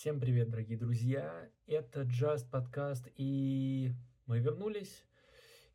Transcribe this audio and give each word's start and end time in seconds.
Всем 0.00 0.18
привет, 0.18 0.48
дорогие 0.48 0.78
друзья! 0.78 1.50
Это 1.66 2.04
Just 2.04 2.48
подкаст, 2.48 3.06
и 3.16 3.92
мы 4.24 4.38
вернулись. 4.38 5.04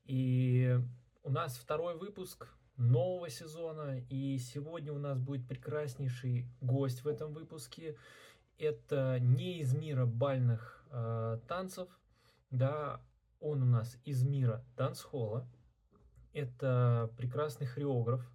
И 0.05 0.79
у 1.21 1.29
нас 1.29 1.55
второй 1.57 1.95
выпуск 1.95 2.47
нового 2.75 3.29
сезона, 3.29 3.99
и 4.09 4.39
сегодня 4.39 4.91
у 4.93 4.97
нас 4.97 5.19
будет 5.19 5.47
прекраснейший 5.47 6.47
гость 6.59 7.03
в 7.03 7.07
этом 7.07 7.33
выпуске. 7.33 7.97
Это 8.57 9.19
не 9.19 9.59
из 9.59 9.75
мира 9.75 10.07
бальных 10.07 10.83
э, 10.89 11.37
танцев, 11.47 11.87
да, 12.49 13.01
он 13.39 13.61
у 13.61 13.67
нас 13.67 13.95
из 14.05 14.23
мира 14.23 14.65
танцхола. 14.75 15.47
Это 16.33 17.13
прекрасный 17.15 17.67
хореограф, 17.67 18.27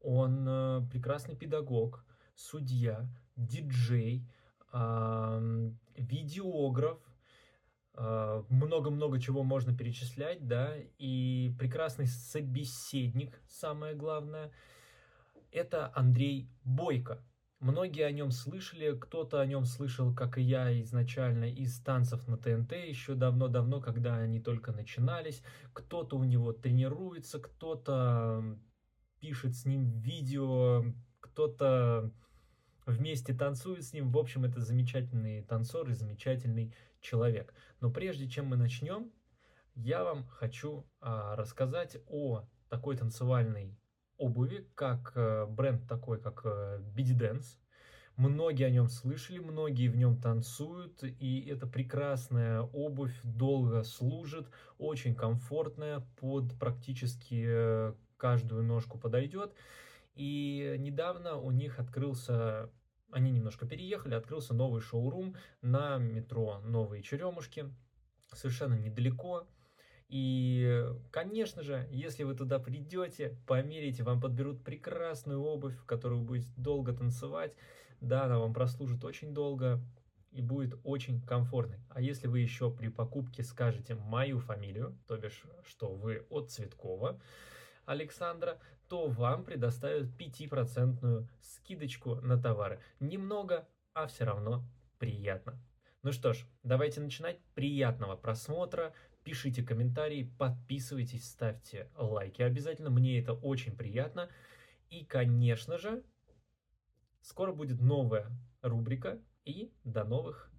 он 0.00 0.46
э, 0.48 0.82
прекрасный 0.88 1.34
педагог, 1.34 2.04
судья, 2.36 3.08
диджей, 3.34 4.24
видеограф, 5.96 6.98
а, 7.94 8.44
много-много 8.50 9.18
чего 9.20 9.42
можно 9.42 9.76
перечислять, 9.76 10.46
да, 10.46 10.74
и 10.98 11.54
прекрасный 11.58 12.06
собеседник, 12.06 13.40
самое 13.48 13.94
главное, 13.94 14.52
это 15.50 15.90
Андрей 15.94 16.50
Бойко. 16.64 17.24
Многие 17.58 18.04
о 18.04 18.12
нем 18.12 18.32
слышали, 18.32 18.94
кто-то 18.98 19.40
о 19.40 19.46
нем 19.46 19.64
слышал, 19.64 20.14
как 20.14 20.36
и 20.36 20.42
я, 20.42 20.78
изначально 20.82 21.46
из 21.50 21.80
танцев 21.80 22.28
на 22.28 22.36
ТНТ 22.36 22.72
еще 22.72 23.14
давно-давно, 23.14 23.80
когда 23.80 24.16
они 24.16 24.40
только 24.40 24.72
начинались. 24.72 25.42
Кто-то 25.72 26.18
у 26.18 26.24
него 26.24 26.52
тренируется, 26.52 27.40
кто-то 27.40 28.58
пишет 29.20 29.56
с 29.56 29.64
ним 29.64 29.98
видео, 30.00 30.84
кто-то 31.20 32.12
вместе 32.86 33.34
танцует 33.34 33.84
с 33.84 33.92
ним. 33.92 34.10
В 34.10 34.16
общем, 34.16 34.44
это 34.44 34.60
замечательный 34.60 35.42
танцор 35.42 35.90
и 35.90 35.94
замечательный 35.94 36.74
человек. 37.00 37.52
Но 37.80 37.90
прежде 37.90 38.28
чем 38.28 38.46
мы 38.46 38.56
начнем, 38.56 39.12
я 39.74 40.04
вам 40.04 40.26
хочу 40.28 40.86
а, 41.00 41.36
рассказать 41.36 41.98
о 42.08 42.48
такой 42.70 42.96
танцевальной 42.96 43.76
обуви, 44.16 44.66
как 44.74 45.12
а, 45.14 45.46
бренд 45.46 45.86
такой, 45.86 46.20
как 46.20 46.46
а, 46.46 46.78
BD 46.78 47.18
Dance. 47.18 47.58
Многие 48.16 48.64
о 48.64 48.70
нем 48.70 48.88
слышали, 48.88 49.40
многие 49.40 49.88
в 49.88 49.96
нем 49.96 50.18
танцуют, 50.18 51.04
и 51.04 51.46
это 51.50 51.66
прекрасная 51.66 52.62
обувь, 52.62 53.14
долго 53.22 53.82
служит, 53.82 54.48
очень 54.78 55.14
комфортная, 55.14 56.00
под 56.18 56.58
практически 56.58 57.44
э, 57.46 57.92
каждую 58.16 58.62
ножку 58.62 58.98
подойдет. 58.98 59.52
И 60.14 60.76
недавно 60.78 61.36
у 61.36 61.50
них 61.50 61.78
открылся, 61.78 62.70
они 63.10 63.30
немножко 63.30 63.66
переехали, 63.66 64.14
открылся 64.14 64.54
новый 64.54 64.80
шоурум 64.80 65.36
на 65.62 65.98
метро 65.98 66.60
Новые 66.64 67.02
Черемушки, 67.02 67.72
совершенно 68.32 68.74
недалеко. 68.74 69.46
И, 70.08 70.84
конечно 71.10 71.62
же, 71.62 71.88
если 71.90 72.22
вы 72.22 72.34
туда 72.34 72.58
придете, 72.58 73.36
померите, 73.46 74.02
вам 74.02 74.20
подберут 74.20 74.62
прекрасную 74.62 75.40
обувь, 75.40 75.76
в 75.76 75.84
которой 75.84 76.18
вы 76.20 76.24
будете 76.24 76.52
долго 76.56 76.92
танцевать. 76.92 77.54
Да, 78.00 78.24
она 78.24 78.38
вам 78.38 78.52
прослужит 78.52 79.04
очень 79.04 79.34
долго 79.34 79.80
и 80.30 80.42
будет 80.42 80.78
очень 80.84 81.20
комфортной. 81.22 81.80
А 81.88 82.00
если 82.00 82.28
вы 82.28 82.40
еще 82.40 82.70
при 82.70 82.88
покупке 82.88 83.42
скажете 83.42 83.94
мою 83.94 84.38
фамилию, 84.38 84.96
то 85.06 85.16
бишь, 85.16 85.42
что 85.66 85.94
вы 85.94 86.26
от 86.28 86.50
Цветкова, 86.50 87.18
Александра, 87.86 88.58
то 88.88 89.08
вам 89.08 89.44
предоставят 89.44 90.08
5% 90.18 91.26
скидочку 91.40 92.16
на 92.16 92.40
товары. 92.40 92.80
Немного, 93.00 93.68
а 93.94 94.06
все 94.06 94.24
равно 94.24 94.64
приятно. 94.98 95.58
Ну 96.02 96.12
что 96.12 96.32
ж, 96.32 96.46
давайте 96.62 97.00
начинать. 97.00 97.38
Приятного 97.54 98.16
просмотра. 98.16 98.94
Пишите 99.24 99.64
комментарии, 99.64 100.32
подписывайтесь, 100.38 101.28
ставьте 101.28 101.90
лайки 101.96 102.42
обязательно. 102.42 102.90
Мне 102.90 103.18
это 103.18 103.32
очень 103.32 103.76
приятно. 103.76 104.28
И, 104.88 105.04
конечно 105.04 105.78
же, 105.78 106.04
скоро 107.22 107.52
будет 107.52 107.80
новая 107.80 108.30
рубрика. 108.62 109.20
И 109.44 109.72
до 109.82 110.04
новых, 110.04 110.50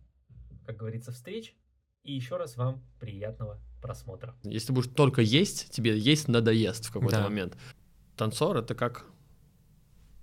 как 0.66 0.76
говорится, 0.76 1.14
встреч. 1.14 1.56
И 2.04 2.14
еще 2.14 2.36
раз 2.38 2.58
вам 2.58 2.84
приятного 3.00 3.62
просмотра. 3.82 4.36
Если 4.44 4.74
будешь 4.74 4.92
только 4.94 5.22
есть, 5.22 5.72
тебе 5.72 5.98
есть 5.98 6.28
надоест 6.28 6.86
в 6.86 6.92
какой-то 6.92 7.18
да. 7.18 7.24
момент. 7.24 7.58
Танцор— 8.18 8.58
это 8.58 8.74
как 8.74 9.06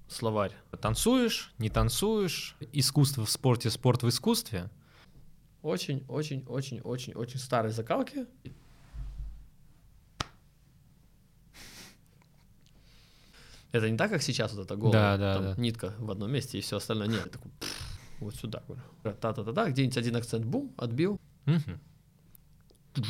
словарь. 0.09 0.53
Танцуешь, 0.81 1.55
не 1.59 1.71
танцуешь, 1.71 2.57
искусство 2.73 3.25
в 3.25 3.31
спорте, 3.31 3.71
спорт 3.71 4.03
в 4.03 4.09
искусстве. 4.09 4.69
Очень, 5.63 6.05
очень, 6.09 6.45
очень, 6.49 6.81
очень, 6.81 7.15
очень 7.15 7.39
старые 7.39 7.73
закалки. 7.73 8.27
Это 13.71 13.89
не 13.89 13.97
так, 13.97 14.11
как 14.11 14.23
сейчас 14.23 14.53
вот 14.53 14.67
эта 14.67 14.77
голая 14.77 14.93
да, 14.93 15.17
да, 15.17 15.35
там, 15.35 15.55
да. 15.55 15.63
нитка 15.63 15.95
в 15.99 16.11
одном 16.11 16.31
месте 16.31 16.59
и 16.59 16.61
все 16.61 16.77
остальное. 16.77 17.09
Нет, 17.09 17.31
такой, 17.31 17.51
вот 18.21 18.35
сюда. 18.35 18.63
Та-та-та-та, 19.03 19.71
где-нибудь 19.71 19.97
один 19.97 20.17
акцент, 20.17 20.45
бум, 20.45 20.73
отбил. 20.77 21.21
Угу. 21.47 23.05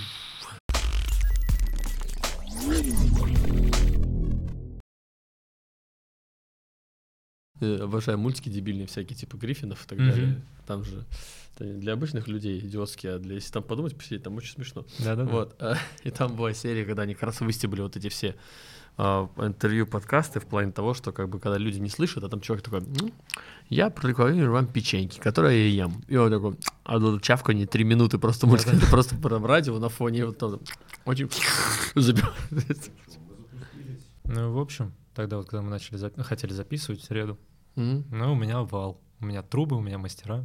Э, 7.60 7.78
обожаю 7.82 8.18
мультики 8.18 8.48
дебильные 8.48 8.86
всякие, 8.86 9.16
типа 9.16 9.36
Гриффинов 9.36 9.84
и 9.84 9.88
так 9.88 9.98
mm-hmm. 9.98 10.10
далее. 10.10 10.42
Там 10.66 10.84
же 10.84 11.04
для 11.58 11.92
обычных 11.92 12.26
людей 12.26 12.58
идиотские, 12.58 13.14
а 13.14 13.18
для 13.20 13.36
если 13.36 13.52
там 13.52 13.62
подумать, 13.62 13.96
посидеть, 13.96 14.24
там 14.24 14.36
очень 14.36 14.54
смешно. 14.54 14.84
Да-да-да. 14.98 15.30
Вот. 15.30 15.54
А, 15.60 15.76
и 16.02 16.10
там 16.10 16.34
была 16.34 16.52
серия, 16.52 16.84
когда 16.84 17.02
они 17.02 17.14
как 17.14 17.24
раз 17.24 17.40
выстебали 17.40 17.82
вот 17.82 17.96
эти 17.96 18.08
все 18.08 18.34
а, 18.96 19.28
интервью, 19.38 19.86
подкасты 19.86 20.40
в 20.40 20.46
плане 20.46 20.72
того, 20.72 20.94
что 20.94 21.12
как 21.12 21.28
бы 21.28 21.38
когда 21.38 21.56
люди 21.56 21.78
не 21.78 21.90
слышат, 21.90 22.24
а 22.24 22.28
там 22.28 22.40
человек 22.40 22.64
такой, 22.64 22.80
ну, 22.80 23.12
я 23.68 23.88
прорекламирую 23.88 24.52
вам 24.52 24.66
печеньки, 24.66 25.20
которые 25.20 25.70
я 25.70 25.84
ем. 25.84 26.02
И 26.08 26.16
он 26.16 26.30
такой, 26.30 26.56
а 26.82 26.98
тут 26.98 27.22
чавканье 27.22 27.68
три 27.68 27.84
минуты 27.84 28.18
просто 28.18 28.48
сказать, 28.58 28.82
просто 28.90 29.14
про 29.14 29.38
радио 29.38 29.78
на 29.78 29.88
фоне 29.88 30.26
вот 30.26 30.38
там 30.38 30.58
очень 31.04 31.30
забивает. 31.94 32.90
Ну, 34.34 34.52
в 34.52 34.58
общем, 34.58 34.92
тогда 35.14 35.36
вот, 35.36 35.48
когда 35.48 35.62
мы 35.62 35.70
начали, 35.70 35.96
зап... 35.96 36.20
хотели 36.20 36.52
записывать 36.52 37.00
в 37.00 37.04
среду, 37.04 37.38
mm-hmm. 37.76 38.06
ну, 38.10 38.32
у 38.32 38.34
меня 38.34 38.62
вал, 38.62 39.00
у 39.20 39.26
меня 39.26 39.42
трубы, 39.42 39.76
у 39.76 39.80
меня 39.80 39.96
мастера. 39.96 40.44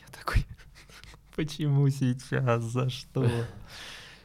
Я 0.00 0.06
такой, 0.08 0.44
почему 1.36 1.88
сейчас, 1.90 2.64
за 2.64 2.90
что? 2.90 3.30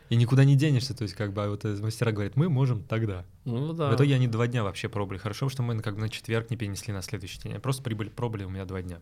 И 0.10 0.16
никуда 0.16 0.44
не 0.44 0.56
денешься, 0.56 0.96
то 0.96 1.04
есть 1.04 1.14
как 1.14 1.34
бы 1.34 1.44
а 1.44 1.50
вот 1.50 1.64
мастера 1.66 2.12
говорят, 2.12 2.36
мы 2.36 2.50
можем 2.50 2.82
тогда. 2.82 3.26
Ну 3.46 3.74
да. 3.74 3.92
В 3.92 3.96
итоге 3.96 4.16
они 4.16 4.28
два 4.28 4.48
дня 4.48 4.64
вообще 4.64 4.90
пробовали. 4.90 5.20
Хорошо, 5.20 5.50
что 5.50 5.62
мы 5.62 5.80
как 5.82 5.94
бы 5.94 6.02
на 6.02 6.10
четверг 6.10 6.50
не 6.50 6.58
перенесли 6.58 6.92
на 6.92 7.04
следующий 7.04 7.40
день. 7.42 7.60
Просто 7.60 7.84
прибыли, 7.84 8.10
пробовали 8.10 8.46
у 8.46 8.50
меня 8.50 8.66
два 8.66 8.82
дня. 8.82 9.02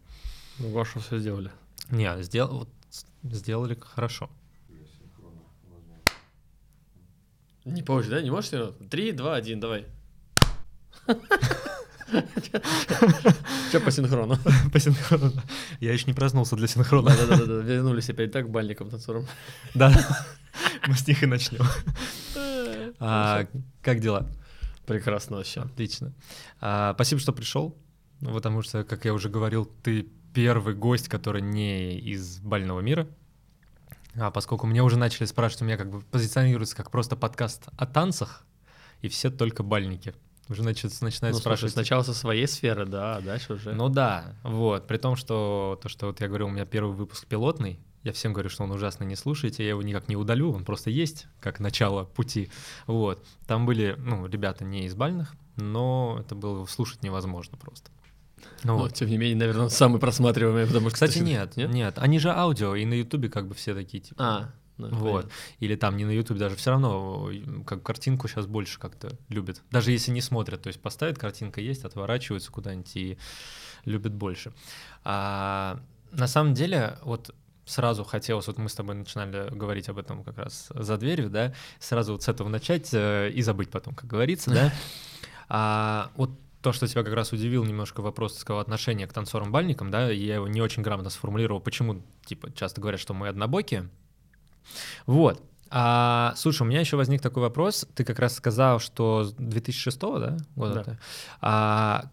Ну, 0.59 0.69
вашу 0.71 0.99
все 0.99 1.17
сделали. 1.17 1.49
Не, 1.89 2.21
сделал, 2.23 2.59
вот, 2.59 2.69
сделали 3.23 3.77
хорошо. 3.79 4.29
Не 7.67 7.83
позже, 7.83 8.09
да? 8.09 8.21
Не 8.21 8.31
можешь? 8.31 8.51
Три, 8.89 9.11
два, 9.11 9.35
один, 9.35 9.59
давай. 9.59 9.85
Че 13.71 13.79
по 13.81 13.91
синхрону? 13.91 14.37
По 14.71 14.79
синхрону. 14.79 15.33
Я 15.81 15.93
еще 15.93 16.05
не 16.07 16.13
проснулся 16.13 16.55
для 16.55 16.67
синхрона. 16.67 17.09
Да-да-да, 17.09 17.61
вернулись 17.61 18.09
опять 18.09 18.31
так 18.31 18.49
бальником 18.49 18.89
танцором. 18.89 19.25
Да, 19.73 19.91
мы 20.87 20.93
с 20.95 21.05
них 21.07 21.23
и 21.23 21.25
начнем. 21.25 21.65
А, 22.99 23.45
как 23.83 23.99
дела? 23.99 24.25
Прекрасно 24.85 25.37
вообще. 25.37 25.61
Отлично. 25.61 26.13
А, 26.61 26.93
спасибо, 26.95 27.21
что 27.21 27.33
пришел, 27.33 27.77
потому 28.21 28.63
что, 28.63 28.83
как 28.83 29.05
я 29.05 29.13
уже 29.13 29.29
говорил, 29.29 29.65
ты 29.83 30.07
первый 30.33 30.73
гость, 30.73 31.07
который 31.09 31.41
не 31.41 31.99
из 31.99 32.39
бального 32.39 32.79
мира. 32.79 33.07
А 34.19 34.31
поскольку 34.31 34.65
мне 34.67 34.81
уже 34.81 34.97
начали 34.97 35.25
спрашивать, 35.25 35.61
у 35.61 35.65
меня 35.65 35.77
как 35.77 35.91
бы 35.91 36.01
позиционируется 36.01 36.75
как 36.75 36.89
просто 36.89 37.15
подкаст 37.15 37.67
о 37.77 37.85
танцах, 37.85 38.43
и 39.01 39.09
все 39.09 39.29
только 39.29 39.63
бальники. 39.63 40.13
Уже 40.49 40.63
начинают, 40.63 41.01
начинают 41.01 41.35
ну, 41.35 41.41
спрашивать. 41.41 41.73
Слушай, 41.73 41.85
сначала 41.85 42.03
со 42.03 42.13
своей 42.13 42.47
сферы, 42.47 42.85
да, 42.85 43.17
а 43.17 43.21
дальше 43.21 43.53
уже. 43.53 43.73
Ну 43.73 43.89
да, 43.89 44.33
вот. 44.43 44.87
При 44.87 44.97
том, 44.97 45.15
что 45.15 45.77
то, 45.83 45.89
что 45.89 46.07
вот 46.07 46.21
я 46.21 46.27
говорю, 46.27 46.47
у 46.47 46.49
меня 46.49 46.65
первый 46.65 46.95
выпуск 46.95 47.27
пилотный, 47.27 47.79
я 48.03 48.13
всем 48.13 48.31
говорю, 48.31 48.49
что 48.49 48.63
он 48.63 48.71
ужасно 48.71 49.03
не 49.03 49.17
слушайте, 49.17 49.63
я 49.63 49.69
его 49.69 49.81
никак 49.81 50.07
не 50.07 50.15
удалю, 50.15 50.53
он 50.53 50.63
просто 50.63 50.89
есть, 50.89 51.27
как 51.41 51.59
начало 51.59 52.05
пути. 52.05 52.49
Вот. 52.85 53.25
Там 53.45 53.65
были, 53.65 53.95
ну, 53.97 54.25
ребята 54.25 54.63
не 54.63 54.85
из 54.85 54.95
бальных, 54.95 55.35
но 55.57 56.17
это 56.21 56.33
было 56.33 56.65
слушать 56.65 57.03
невозможно 57.03 57.57
просто. 57.57 57.91
Ну, 58.63 58.77
вот. 58.77 58.93
тем 58.93 59.09
не 59.09 59.17
менее, 59.17 59.37
наверное, 59.37 59.69
самый 59.69 59.99
просматриваемый, 59.99 60.67
потому 60.67 60.89
что... 60.89 60.95
Кстати, 60.95 61.19
нет, 61.19 61.55
нет, 61.57 61.71
нет, 61.71 61.97
они 61.97 62.19
же 62.19 62.29
аудио, 62.29 62.75
и 62.75 62.85
на 62.85 62.93
Ютубе 62.93 63.29
как 63.29 63.47
бы 63.47 63.55
все 63.55 63.73
такие, 63.73 64.01
типа... 64.01 64.23
А, 64.23 64.53
ну, 64.77 64.89
вот. 64.89 65.23
Понятно. 65.23 65.31
Или 65.59 65.75
там 65.75 65.97
не 65.97 66.05
на 66.05 66.11
YouTube 66.11 66.37
даже 66.37 66.55
все 66.55 66.71
равно 66.71 67.31
как 67.65 67.83
картинку 67.83 68.27
сейчас 68.27 68.45
больше 68.45 68.79
как-то 68.79 69.17
любят. 69.29 69.63
Даже 69.71 69.91
если 69.91 70.11
не 70.11 70.21
смотрят, 70.21 70.61
то 70.61 70.67
есть 70.67 70.79
поставят, 70.79 71.17
картинка 71.17 71.61
есть, 71.61 71.83
отворачиваются 71.83 72.51
куда-нибудь 72.51 72.95
и 72.95 73.17
любят 73.85 74.13
больше. 74.13 74.53
А, 75.03 75.79
На 76.11 76.27
самом 76.27 76.53
деле, 76.53 76.99
вот 77.01 77.33
сразу 77.65 78.03
хотелось, 78.03 78.47
вот 78.47 78.57
мы 78.57 78.69
с 78.69 78.75
тобой 78.75 78.95
начинали 78.95 79.49
говорить 79.53 79.89
об 79.89 79.97
этом 79.97 80.23
как 80.23 80.37
раз 80.37 80.69
за 80.73 80.97
дверью, 80.97 81.29
да, 81.29 81.53
сразу 81.79 82.13
вот 82.13 82.23
с 82.23 82.29
этого 82.29 82.47
начать 82.47 82.89
э, 82.93 83.29
и 83.29 83.41
забыть 83.41 83.69
потом, 83.69 83.93
как 83.93 84.09
говорится, 84.09 84.51
да. 84.51 84.73
А 85.49 86.11
вот 86.17 86.31
то, 86.67 86.73
что 86.73 86.85
тебя 86.85 87.01
как 87.01 87.13
раз 87.13 87.31
удивил 87.31 87.63
немножко 87.63 88.01
вопрос 88.01 88.37
сказал, 88.37 88.59
отношения 88.59 89.07
к 89.07 89.13
танцорам-бальникам, 89.13 89.89
да, 89.89 90.09
я 90.09 90.35
его 90.35 90.49
не 90.49 90.61
очень 90.61 90.83
грамотно 90.83 91.09
сформулировал, 91.09 91.61
почему, 91.61 92.01
типа, 92.25 92.51
часто 92.51 92.81
говорят, 92.81 92.99
что 92.99 93.13
мы 93.13 93.29
однобокие. 93.29 93.89
Вот. 95.05 95.41
А, 95.69 96.33
слушай, 96.35 96.63
у 96.63 96.65
меня 96.65 96.81
еще 96.81 96.97
возник 96.97 97.21
такой 97.21 97.43
вопрос. 97.43 97.87
Ты 97.95 98.03
как 98.03 98.19
раз 98.19 98.35
сказал, 98.35 98.81
что 98.81 99.31
2006 99.37 99.97
да, 99.97 100.37
года. 100.57 100.83
Да. 100.85 100.99
А, 101.39 102.11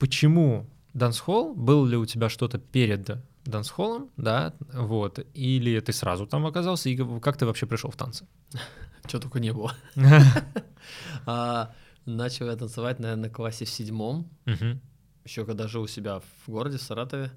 почему 0.00 0.66
Дансхолл? 0.92 1.54
Был 1.54 1.86
ли 1.86 1.96
у 1.96 2.04
тебя 2.04 2.28
что-то 2.28 2.58
перед 2.58 3.18
дансхоллом, 3.44 4.10
да, 4.16 4.54
вот, 4.72 5.24
или 5.34 5.78
ты 5.78 5.92
сразу 5.92 6.26
там 6.26 6.46
оказался, 6.46 6.88
и 6.88 7.20
как 7.20 7.36
ты 7.36 7.46
вообще 7.46 7.66
пришел 7.66 7.92
в 7.92 7.96
танцы? 7.96 8.26
Чего 9.06 9.22
только 9.22 9.38
не 9.38 9.52
было. 9.52 9.72
А, 12.06 12.10
начал 12.10 12.46
я 12.46 12.56
танцевать, 12.56 12.98
наверное, 12.98 13.28
на 13.28 13.30
классе 13.30 13.64
в 13.64 13.70
седьмом, 13.70 14.28
еще 15.24 15.46
когда 15.46 15.68
жил 15.68 15.82
у 15.82 15.86
себя 15.86 16.20
в 16.20 16.50
городе, 16.50 16.76
в 16.78 16.82
Саратове, 16.82 17.30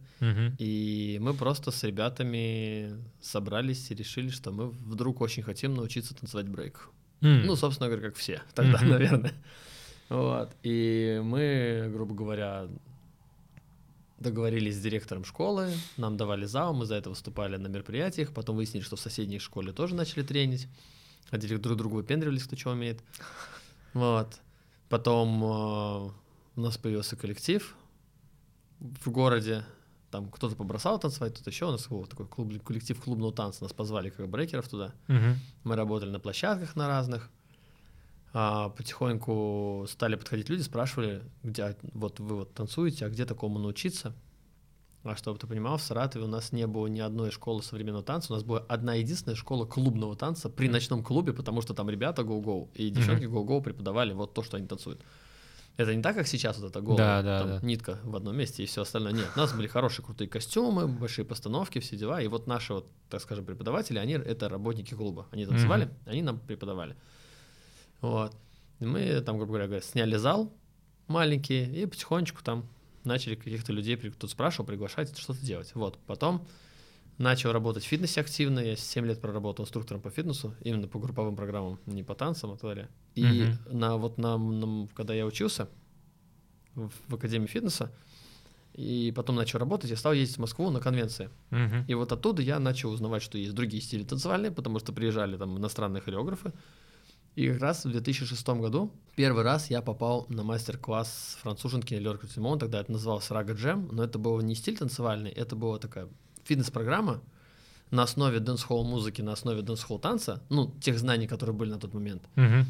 и 0.57 1.17
мы 1.21 1.33
просто 1.33 1.71
с 1.71 1.83
ребятами 1.83 3.01
собрались 3.21 3.89
и 3.91 3.95
решили, 3.95 4.29
что 4.29 4.51
мы 4.51 4.69
вдруг 4.69 5.21
очень 5.21 5.43
хотим 5.43 5.73
научиться 5.73 6.15
танцевать 6.15 6.47
брейк. 6.47 6.89
Ну, 7.21 7.55
собственно 7.55 7.89
говоря, 7.89 8.09
как 8.09 8.17
все 8.17 8.41
тогда, 8.53 8.81
наверное. 8.81 9.33
Вот. 10.09 10.51
И 10.63 11.19
мы, 11.23 11.89
грубо 11.91 12.13
говоря, 12.13 12.67
договорились 14.19 14.75
с 14.75 14.81
директором 14.81 15.25
школы, 15.25 15.71
нам 15.97 16.17
давали 16.17 16.45
зал, 16.45 16.73
мы 16.73 16.85
за 16.85 16.95
это 16.95 17.09
выступали 17.09 17.57
на 17.57 17.67
мероприятиях, 17.67 18.31
потом 18.33 18.55
выяснили, 18.55 18.83
что 18.83 18.95
в 18.95 18.99
соседней 18.99 19.39
школе 19.39 19.71
тоже 19.71 19.95
начали 19.95 20.23
тренить, 20.23 20.67
ходили 21.29 21.57
друг 21.57 21.77
другу 21.77 21.97
выпендривались, 21.97 22.43
кто 22.43 22.55
что 22.55 22.71
умеет. 22.71 23.01
Вот. 23.93 24.39
Потом 24.89 25.43
э, 25.43 26.11
у 26.55 26.61
нас 26.61 26.77
появился 26.77 27.15
коллектив 27.15 27.75
в 28.79 29.09
городе, 29.09 29.65
там 30.11 30.29
кто-то 30.29 30.55
побросал 30.55 30.99
танцевать, 30.99 31.33
кто-то 31.33 31.49
еще, 31.49 31.65
у 31.65 31.71
нас 31.71 31.87
был 31.87 32.05
такой 32.05 32.27
клуб, 32.27 32.63
коллектив 32.63 32.99
клубного 33.01 33.33
танца, 33.33 33.63
нас 33.63 33.73
позвали 33.73 34.09
как 34.09 34.29
брейкеров 34.29 34.67
туда. 34.67 34.93
Угу. 35.09 35.35
Мы 35.63 35.75
работали 35.75 36.09
на 36.09 36.19
площадках 36.19 36.75
на 36.75 36.87
разных, 36.87 37.29
а, 38.33 38.69
потихоньку 38.69 39.85
стали 39.89 40.15
подходить 40.15 40.49
люди, 40.49 40.61
спрашивали, 40.61 41.23
где 41.43 41.75
вот 41.93 42.19
вы 42.19 42.35
вот 42.37 42.53
танцуете, 42.53 43.05
а 43.05 43.09
где 43.09 43.25
такому 43.25 43.59
научиться? 43.59 44.13
А 45.03 45.15
чтобы 45.15 45.39
ты 45.39 45.47
понимал, 45.47 45.77
в 45.77 45.81
Саратове 45.81 46.25
у 46.25 46.27
нас 46.27 46.51
не 46.51 46.67
было 46.67 46.87
ни 46.87 46.99
одной 46.99 47.31
школы 47.31 47.63
современного 47.63 48.03
танца, 48.03 48.33
у 48.33 48.35
нас 48.35 48.43
была 48.43 48.59
одна 48.67 48.95
единственная 48.95 49.35
школа 49.35 49.65
клубного 49.65 50.15
танца 50.15 50.49
при 50.49 50.67
ночном 50.67 51.03
клубе, 51.03 51.33
потому 51.33 51.61
что 51.61 51.73
там 51.73 51.89
ребята 51.89 52.23
go-go 52.23 52.69
и 52.73 52.89
девчонки 52.89 53.23
go-go 53.25 53.61
преподавали 53.61 54.13
вот 54.13 54.33
то, 54.33 54.43
что 54.43 54.57
они 54.57 54.67
танцуют. 54.67 55.01
Это 55.77 55.93
не 55.93 56.01
так, 56.01 56.15
как 56.15 56.27
сейчас 56.27 56.57
вот 56.57 56.71
эта 56.71 56.81
голая 56.81 56.97
да, 56.97 57.21
да, 57.21 57.39
там, 57.39 57.49
да. 57.49 57.65
нитка 57.65 57.99
в 58.03 58.15
одном 58.15 58.35
месте 58.35 58.63
и 58.63 58.65
все 58.65 58.81
остальное. 58.81 59.13
Нет, 59.13 59.27
у 59.35 59.39
нас 59.39 59.53
были 59.53 59.67
хорошие 59.67 60.03
крутые 60.03 60.27
костюмы, 60.27 60.87
большие 60.87 61.23
постановки, 61.23 61.77
все 61.77 61.95
дела. 61.95 62.19
И 62.19 62.27
вот 62.27 62.47
наши 62.47 62.73
вот, 62.73 62.87
так 63.09 63.21
скажем, 63.21 63.45
преподаватели, 63.45 63.99
они 63.99 64.13
это 64.13 64.49
работники 64.49 64.95
клуба. 64.95 65.27
Они 65.29 65.45
танцевали, 65.45 65.85
mm-hmm. 65.85 66.09
они 66.09 66.21
нам 66.23 66.39
преподавали. 66.39 66.95
Вот. 68.01 68.33
И 68.79 68.85
мы 68.85 69.21
там, 69.21 69.37
грубо 69.37 69.53
говоря, 69.53 69.79
сняли 69.81 70.17
зал 70.17 70.51
маленький 71.07 71.63
и 71.63 71.85
потихонечку 71.85 72.43
там 72.43 72.67
начали 73.07 73.35
каких-то 73.35 73.73
людей, 73.73 73.97
кто-то 73.97 74.27
спрашивал, 74.27 74.65
приглашать, 74.65 75.17
что-то 75.17 75.43
делать. 75.45 75.71
Вот. 75.73 75.97
Потом 76.05 76.45
начал 77.17 77.51
работать 77.51 77.83
в 77.83 77.87
фитнесе 77.87 78.21
активно. 78.21 78.59
Я 78.59 78.75
7 78.75 79.05
лет 79.05 79.21
проработал 79.21 79.65
инструктором 79.65 80.01
по 80.01 80.09
фитнесу, 80.09 80.53
именно 80.61 80.87
по 80.87 80.99
групповым 80.99 81.35
программам, 81.35 81.79
не 81.85 82.03
по 82.03 82.15
танцам, 82.15 82.51
а 82.51 82.57
так 82.57 82.69
далее. 82.69 82.89
И 83.15 83.23
uh-huh. 83.23 83.73
на, 83.73 83.97
вот 83.97 84.17
на, 84.17 84.37
на, 84.37 84.87
когда 84.93 85.13
я 85.13 85.25
учился 85.25 85.67
в, 86.75 86.91
в 87.07 87.15
Академии 87.15 87.47
фитнеса, 87.47 87.91
и 88.73 89.11
потом 89.15 89.35
начал 89.35 89.57
работать, 89.57 89.89
я 89.89 89.97
стал 89.97 90.13
ездить 90.13 90.37
в 90.37 90.41
Москву 90.41 90.69
на 90.69 90.79
конвенции. 90.79 91.31
Uh-huh. 91.49 91.85
И 91.87 91.93
вот 91.95 92.11
оттуда 92.11 92.43
я 92.43 92.59
начал 92.59 92.91
узнавать, 92.91 93.23
что 93.23 93.37
есть 93.37 93.55
другие 93.55 93.81
стили 93.81 94.03
танцевальные, 94.03 94.51
потому 94.51 94.77
что 94.79 94.93
приезжали 94.93 95.37
там 95.37 95.57
иностранные 95.57 96.01
хореографы. 96.01 96.53
И 97.37 97.51
как 97.51 97.61
раз 97.61 97.85
в 97.85 97.91
2006 97.91 98.47
году 98.47 98.91
первый 99.15 99.43
раз 99.43 99.69
я 99.69 99.83
попал 99.83 100.25
на 100.27 100.41
мастер-класс 100.41 101.37
француженки 101.43 101.93
Лор 101.93 102.17
Куртельмон, 102.17 102.57
тогда 102.57 102.79
это 102.79 102.91
называлось 102.91 103.29
Ragga 103.29 103.53
Jam, 103.53 103.89
но 103.91 104.03
это 104.03 104.17
был 104.17 104.41
не 104.41 104.55
стиль 104.55 104.75
танцевальный, 104.75 105.29
это 105.29 105.55
была 105.55 105.77
такая 105.77 106.07
фитнес-программа 106.45 107.21
на 107.91 108.01
основе 108.01 108.39
дэнс-холл 108.39 108.83
музыки, 108.83 109.21
на 109.21 109.33
основе 109.33 109.61
дэнс-холл 109.61 109.99
танца, 109.99 110.41
ну, 110.49 110.73
тех 110.81 110.97
знаний, 110.97 111.27
которые 111.27 111.55
были 111.55 111.69
на 111.69 111.79
тот 111.79 111.93
момент. 111.93 112.23
Угу. 112.37 112.65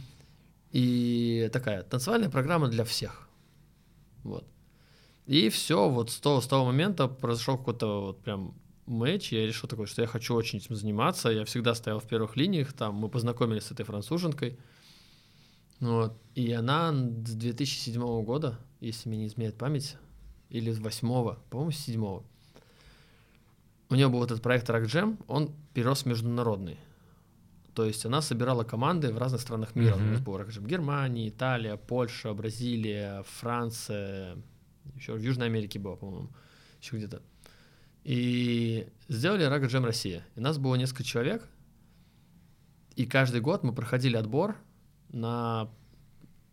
И 0.74 1.50
такая 1.54 1.84
танцевальная 1.84 2.30
программа 2.30 2.68
для 2.68 2.84
всех. 2.84 3.30
Вот. 4.24 4.46
И 5.28 5.48
все, 5.48 5.88
вот 5.88 6.12
с 6.12 6.20
того, 6.20 6.42
с 6.42 6.46
того 6.46 6.66
момента 6.66 7.08
произошел 7.08 7.58
какой-то 7.58 8.02
вот 8.08 8.22
прям 8.22 8.54
матч, 8.88 9.32
я 9.32 9.46
решил 9.46 9.70
такой, 9.70 9.86
что 9.86 10.02
я 10.02 10.08
хочу 10.08 10.34
очень 10.36 10.60
этим 10.60 10.76
заниматься. 10.76 11.30
Я 11.30 11.46
всегда 11.46 11.76
стоял 11.76 12.00
в 12.00 12.08
первых 12.08 12.36
линиях, 12.36 12.74
там 12.74 12.96
мы 12.96 13.10
познакомились 13.10 13.64
с 13.64 13.72
этой 13.72 13.86
француженкой. 13.86 14.58
Вот. 15.80 16.20
И 16.36 16.52
она 16.54 16.92
с 16.92 17.34
2007 17.34 18.24
года, 18.24 18.60
если 18.80 19.10
мне 19.10 19.20
не 19.20 19.28
изменяет 19.28 19.58
память, 19.58 19.98
или 20.50 20.72
с 20.72 20.80
8 20.80 21.36
по-моему, 21.50 21.72
с 21.72 21.78
7 21.78 22.22
у 23.90 23.96
нее 23.96 24.10
был 24.10 24.24
этот 24.24 24.42
проект 24.42 24.70
Rock 24.70 25.18
он 25.28 25.52
перерос 25.74 26.04
в 26.04 26.06
международный. 26.08 26.78
То 27.74 27.86
есть 27.86 28.06
она 28.06 28.22
собирала 28.22 28.64
команды 28.64 29.14
в 29.14 29.18
разных 29.18 29.40
странах 29.40 29.76
мира. 29.76 29.96
Mm-hmm. 29.96 30.08
У 30.08 30.12
нас 30.12 30.20
был 30.20 30.38
Rock 30.38 30.50
Jam 30.50 30.68
Германия, 30.68 31.30
Италия, 31.30 31.78
Польша, 31.78 32.34
Бразилия, 32.34 33.24
Франция, 33.40 34.38
еще 34.96 35.14
в 35.14 35.22
Южной 35.22 35.48
Америке 35.48 35.80
было, 35.80 35.96
по-моему, 35.96 36.30
еще 36.82 36.98
где-то. 36.98 37.22
И 38.08 38.88
сделали 39.10 39.44
Рага 39.44 39.68
Джем 39.68 39.84
Россия. 39.84 40.26
И 40.38 40.40
нас 40.40 40.58
было 40.58 40.76
несколько 40.76 41.04
человек. 41.04 41.46
И 42.96 43.06
каждый 43.06 43.42
год 43.42 43.64
мы 43.64 43.74
проходили 43.74 44.16
отбор 44.16 44.56
на, 45.10 45.70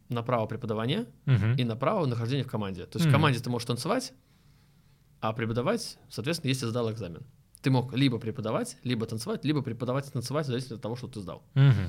на 0.08 0.24
право 0.24 0.46
преподавания 0.46 1.06
uh-huh. 1.26 1.56
и 1.56 1.62
на 1.62 1.76
право 1.76 2.06
нахождения 2.06 2.42
в 2.42 2.48
команде. 2.48 2.86
То 2.86 2.98
есть 2.98 3.06
uh-huh. 3.06 3.10
в 3.10 3.12
команде 3.12 3.38
ты 3.38 3.50
можешь 3.50 3.66
танцевать, 3.66 4.12
а 5.20 5.32
преподавать, 5.32 5.96
соответственно, 6.10 6.48
если 6.48 6.66
сдал 6.66 6.90
экзамен. 6.90 7.22
Ты 7.62 7.70
мог 7.70 7.94
либо 7.94 8.18
преподавать, 8.18 8.76
либо 8.82 9.06
танцевать, 9.06 9.44
либо 9.44 9.62
преподавать 9.62 10.08
и 10.08 10.10
танцевать, 10.10 10.46
в 10.46 10.48
зависимости 10.48 10.74
от 10.74 10.82
того, 10.82 10.96
что 10.96 11.06
ты 11.06 11.20
сдал. 11.20 11.44
Uh-huh. 11.54 11.88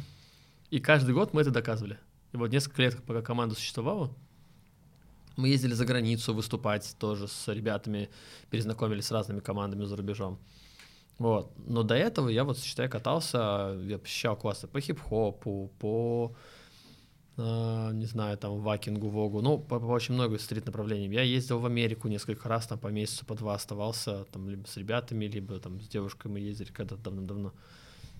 И 0.70 0.80
каждый 0.80 1.16
год 1.16 1.34
мы 1.34 1.42
это 1.42 1.50
доказывали. 1.50 1.98
И 2.34 2.38
вот 2.38 2.51
несколько 2.51 2.84
лет, 2.84 3.01
пока 3.04 3.24
команда 3.24 3.56
существовала, 3.56 4.16
мы 5.38 5.50
ездили 5.50 5.74
за 5.74 5.86
границу 5.86 6.34
выступать 6.34 6.96
тоже 7.00 7.27
с 7.27 7.48
ребятами, 7.54 8.10
перезнакомились 8.50 9.06
с 9.06 9.12
разными 9.12 9.39
командами 9.39 9.86
за 9.86 9.96
рубежом. 9.96 10.39
Вот. 11.18 11.51
Но 11.58 11.84
до 11.84 11.96
этого 11.96 12.30
я 12.30 12.44
вот, 12.44 12.60
считай, 12.60 12.89
катался, 12.89 13.77
я 13.84 13.98
посещал 13.98 14.36
классы 14.36 14.68
по 14.68 14.82
хип-хопу, 14.82 15.72
по, 15.80 16.36
э, 17.38 17.89
не 17.94 18.06
знаю, 18.06 18.38
там, 18.38 18.60
вакингу, 18.60 19.08
вогу, 19.08 19.42
ну, 19.42 19.58
по, 19.58 19.80
по 19.80 19.86
очень 19.86 20.13
много 20.13 20.38
стрит-направлениям. 20.38 21.12
Я 21.12 21.22
ездил 21.22 21.60
в 21.60 21.65
Америку 21.65 22.08
несколько 22.10 22.50
раз, 22.50 22.68
там, 22.68 22.80
по 22.80 22.88
месяцу, 22.88 23.25
по 23.25 23.36
два 23.36 23.56
оставался, 23.56 24.25
там, 24.25 24.50
либо 24.50 24.68
с 24.68 24.75
ребятами, 24.75 25.25
либо 25.25 25.60
там 25.60 25.80
с 25.80 25.88
девушкой 25.88 26.27
мы 26.27 26.39
ездили 26.39 26.72
когда-то 26.72 27.01
давно-давно. 27.01 27.54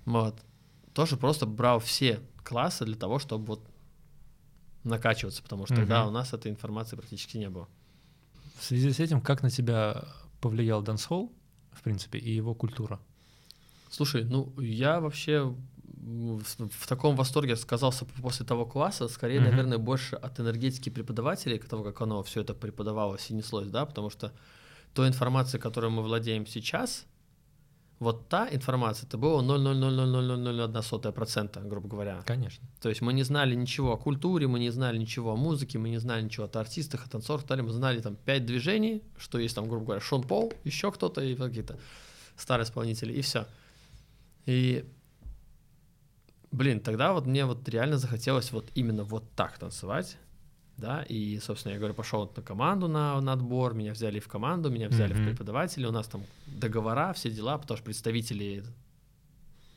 Вот. 0.06 0.36
Тоже 0.94 1.18
просто 1.18 1.46
брал 1.46 1.80
все 1.80 2.22
классы 2.44 2.86
для 2.86 2.96
того, 2.96 3.20
чтобы 3.20 3.46
вот 3.46 3.62
накачиваться, 4.86 5.44
потому 5.44 5.66
что 5.66 5.74
угу. 5.74 5.82
тогда 5.82 6.08
у 6.08 6.12
нас 6.12 6.34
этой 6.34 6.52
информации 6.52 6.96
практически 6.96 7.38
не 7.38 7.50
было. 7.50 7.68
В 8.58 8.64
связи 8.64 8.92
с 8.92 9.00
этим, 9.00 9.22
как 9.22 9.44
на 9.44 9.50
тебя 9.50 10.06
повлиял 10.40 10.82
дансхолл, 10.82 11.34
в 11.72 11.82
принципе, 11.82 12.20
и 12.20 12.32
его 12.32 12.54
культура? 12.56 13.00
Слушай, 13.90 14.24
ну 14.24 14.54
я 14.60 15.00
вообще 15.00 15.54
в, 16.06 16.70
в 16.70 16.88
таком 16.88 17.16
восторге 17.16 17.56
сказался 17.56 18.06
после 18.06 18.46
того 18.46 18.66
класса, 18.66 19.08
скорее, 19.08 19.40
mm 19.40 19.50
наверное, 19.50 19.78
больше 19.78 20.16
от 20.16 20.40
энергетики 20.40 20.90
преподавателей, 20.90 21.60
того, 21.60 21.84
как 21.84 22.02
оно 22.02 22.22
все 22.24 22.42
это 22.42 22.54
преподавалось 22.54 23.30
и 23.32 23.34
неслось, 23.34 23.68
да, 23.68 23.86
потому 23.86 24.10
что 24.10 24.32
той 24.94 25.08
информацией, 25.08 25.62
которой 25.62 25.92
мы 25.92 26.04
владеем 26.04 26.46
сейчас, 26.46 27.06
вот 28.06 28.30
та 28.30 28.48
информация, 28.52 29.08
это 29.08 29.18
было 29.18 29.42
0,0000001%, 29.42 31.68
грубо 31.68 31.88
говоря. 31.88 32.22
Конечно. 32.26 32.64
То 32.80 32.90
есть 32.90 33.02
мы 33.02 33.14
не 33.14 33.24
знали 33.24 33.56
ничего 33.56 33.94
о 33.94 33.98
культуре, 33.98 34.48
мы 34.48 34.60
не 34.60 34.70
знали 34.70 35.00
ничего 35.00 35.34
о 35.34 35.36
музыке, 35.36 35.80
мы 35.80 35.90
не 35.90 35.98
знали 35.98 36.22
ничего 36.22 36.46
о 36.46 36.60
артистах, 36.60 37.06
о 37.06 37.10
танцорах, 37.10 37.44
мы 37.50 37.72
знали 37.72 38.02
там 38.02 38.16
пять 38.16 38.46
движений, 38.46 39.02
что 39.18 39.40
есть 39.40 39.56
там, 39.56 39.68
грубо 39.68 39.86
говоря, 39.86 40.02
Шон 40.02 40.22
Пол, 40.22 40.54
еще 40.64 40.92
кто-то 40.92 41.22
и 41.22 41.36
какие-то 41.36 41.80
старые 42.38 42.66
исполнители, 42.66 43.12
и 43.12 43.22
все. 43.22 43.48
И, 44.46 44.86
блин, 46.52 46.80
тогда 46.80 47.12
вот 47.12 47.26
мне 47.26 47.46
вот 47.46 47.68
реально 47.68 47.98
захотелось 47.98 48.52
вот 48.52 48.70
именно 48.76 49.04
вот 49.04 49.24
так 49.36 49.58
танцевать, 49.58 50.18
да, 50.78 51.04
и, 51.04 51.40
собственно, 51.40 51.74
я 51.74 51.78
говорю, 51.78 51.94
пошел 51.94 52.30
на 52.36 52.42
команду 52.42 52.88
на, 52.88 53.20
на 53.22 53.34
отбор, 53.34 53.74
меня 53.74 53.94
взяли 53.94 54.20
в 54.20 54.28
команду, 54.28 54.70
меня 54.70 54.90
взяли 54.90 55.16
mm-hmm. 55.16 55.24
в 55.24 55.28
преподаватели, 55.30 55.86
у 55.86 55.92
нас 55.92 56.08
там 56.08 56.24
договора, 56.48 57.14
все 57.14 57.32
дела, 57.32 57.58
потому 57.58 57.78
что 57.78 57.86
представители 57.86 58.64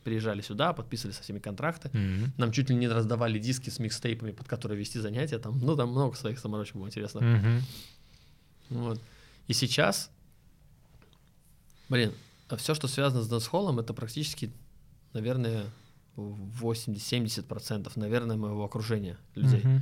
приезжали 0.02 0.40
сюда, 0.40 0.72
подписывали 0.72 1.14
со 1.14 1.22
всеми 1.22 1.38
контракты, 1.38 1.88
mm-hmm. 1.88 2.30
нам 2.36 2.50
чуть 2.50 2.70
ли 2.70 2.76
не 2.76 2.88
раздавали 2.88 3.38
диски 3.38 3.70
с 3.70 3.78
микстейпами, 3.78 4.32
под 4.32 4.48
которые 4.48 4.78
вести 4.78 4.98
занятия, 4.98 5.38
там, 5.38 5.58
ну, 5.60 5.76
там 5.76 5.90
много 5.90 6.16
своих 6.16 6.38
заморочек 6.38 6.76
было 6.76 6.86
интересно. 6.86 7.20
Mm-hmm. 7.20 7.60
Вот. 8.70 9.00
И 9.46 9.52
сейчас, 9.52 10.10
блин, 11.88 12.12
все, 12.56 12.74
что 12.74 12.88
связано 12.88 13.22
с 13.22 13.28
дэнс-холлом, 13.28 13.78
это 13.78 13.94
практически, 13.94 14.50
наверное, 15.12 15.66
80-70%, 16.16 17.92
наверное, 17.94 18.36
моего 18.36 18.64
окружения 18.64 19.16
людей. 19.36 19.60
Mm-hmm. 19.60 19.80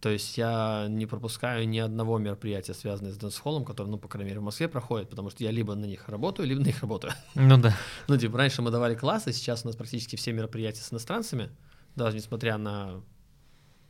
То 0.00 0.10
есть 0.10 0.38
я 0.38 0.86
не 0.88 1.06
пропускаю 1.06 1.68
ни 1.68 1.78
одного 1.78 2.18
мероприятия, 2.18 2.72
связанного 2.72 3.12
с 3.12 3.18
дэнс-холлом, 3.18 3.64
которое, 3.64 3.90
ну, 3.90 3.98
по 3.98 4.06
крайней 4.06 4.30
мере, 4.30 4.40
в 4.40 4.44
Москве 4.44 4.68
проходит, 4.68 5.10
потому 5.10 5.30
что 5.30 5.42
я 5.42 5.50
либо 5.50 5.74
на 5.74 5.86
них 5.86 6.08
работаю, 6.08 6.48
либо 6.48 6.60
на 6.60 6.66
них 6.66 6.80
работаю. 6.82 7.12
Ну 7.34 7.58
да. 7.58 7.76
Ну, 8.06 8.16
типа, 8.16 8.38
раньше 8.38 8.62
мы 8.62 8.70
давали 8.70 8.94
классы, 8.94 9.32
сейчас 9.32 9.64
у 9.64 9.66
нас 9.66 9.76
практически 9.76 10.14
все 10.14 10.32
мероприятия 10.32 10.82
с 10.82 10.92
иностранцами, 10.92 11.50
даже 11.96 12.16
несмотря 12.16 12.58
на 12.58 13.02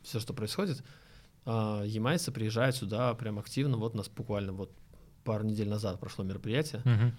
все, 0.01 0.19
что 0.19 0.33
происходит. 0.33 0.83
А, 1.45 1.83
ямайцы 1.83 2.31
приезжают 2.31 2.75
сюда 2.75 3.13
прям 3.13 3.37
активно, 3.37 3.77
вот 3.77 3.93
у 3.93 3.97
нас 3.97 4.09
буквально 4.09 4.51
вот 4.51 4.71
пару 5.23 5.43
недель 5.43 5.69
назад 5.69 5.99
прошло 5.99 6.23
мероприятие 6.23 6.81
угу. 6.81 7.11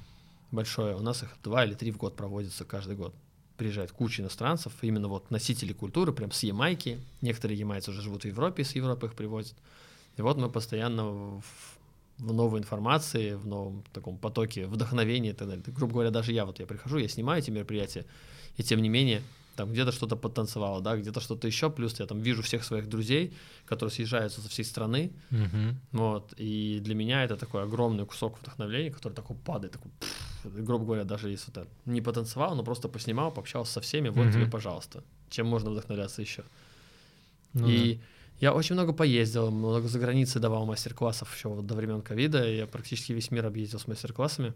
большое, 0.50 0.96
у 0.96 1.00
нас 1.00 1.22
их 1.22 1.30
два 1.44 1.64
или 1.64 1.74
три 1.74 1.92
в 1.92 1.96
год 1.96 2.16
проводится 2.16 2.64
каждый 2.64 2.96
год 2.96 3.14
приезжает 3.60 3.92
куча 3.92 4.22
иностранцев, 4.22 4.72
именно 4.80 5.08
вот 5.08 5.30
носители 5.30 5.74
культуры, 5.74 6.14
прям 6.14 6.32
с 6.32 6.42
Ямайки. 6.42 6.98
Некоторые 7.20 7.58
ямайцы 7.58 7.90
уже 7.90 8.00
живут 8.00 8.22
в 8.22 8.24
Европе, 8.24 8.64
с 8.64 8.74
Европы 8.74 9.06
их 9.06 9.12
привозят. 9.12 9.54
И 10.16 10.22
вот 10.22 10.38
мы 10.38 10.48
постоянно 10.48 11.04
в, 11.04 11.44
в 12.16 12.32
новой 12.32 12.60
информации, 12.60 13.34
в 13.34 13.46
новом 13.46 13.84
таком 13.92 14.16
потоке 14.16 14.66
вдохновения 14.66 15.30
и 15.30 15.32
так 15.34 15.48
далее. 15.48 15.62
Грубо 15.66 15.92
говоря, 15.92 16.10
даже 16.10 16.32
я 16.32 16.46
вот 16.46 16.58
я 16.58 16.66
прихожу, 16.66 16.96
я 16.96 17.08
снимаю 17.08 17.42
эти 17.42 17.50
мероприятия, 17.50 18.06
и 18.56 18.62
тем 18.62 18.80
не 18.80 18.88
менее 18.88 19.20
там 19.56 19.72
где-то 19.72 19.92
что-то 19.92 20.16
потанцевало, 20.16 20.80
да, 20.80 20.96
где-то 20.96 21.20
что-то 21.20 21.46
еще, 21.46 21.68
плюс 21.68 22.00
я 22.00 22.06
там 22.06 22.22
вижу 22.22 22.42
всех 22.42 22.64
своих 22.64 22.88
друзей, 22.88 23.34
которые 23.66 23.90
съезжаются 23.90 24.40
со 24.40 24.48
всей 24.48 24.64
страны, 24.64 25.12
uh-huh. 25.30 25.74
вот, 25.92 26.32
и 26.38 26.80
для 26.80 26.94
меня 26.94 27.24
это 27.24 27.36
такой 27.36 27.64
огромный 27.64 28.06
кусок 28.06 28.38
вдохновения, 28.40 28.90
который 28.90 29.12
такой 29.12 29.36
падает, 29.36 29.74
такой, 29.74 29.90
пфф, 30.00 30.29
грубо 30.44 30.84
говоря, 30.84 31.04
даже 31.04 31.30
если 31.30 31.50
это 31.50 31.66
не 31.86 32.00
потанцевал, 32.00 32.54
но 32.54 32.62
просто 32.62 32.88
поснимал, 32.88 33.30
пообщался 33.30 33.72
со 33.74 33.80
всеми, 33.80 34.08
вот 34.08 34.32
тебе, 34.32 34.46
пожалуйста, 34.46 35.02
чем 35.28 35.46
можно 35.46 35.70
вдохновляться 35.70 36.20
еще. 36.20 36.44
Ну, 37.52 37.68
и 37.68 37.94
да. 37.94 38.00
я 38.40 38.54
очень 38.54 38.74
много 38.74 38.92
поездил, 38.92 39.50
много 39.50 39.88
за 39.88 39.98
границей 39.98 40.40
давал 40.40 40.66
мастер-классов 40.66 41.34
еще 41.34 41.48
вот 41.48 41.66
до 41.66 41.74
времен 41.74 42.02
ковида, 42.02 42.48
я 42.48 42.66
практически 42.66 43.12
весь 43.12 43.30
мир 43.30 43.46
объездил 43.46 43.78
с 43.78 43.86
мастер-классами. 43.86 44.52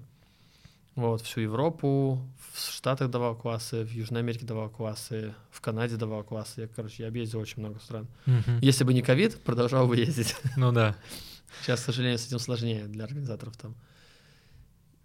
Вот, 0.94 1.22
всю 1.22 1.40
Европу, 1.40 2.24
в 2.52 2.70
Штатах 2.70 3.10
давал 3.10 3.34
классы, 3.34 3.82
в 3.82 3.90
Южной 3.90 4.20
Америке 4.20 4.46
давал 4.46 4.70
классы, 4.70 5.34
в 5.50 5.60
Канаде 5.60 5.96
давал 5.96 6.22
классы. 6.22 6.62
Я, 6.62 6.68
короче, 6.68 7.02
я 7.02 7.08
объездил 7.08 7.40
очень 7.40 7.58
много 7.58 7.80
стран. 7.80 8.06
Угу. 8.26 8.58
Если 8.62 8.84
бы 8.84 8.94
не 8.94 9.02
ковид, 9.02 9.40
продолжал 9.42 9.88
бы 9.88 9.96
ездить. 9.96 10.36
Ну 10.56 10.70
да. 10.70 10.94
Сейчас, 11.62 11.80
к 11.80 11.84
сожалению, 11.84 12.18
с 12.18 12.26
этим 12.26 12.38
сложнее 12.38 12.84
для 12.84 13.04
организаторов 13.04 13.56
там. 13.56 13.74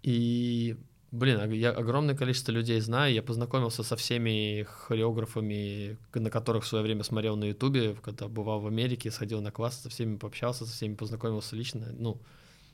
И, 0.02 0.76
блин, 1.12 1.50
я 1.52 1.70
огромное 1.70 2.14
количество 2.14 2.52
людей 2.52 2.80
знаю. 2.80 3.12
Я 3.12 3.22
познакомился 3.22 3.82
со 3.82 3.96
всеми 3.96 4.66
хореографами, 4.68 5.98
на 6.14 6.30
которых 6.30 6.64
в 6.64 6.66
свое 6.66 6.84
время 6.84 7.04
смотрел 7.04 7.36
на 7.36 7.44
Ютубе, 7.44 7.94
когда 8.02 8.28
бывал 8.28 8.60
в 8.60 8.66
Америке, 8.66 9.10
сходил 9.10 9.40
на 9.40 9.50
классы, 9.50 9.82
со 9.82 9.88
всеми 9.88 10.16
пообщался, 10.16 10.66
со 10.66 10.72
всеми 10.72 10.94
познакомился 10.94 11.56
лично. 11.56 11.88
Ну, 11.98 12.20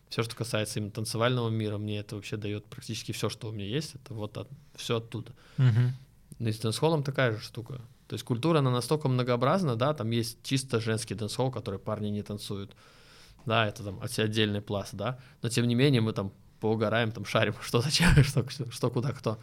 все, 0.09 0.23
что 0.23 0.37
касается 0.37 0.79
именно 0.79 0.93
танцевального 0.93 1.49
мира, 1.49 1.79
мне 1.79 1.99
это 1.99 2.15
вообще 2.15 2.37
дает 2.37 2.65
практически 2.67 3.13
все, 3.13 3.29
что 3.29 3.49
у 3.49 3.53
меня 3.53 3.67
есть, 3.67 3.97
это 3.97 4.15
вот 4.15 4.37
от, 4.37 4.49
все 4.77 4.99
оттуда. 4.99 5.33
Uh-huh. 5.59 5.91
Ну 6.39 6.49
и 6.49 6.53
с 6.53 6.61
дэнс-холлом 6.61 7.03
такая 7.03 7.33
же 7.33 7.41
штука. 7.41 7.81
То 8.07 8.15
есть 8.15 8.25
культура, 8.25 8.59
она 8.61 8.71
настолько 8.71 9.09
многообразна, 9.09 9.75
да, 9.75 9.95
там 9.95 10.11
есть 10.11 10.39
чисто 10.45 10.81
женский 10.81 11.15
дэнс-холл, 11.15 11.51
который 11.51 11.81
парни 11.81 12.09
не 12.09 12.23
танцуют. 12.23 12.77
Да, 13.47 13.67
это 13.67 13.83
там 13.83 14.01
отдельный 14.01 14.61
пласт, 14.61 14.95
да. 14.95 15.19
Но 15.43 15.49
тем 15.49 15.67
не 15.67 15.75
менее 15.75 16.01
мы 16.01 16.13
там 16.13 16.33
поугараем, 16.61 17.13
там 17.13 17.25
шарим, 17.25 17.55
что 17.61 17.81
зачем, 17.81 18.11
что, 18.25 18.45
что 18.71 18.91
куда, 18.91 19.13
кто. 19.13 19.39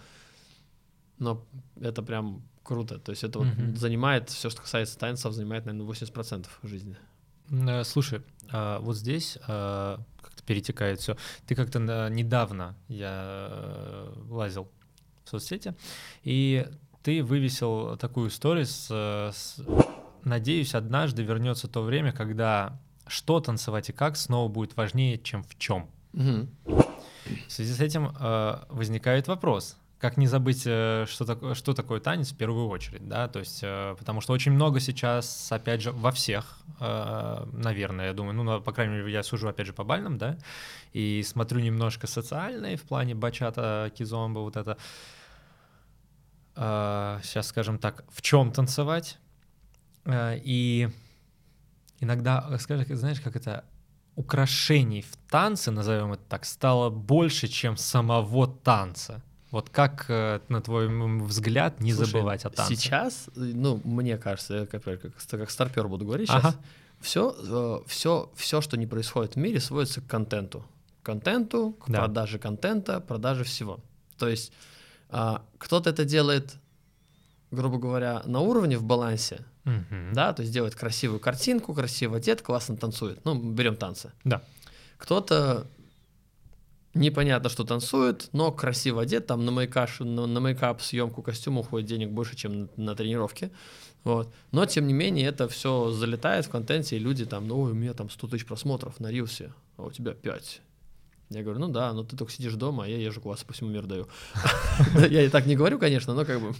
Но 1.20 1.46
это 1.80 2.02
прям 2.02 2.44
круто. 2.64 3.00
То 3.00 3.12
есть 3.12 3.24
это 3.24 3.40
вот 3.40 3.48
занимает, 3.76 4.30
все, 4.30 4.50
что 4.50 4.62
касается 4.62 4.98
танцев, 4.98 5.34
занимает, 5.34 5.66
наверное, 5.66 5.88
80% 5.88 6.48
жизни. 6.64 6.98
Э, 7.52 7.84
слушай, 7.84 8.22
а 8.52 8.80
вот 8.80 8.98
здесь 8.98 9.38
а, 9.48 10.00
как-то 10.22 10.44
перетекает 10.44 11.00
все. 11.00 11.18
Ты 11.46 11.56
как-то 11.56 11.80
недавно 12.10 12.76
я 12.88 13.48
э, 13.50 14.14
лазил 14.30 14.70
в 15.24 15.30
соцсети, 15.30 15.76
и 16.24 16.68
ты 17.04 17.24
вывесил 17.24 17.98
такую 17.98 18.30
историю 18.30 18.66
с, 18.66 18.88
с 18.88 19.60
надеюсь, 20.24 20.74
однажды 20.74 21.24
вернется 21.24 21.68
то 21.68 21.82
время, 21.82 22.12
когда 22.12 22.80
что 23.08 23.40
танцевать 23.40 23.90
и 23.90 23.94
как 23.94 24.16
снова 24.16 24.50
будет 24.50 24.78
важнее, 24.78 25.20
чем 25.20 25.44
в 25.44 25.58
чем. 25.58 25.90
Угу. 26.14 26.83
В 27.48 27.52
связи 27.52 27.74
с 27.74 27.80
этим 27.80 28.16
э, 28.20 28.60
возникает 28.70 29.28
вопрос: 29.28 29.78
как 30.04 30.18
не 30.18 30.28
забыть, 30.28 30.64
э, 30.66 31.06
что, 31.08 31.24
такое, 31.24 31.54
что 31.54 31.74
такое 31.74 32.02
танец 32.02 32.34
в 32.34 32.36
первую 32.36 32.68
очередь, 32.68 33.08
да, 33.08 33.30
то 33.30 33.40
есть, 33.40 33.62
э, 33.64 33.96
потому 33.98 34.20
что 34.20 34.34
очень 34.34 34.52
много 34.52 34.82
сейчас, 34.82 35.50
опять 35.50 35.82
же, 35.82 35.94
во 35.94 36.12
всех, 36.12 36.58
э, 36.82 37.46
наверное, 37.54 38.08
я 38.08 38.14
думаю, 38.14 38.36
ну, 38.36 38.62
по 38.62 38.74
крайней 38.74 38.96
мере, 38.96 39.14
я 39.14 39.24
сужу, 39.24 39.48
опять 39.48 39.66
же, 39.66 39.72
по 39.72 39.86
бальным, 39.86 40.18
да, 40.18 40.38
и 40.92 41.24
смотрю 41.24 41.62
немножко 41.62 42.06
социальные 42.06 42.76
в 42.76 42.82
плане 42.82 43.16
бачата, 43.16 43.94
кизомба, 43.98 44.40
вот 44.40 44.58
это, 44.58 44.78
сейчас, 47.24 47.48
скажем 47.48 47.78
так, 47.78 48.04
в 48.12 48.22
чем 48.22 48.52
танцевать, 48.52 49.20
и 50.06 50.90
иногда, 52.02 52.58
скажи, 52.60 52.94
знаешь, 52.94 53.22
как 53.22 53.38
это, 53.38 53.64
украшений 54.16 55.02
в 55.02 55.16
танце, 55.30 55.72
назовем 55.72 56.14
это 56.14 56.24
так, 56.30 56.46
стало 56.46 56.90
больше, 56.90 57.48
чем 57.48 57.78
самого 57.78 58.48
танца. 58.48 59.22
Вот 59.52 59.70
как, 59.70 60.06
э, 60.10 60.40
на 60.50 60.62
твой 60.62 60.88
взгляд, 61.20 61.80
не 61.80 61.94
Слушай, 61.94 62.12
забывать 62.12 62.46
о 62.46 62.50
танце? 62.50 62.76
Сейчас, 62.76 63.30
ну, 63.36 63.80
мне 63.84 64.18
кажется, 64.18 64.54
я 64.56 64.66
как, 64.66 64.84
как, 64.84 65.02
как 65.30 65.52
старпер 65.52 65.88
буду 65.88 66.06
говорить 66.06 66.28
сейчас, 66.28 66.44
ага. 66.44 66.58
все, 67.00 67.84
все, 67.86 68.32
все, 68.36 68.62
что 68.62 68.78
не 68.78 68.88
происходит 68.88 69.36
в 69.36 69.38
мире, 69.38 69.60
сводится 69.60 70.02
к 70.02 70.08
контенту. 70.08 70.66
К 71.02 71.06
контенту, 71.06 71.74
к 71.74 71.90
да. 71.90 72.00
продаже 72.00 72.40
контента, 72.40 73.00
продаже 73.00 73.44
всего. 73.44 73.80
То 74.18 74.28
есть 74.28 74.54
а, 75.10 75.44
кто-то 75.60 75.92
это 75.92 76.06
делает, 76.06 76.56
грубо 77.52 77.78
говоря, 77.78 78.24
на 78.26 78.40
уровне 78.40 78.80
в 78.80 78.84
балансе, 78.84 79.46
угу. 79.66 80.14
да, 80.14 80.34
то 80.34 80.42
есть 80.42 80.54
делает 80.54 80.76
красивую 80.76 81.20
картинку, 81.20 81.74
красиво 81.74 82.18
одет, 82.18 82.42
классно 82.42 82.78
танцует. 82.78 83.24
Ну, 83.26 83.36
берем 83.36 83.76
танцы. 83.76 84.12
Да. 84.24 84.42
Кто-то 84.98 85.68
непонятно, 86.94 87.50
что 87.50 87.64
танцует, 87.64 88.30
но 88.34 88.52
красиво 88.52 89.02
одет, 89.02 89.28
там 89.28 89.46
на, 89.46 89.52
мейкап, 89.52 89.90
на, 90.00 90.28
на 90.28 90.40
мейкап, 90.40 90.82
съемку 90.82 91.22
костюма 91.22 91.62
уходит 91.62 91.88
денег 91.88 92.10
больше, 92.10 92.36
чем 92.36 92.62
на, 92.62 92.70
на 92.78 92.96
тренировки. 92.96 93.52
Вот. 94.04 94.34
Но, 94.52 94.66
тем 94.66 94.88
не 94.88 94.94
менее, 94.94 95.28
это 95.28 95.48
все 95.48 95.92
залетает 95.92 96.46
в 96.46 96.50
контенте, 96.50 96.98
и 96.98 97.00
люди 97.00 97.26
там, 97.26 97.48
ну, 97.48 97.62
у 97.62 97.74
меня 97.74 97.94
там 97.94 98.10
100 98.10 98.28
тысяч 98.28 98.46
просмотров 98.46 99.00
на 99.00 99.10
Рилсе, 99.10 99.54
а 99.78 99.84
у 99.84 99.92
тебя 99.92 100.14
5. 100.14 100.62
Я 101.38 101.44
говорю, 101.44 101.60
ну 101.60 101.68
да, 101.68 101.94
но 101.94 102.04
ты 102.04 102.16
только 102.16 102.32
сидишь 102.32 102.54
дома, 102.54 102.86
а 102.86 102.88
я 102.88 102.98
езжу 102.98 103.22
классы 103.22 103.46
по 103.46 103.54
всему 103.54 103.70
миру 103.70 103.88
даю. 103.88 104.08
Я 105.10 105.24
и 105.24 105.30
так 105.30 105.46
не 105.46 105.56
говорю, 105.56 105.80
конечно, 105.80 106.14
но 106.14 106.26
как 106.26 106.42
бы... 106.42 106.54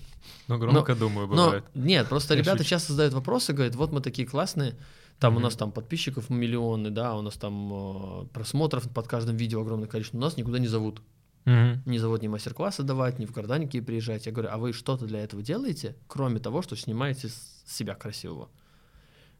Ну, 0.48 0.58
громко, 0.58 0.96
думаю, 0.96 1.28
бывает. 1.28 1.66
Нет, 1.74 2.08
просто 2.08 2.36
ребята 2.36 2.64
часто 2.64 2.94
задают 2.94 3.14
вопросы, 3.14 3.54
говорят, 3.54 3.76
вот 3.76 3.92
мы 3.92 4.02
такие 4.02 4.28
классные, 4.28 4.76
там 5.20 5.38
у 5.38 5.40
нас 5.40 5.56
там 5.56 5.72
подписчиков 5.72 6.30
миллионы, 6.30 6.90
да, 6.90 7.16
у 7.16 7.22
нас 7.22 7.36
там 7.36 8.24
э, 8.24 8.26
просмотров 8.34 8.90
под 8.90 9.08
каждым 9.08 9.38
видео 9.38 9.62
огромное 9.62 9.88
количество, 9.88 10.18
но 10.18 10.26
нас 10.26 10.38
никуда 10.38 10.60
не 10.60 10.68
зовут. 10.68 11.02
Не 11.46 12.00
зовут 12.00 12.22
ни 12.22 12.28
мастер-классы 12.28 12.84
давать, 12.84 13.20
ни 13.20 13.26
в 13.26 13.32
Горданики 13.32 13.82
приезжать. 13.82 14.26
Я 14.26 14.32
говорю, 14.32 14.50
а 14.52 14.58
вы 14.58 14.72
что-то 14.72 15.06
для 15.06 15.20
этого 15.20 15.44
делаете, 15.44 15.96
кроме 16.08 16.40
того, 16.40 16.62
что 16.62 16.76
снимаете 16.76 17.30
с 17.30 17.64
себя 17.68 17.96
красивого? 17.96 18.50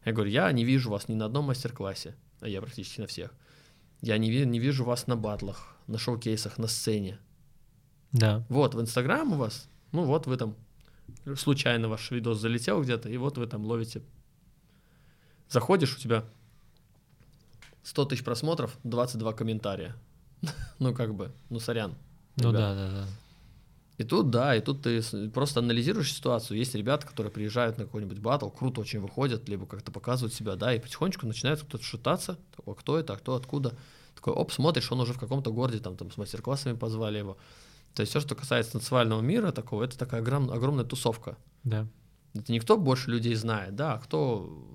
Я 0.04 0.12
говорю, 0.12 0.30
я 0.30 0.52
не 0.52 0.64
вижу 0.64 0.90
вас 0.90 1.08
ни 1.08 1.14
на 1.14 1.24
одном 1.26 1.46
мастер-классе, 1.46 2.14
а 2.40 2.48
я 2.48 2.60
практически 2.60 3.00
на 3.00 3.06
всех. 3.06 3.32
Я 4.04 4.18
не, 4.18 4.28
не 4.44 4.58
вижу 4.58 4.84
вас 4.84 5.06
на 5.06 5.16
батлах, 5.16 5.74
на 5.86 5.96
шоу-кейсах, 5.96 6.58
на 6.58 6.66
сцене. 6.66 7.18
Да. 8.12 8.44
Вот, 8.50 8.74
в 8.74 8.80
Инстаграм 8.80 9.32
у 9.32 9.36
вас, 9.36 9.66
ну 9.92 10.04
вот 10.04 10.26
вы 10.26 10.36
там, 10.36 10.54
случайно 11.36 11.88
ваш 11.88 12.10
видос 12.10 12.38
залетел 12.38 12.82
где-то, 12.82 13.08
и 13.08 13.16
вот 13.16 13.38
вы 13.38 13.46
там 13.46 13.64
ловите 13.64 14.02
Заходишь, 15.48 15.96
у 15.96 15.98
тебя 15.98 16.24
100 17.82 18.04
тысяч 18.04 18.24
просмотров, 18.24 18.76
22 18.84 19.32
комментария. 19.32 19.96
ну, 20.78 20.94
как 20.94 21.14
бы, 21.14 21.32
ну, 21.48 21.58
сорян. 21.58 21.94
Ну, 22.36 22.52
да, 22.52 22.74
да, 22.74 22.90
да. 22.90 23.06
И 23.96 24.04
тут, 24.04 24.28
да, 24.30 24.54
и 24.54 24.60
тут 24.60 24.82
ты 24.82 25.00
просто 25.30 25.60
анализируешь 25.60 26.12
ситуацию. 26.12 26.58
Есть 26.58 26.74
ребята, 26.74 27.06
которые 27.06 27.32
приезжают 27.32 27.78
на 27.78 27.84
какой-нибудь 27.84 28.18
батл, 28.18 28.48
круто 28.48 28.80
очень 28.80 29.00
выходят, 29.00 29.48
либо 29.48 29.66
как-то 29.66 29.92
показывают 29.92 30.34
себя, 30.34 30.56
да, 30.56 30.74
и 30.74 30.80
потихонечку 30.80 31.26
начинает 31.26 31.62
кто-то 31.62 31.84
шутаться, 31.84 32.38
такой, 32.56 32.74
кто 32.74 32.98
это, 32.98 33.14
а 33.14 33.16
кто 33.16 33.34
откуда. 33.34 33.74
Такой, 34.24 34.40
оп, 34.40 34.52
смотришь, 34.52 34.90
он 34.90 35.00
уже 35.00 35.12
в 35.12 35.18
каком-то 35.18 35.52
городе, 35.52 35.80
там, 35.80 35.96
там 35.96 36.10
с 36.10 36.16
мастер-классами 36.16 36.74
позвали 36.74 37.18
его. 37.18 37.36
То 37.94 38.00
есть 38.00 38.10
все, 38.10 38.20
что 38.20 38.34
касается 38.34 38.72
танцевального 38.72 39.20
мира 39.20 39.52
такого, 39.52 39.84
это 39.84 39.98
такая 39.98 40.22
огром, 40.22 40.50
огромная 40.50 40.86
тусовка. 40.86 41.36
Да. 41.62 41.86
Это 42.32 42.50
не 42.50 42.58
кто 42.58 42.78
больше 42.78 43.10
людей 43.10 43.34
знает, 43.34 43.76
да, 43.76 43.94
а 43.94 43.98
кто 43.98 44.66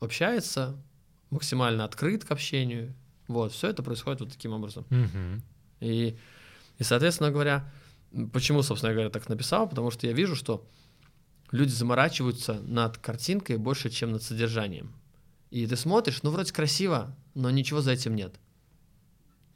общается, 0.00 0.82
максимально 1.28 1.84
открыт 1.84 2.24
к 2.24 2.30
общению. 2.30 2.94
Вот, 3.28 3.52
все 3.52 3.68
это 3.68 3.82
происходит 3.82 4.20
вот 4.20 4.32
таким 4.32 4.52
образом. 4.52 4.86
Угу. 4.90 5.42
И, 5.80 6.16
и, 6.78 6.82
соответственно 6.82 7.30
говоря, 7.30 7.70
Почему, 8.32 8.62
собственно 8.62 8.92
говоря, 8.92 9.10
так 9.10 9.28
написал? 9.28 9.68
Потому 9.68 9.90
что 9.90 10.06
я 10.06 10.12
вижу, 10.12 10.34
что 10.34 10.66
люди 11.52 11.70
заморачиваются 11.70 12.54
над 12.54 12.98
картинкой 12.98 13.56
больше, 13.56 13.88
чем 13.88 14.12
над 14.12 14.22
содержанием. 14.22 14.92
И 15.50 15.66
ты 15.66 15.76
смотришь, 15.76 16.22
ну, 16.22 16.30
вроде 16.30 16.52
красиво, 16.52 17.16
но 17.34 17.50
ничего 17.50 17.80
за 17.80 17.92
этим 17.92 18.16
нет. 18.16 18.34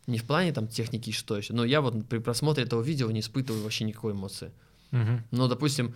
Не 0.06 0.18
в 0.18 0.25
плане 0.25 0.52
там 0.52 0.68
техники 0.68 1.11
и 1.11 1.12
что 1.12 1.37
еще. 1.37 1.54
Но 1.54 1.64
я 1.64 1.80
вот 1.80 2.06
при 2.06 2.18
просмотре 2.18 2.64
этого 2.64 2.82
видео 2.82 3.11
не 3.11 3.20
испытываю 3.20 3.62
вообще 3.62 3.84
никакой 3.84 4.12
эмоции. 4.12 4.52
Угу. 4.92 5.23
Но, 5.30 5.49
допустим, 5.49 5.94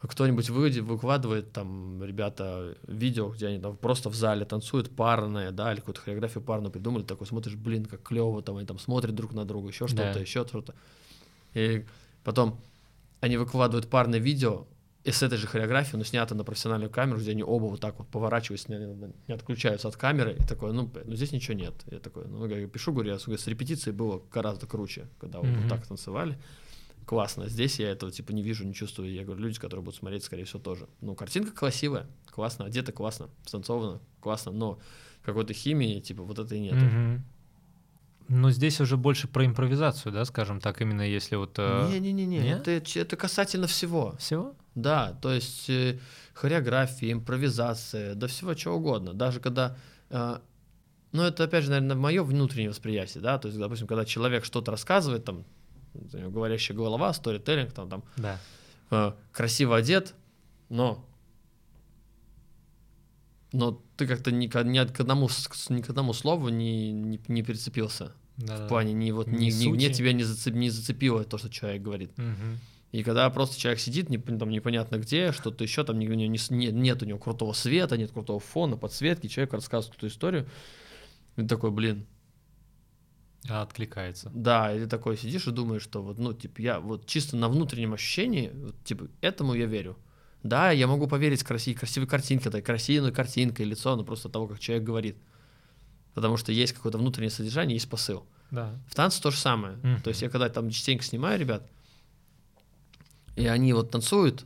кто-нибудь 0.00 0.50
выкладывает 0.50 1.52
там 1.52 2.02
ребята 2.02 2.76
видео, 2.86 3.28
где 3.28 3.48
они 3.48 3.58
там 3.60 3.76
просто 3.76 4.10
в 4.10 4.14
зале 4.14 4.44
танцуют 4.44 4.90
парное, 4.94 5.52
да, 5.52 5.72
или 5.72 5.80
какую-то 5.80 6.00
хореографию 6.00 6.42
парную 6.42 6.72
придумали, 6.72 7.04
такой 7.04 7.26
смотришь, 7.26 7.54
блин, 7.54 7.84
как 7.84 8.02
клево, 8.02 8.42
там 8.42 8.56
они 8.56 8.66
там 8.66 8.78
смотрят 8.78 9.14
друг 9.14 9.32
на 9.32 9.44
друга, 9.44 9.68
еще 9.68 9.86
что-то, 9.86 10.14
да. 10.14 10.20
еще 10.20 10.46
что-то. 10.46 10.74
И 11.54 11.84
потом 12.24 12.58
они 13.20 13.36
выкладывают 13.36 13.88
парное 13.88 14.18
видео 14.18 14.66
и 15.04 15.10
с 15.10 15.22
этой 15.22 15.36
же 15.36 15.46
хореографией, 15.48 15.98
но 15.98 16.04
снято 16.04 16.34
на 16.34 16.44
профессиональную 16.44 16.90
камеру, 16.90 17.18
где 17.18 17.32
они 17.32 17.42
оба 17.42 17.64
вот 17.64 17.80
так 17.80 17.98
вот 17.98 18.08
поворачиваются, 18.08 18.72
не, 18.72 19.34
отключаются 19.34 19.88
от 19.88 19.96
камеры, 19.96 20.36
и 20.38 20.44
такой, 20.44 20.72
ну, 20.72 20.90
ну 21.04 21.14
здесь 21.16 21.32
ничего 21.32 21.54
нет. 21.54 21.74
Я 21.90 21.98
такой, 21.98 22.26
ну, 22.26 22.46
я 22.46 22.66
пишу, 22.68 22.92
говорю, 22.92 23.10
я, 23.10 23.18
с 23.18 23.46
репетицией 23.46 23.94
было 23.94 24.22
гораздо 24.32 24.66
круче, 24.66 25.08
когда 25.18 25.40
mm-hmm. 25.40 25.60
вот 25.60 25.68
так 25.68 25.86
танцевали. 25.86 26.38
Классно. 27.04 27.48
Здесь 27.48 27.80
я 27.80 27.90
этого 27.90 28.12
типа 28.12 28.30
не 28.30 28.44
вижу, 28.44 28.64
не 28.64 28.74
чувствую. 28.74 29.12
Я 29.12 29.24
говорю, 29.24 29.42
люди, 29.42 29.58
которые 29.58 29.82
будут 29.82 29.98
смотреть, 29.98 30.22
скорее 30.22 30.44
всего, 30.44 30.60
тоже. 30.60 30.86
Ну, 31.00 31.16
картинка 31.16 31.50
красивая, 31.50 32.06
классно, 32.30 32.64
одета 32.64 32.92
классно, 32.92 33.28
станцовано, 33.44 34.00
классно, 34.20 34.52
но 34.52 34.78
какой-то 35.24 35.52
химии, 35.52 35.98
типа, 35.98 36.22
вот 36.22 36.38
это 36.38 36.54
и 36.54 36.60
нет. 36.60 36.74
Mm-hmm. 36.74 37.20
Но 38.28 38.52
здесь 38.52 38.80
уже 38.80 38.96
больше 38.96 39.26
про 39.26 39.44
импровизацию, 39.44 40.12
да, 40.12 40.24
скажем 40.24 40.60
так, 40.60 40.80
именно 40.80 41.02
если 41.02 41.34
вот... 41.34 41.58
Не-не-не, 41.58 42.38
э... 42.38 42.58
это, 42.58 42.70
это 42.70 43.16
касательно 43.16 43.66
всего. 43.66 44.14
Всего? 44.18 44.54
Да, 44.74 45.12
то 45.20 45.32
есть 45.32 45.68
э, 45.68 45.98
хореография, 46.34 47.12
импровизация, 47.12 48.14
да 48.14 48.26
всего 48.26 48.54
чего 48.54 48.76
угодно. 48.76 49.12
Даже 49.12 49.40
когда... 49.40 49.76
Э, 50.10 50.38
ну, 51.12 51.22
это, 51.22 51.44
опять 51.44 51.64
же, 51.64 51.70
наверное, 51.70 51.96
мое 51.96 52.22
внутреннее 52.22 52.70
восприятие, 52.70 53.22
да, 53.22 53.38
то 53.38 53.48
есть, 53.48 53.58
допустим, 53.58 53.86
когда 53.86 54.06
человек 54.06 54.46
что-то 54.46 54.70
рассказывает, 54.70 55.24
там, 55.26 55.44
говорящая 55.94 56.76
голова, 56.76 57.12
сторителлинг, 57.12 57.72
там, 57.72 57.90
там, 57.90 58.04
да. 58.16 58.38
э, 58.90 59.12
красиво 59.30 59.76
одет, 59.76 60.14
но 60.70 61.04
но 63.52 63.82
ты 63.96 64.06
как-то 64.06 64.32
ни, 64.32 64.46
ни, 64.46 64.86
к 64.86 65.00
одному, 65.00 65.28
ни 65.68 65.82
к 65.82 65.90
одному 65.90 66.12
слову 66.14 66.48
не, 66.48 66.90
не, 66.90 67.20
не 67.28 67.42
прицепился. 67.42 68.12
Да, 68.38 68.64
в 68.64 68.68
плане 68.68 68.94
не 68.94 69.12
вот 69.12 69.26
не, 69.26 69.50
не, 69.50 69.70
не 69.72 69.90
тебя 69.90 70.14
не, 70.14 70.22
зацеп, 70.22 70.54
не 70.54 70.70
зацепило 70.70 71.22
то, 71.24 71.36
что 71.36 71.50
человек 71.50 71.82
говорит. 71.82 72.10
Угу. 72.18 72.58
И 72.92 73.02
когда 73.02 73.28
просто 73.30 73.58
человек 73.58 73.80
сидит, 73.80 74.10
не, 74.10 74.18
там 74.18 74.50
непонятно 74.50 74.96
где, 74.96 75.32
что-то 75.32 75.64
еще, 75.64 75.82
там 75.82 75.98
не, 75.98 76.06
не, 76.06 76.28
не, 76.28 76.66
нет 76.70 77.02
у 77.02 77.06
него 77.06 77.18
крутого 77.18 77.54
света, 77.54 77.96
нет 77.96 78.12
крутого 78.12 78.38
фона, 78.38 78.76
подсветки, 78.76 79.28
человек 79.28 79.54
рассказывает 79.54 79.94
какую-то 79.94 80.14
историю, 80.14 80.48
и 81.36 81.46
такой, 81.46 81.70
блин. 81.70 82.06
А 83.48 83.62
откликается. 83.62 84.30
Да, 84.34 84.74
и 84.74 84.78
ты 84.78 84.86
такой 84.86 85.16
сидишь 85.16 85.46
и 85.46 85.50
думаешь, 85.52 85.82
что 85.82 86.02
вот, 86.02 86.18
ну, 86.18 86.34
типа, 86.34 86.60
я 86.60 86.80
вот 86.80 87.06
чисто 87.06 87.36
на 87.36 87.48
внутреннем 87.48 87.94
ощущении, 87.94 88.50
вот, 88.54 88.84
типа, 88.84 89.08
этому 89.22 89.54
я 89.54 89.64
верю. 89.64 89.96
Да, 90.42 90.70
я 90.70 90.86
могу 90.86 91.06
поверить 91.06 91.42
красивой, 91.42 91.78
красивой 91.78 92.06
картинке, 92.06 92.50
это 92.50 92.60
красивая 92.60 93.10
картинка 93.10 93.62
и 93.62 93.66
лицо, 93.66 93.96
но 93.96 94.04
просто 94.04 94.28
того, 94.28 94.48
как 94.48 94.60
человек 94.60 94.84
говорит. 94.84 95.16
Потому 96.12 96.36
что 96.36 96.52
есть 96.52 96.74
какое-то 96.74 96.98
внутреннее 96.98 97.30
содержание, 97.30 97.74
есть 97.74 97.88
посыл. 97.88 98.26
Да. 98.50 98.78
В 98.86 98.94
танце 98.94 99.22
то 99.22 99.30
же 99.30 99.38
самое. 99.38 99.76
Mm-hmm. 99.76 100.02
То 100.02 100.08
есть 100.08 100.20
я 100.20 100.28
когда 100.28 100.48
там 100.50 100.68
частенько 100.68 101.04
снимаю 101.04 101.40
ребят, 101.40 101.66
и 103.36 103.46
они 103.46 103.72
вот 103.72 103.90
танцуют, 103.90 104.44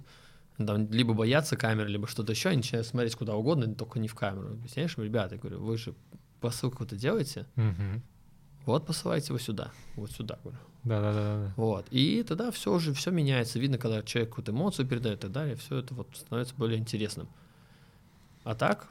там, 0.58 0.90
либо 0.90 1.12
боятся 1.14 1.56
камеры, 1.56 1.88
либо 1.88 2.06
что-то 2.06 2.32
еще, 2.32 2.48
они 2.50 2.58
начинают 2.58 2.86
смотреть 2.86 3.14
куда 3.14 3.34
угодно, 3.34 3.74
только 3.74 3.98
не 3.98 4.08
в 4.08 4.14
камеру. 4.14 4.52
Объясняешь, 4.52 4.96
ребята, 4.96 5.34
я 5.34 5.40
говорю, 5.40 5.62
вы 5.62 5.76
же 5.76 5.94
посыл 6.40 6.70
какой-то 6.70 6.96
делаете, 6.96 7.46
mm-hmm. 7.56 8.00
вот 8.64 8.86
посылайте 8.86 9.28
его 9.28 9.38
сюда, 9.38 9.72
вот 9.96 10.10
сюда, 10.12 10.38
говорю. 10.42 10.58
Да, 10.84 11.00
да, 11.00 11.12
да, 11.12 11.36
да. 11.36 11.52
Вот. 11.56 11.86
И 11.90 12.22
тогда 12.22 12.52
все 12.52 12.72
уже 12.72 12.94
все 12.94 13.10
меняется. 13.10 13.58
Видно, 13.58 13.76
когда 13.76 14.02
человек 14.02 14.30
какую-то 14.30 14.52
эмоцию 14.52 14.86
передает 14.86 15.18
и 15.18 15.22
так 15.22 15.32
далее, 15.32 15.56
все 15.56 15.78
это 15.78 15.94
вот 15.94 16.08
становится 16.14 16.54
более 16.54 16.78
интересным. 16.78 17.28
А 18.44 18.54
так, 18.54 18.86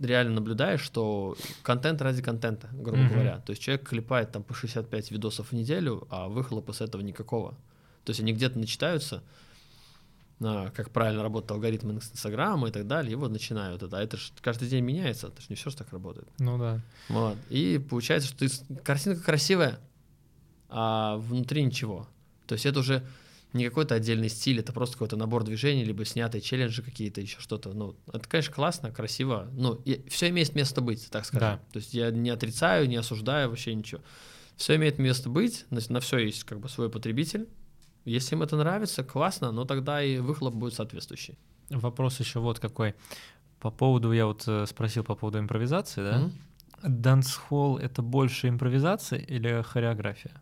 реально 0.00 0.36
наблюдаешь, 0.36 0.80
что 0.80 1.36
контент 1.62 2.00
ради 2.00 2.22
контента, 2.22 2.68
грубо 2.72 3.02
mm-hmm. 3.02 3.12
говоря. 3.12 3.38
То 3.40 3.50
есть 3.50 3.62
человек 3.62 3.86
клепает 3.86 4.32
там 4.32 4.42
по 4.42 4.54
65 4.54 5.10
видосов 5.10 5.48
в 5.48 5.52
неделю, 5.52 6.06
а 6.08 6.28
выхлопа 6.28 6.72
с 6.72 6.80
этого 6.80 7.02
никакого. 7.02 7.54
То 8.04 8.10
есть 8.10 8.20
они 8.20 8.32
где-то 8.32 8.58
начитаются, 8.58 9.22
а, 10.40 10.70
как 10.70 10.90
правильно 10.90 11.22
работают 11.22 11.52
алгоритмы 11.52 11.94
Инстаграма 11.94 12.68
и 12.68 12.70
так 12.70 12.86
далее, 12.86 13.12
и 13.12 13.14
вот 13.14 13.30
начинают 13.30 13.82
это. 13.82 13.96
А 13.96 14.02
это 14.02 14.16
же 14.16 14.32
каждый 14.40 14.68
день 14.68 14.84
меняется, 14.84 15.28
это 15.28 15.40
же 15.40 15.46
не 15.48 15.56
все 15.56 15.70
же 15.70 15.76
так 15.76 15.90
работает. 15.92 16.28
Ну 16.38 16.58
да. 16.58 16.80
Вот. 17.08 17.36
И 17.50 17.78
получается, 17.78 18.28
что 18.28 18.46
ты, 18.46 18.76
картинка 18.82 19.22
красивая, 19.22 19.78
а 20.68 21.16
внутри 21.16 21.62
ничего. 21.62 22.08
То 22.46 22.54
есть 22.54 22.66
это 22.66 22.80
уже 22.80 23.04
не 23.54 23.64
какой-то 23.64 23.94
отдельный 23.94 24.28
стиль, 24.28 24.58
это 24.58 24.72
просто 24.72 24.94
какой-то 24.94 25.16
набор 25.16 25.44
движений, 25.44 25.84
либо 25.84 26.04
снятые 26.04 26.42
челленджи 26.42 26.82
какие-то, 26.82 27.20
еще 27.20 27.38
что-то. 27.38 27.72
Ну, 27.72 27.96
это, 28.12 28.28
конечно, 28.28 28.52
классно, 28.52 28.90
красиво. 28.90 29.48
Ну, 29.52 29.80
все 30.08 30.28
имеет 30.30 30.54
место 30.56 30.80
быть, 30.80 31.08
так 31.10 31.24
скажем. 31.24 31.48
Да. 31.48 31.60
То 31.72 31.78
есть 31.78 31.94
я 31.94 32.10
не 32.10 32.30
отрицаю, 32.30 32.88
не 32.88 32.96
осуждаю 32.96 33.50
вообще 33.50 33.72
ничего. 33.74 34.02
Все 34.56 34.74
имеет 34.74 34.98
место 34.98 35.30
быть, 35.30 35.66
на, 35.70 35.80
на 35.88 36.00
все 36.00 36.18
есть 36.18 36.42
как 36.44 36.58
бы 36.58 36.68
свой 36.68 36.90
потребитель. 36.90 37.48
Если 38.04 38.36
им 38.36 38.42
это 38.42 38.56
нравится, 38.56 39.02
классно, 39.02 39.52
но 39.52 39.64
тогда 39.64 40.02
и 40.02 40.18
выхлоп 40.18 40.54
будет 40.54 40.74
соответствующий. 40.74 41.38
Вопрос 41.70 42.20
еще 42.20 42.40
вот 42.40 42.58
какой. 42.58 42.94
По 43.60 43.70
поводу, 43.70 44.12
я 44.12 44.26
вот 44.26 44.44
э, 44.46 44.66
спросил 44.66 45.04
по 45.04 45.14
поводу 45.14 45.38
импровизации, 45.38 46.02
да? 46.02 46.18
Mm-hmm. 46.18 46.32
Дансхолл— 46.88 47.78
это 47.78 48.02
больше 48.02 48.48
импровизация 48.48 49.18
или 49.18 49.62
хореография? 49.62 50.32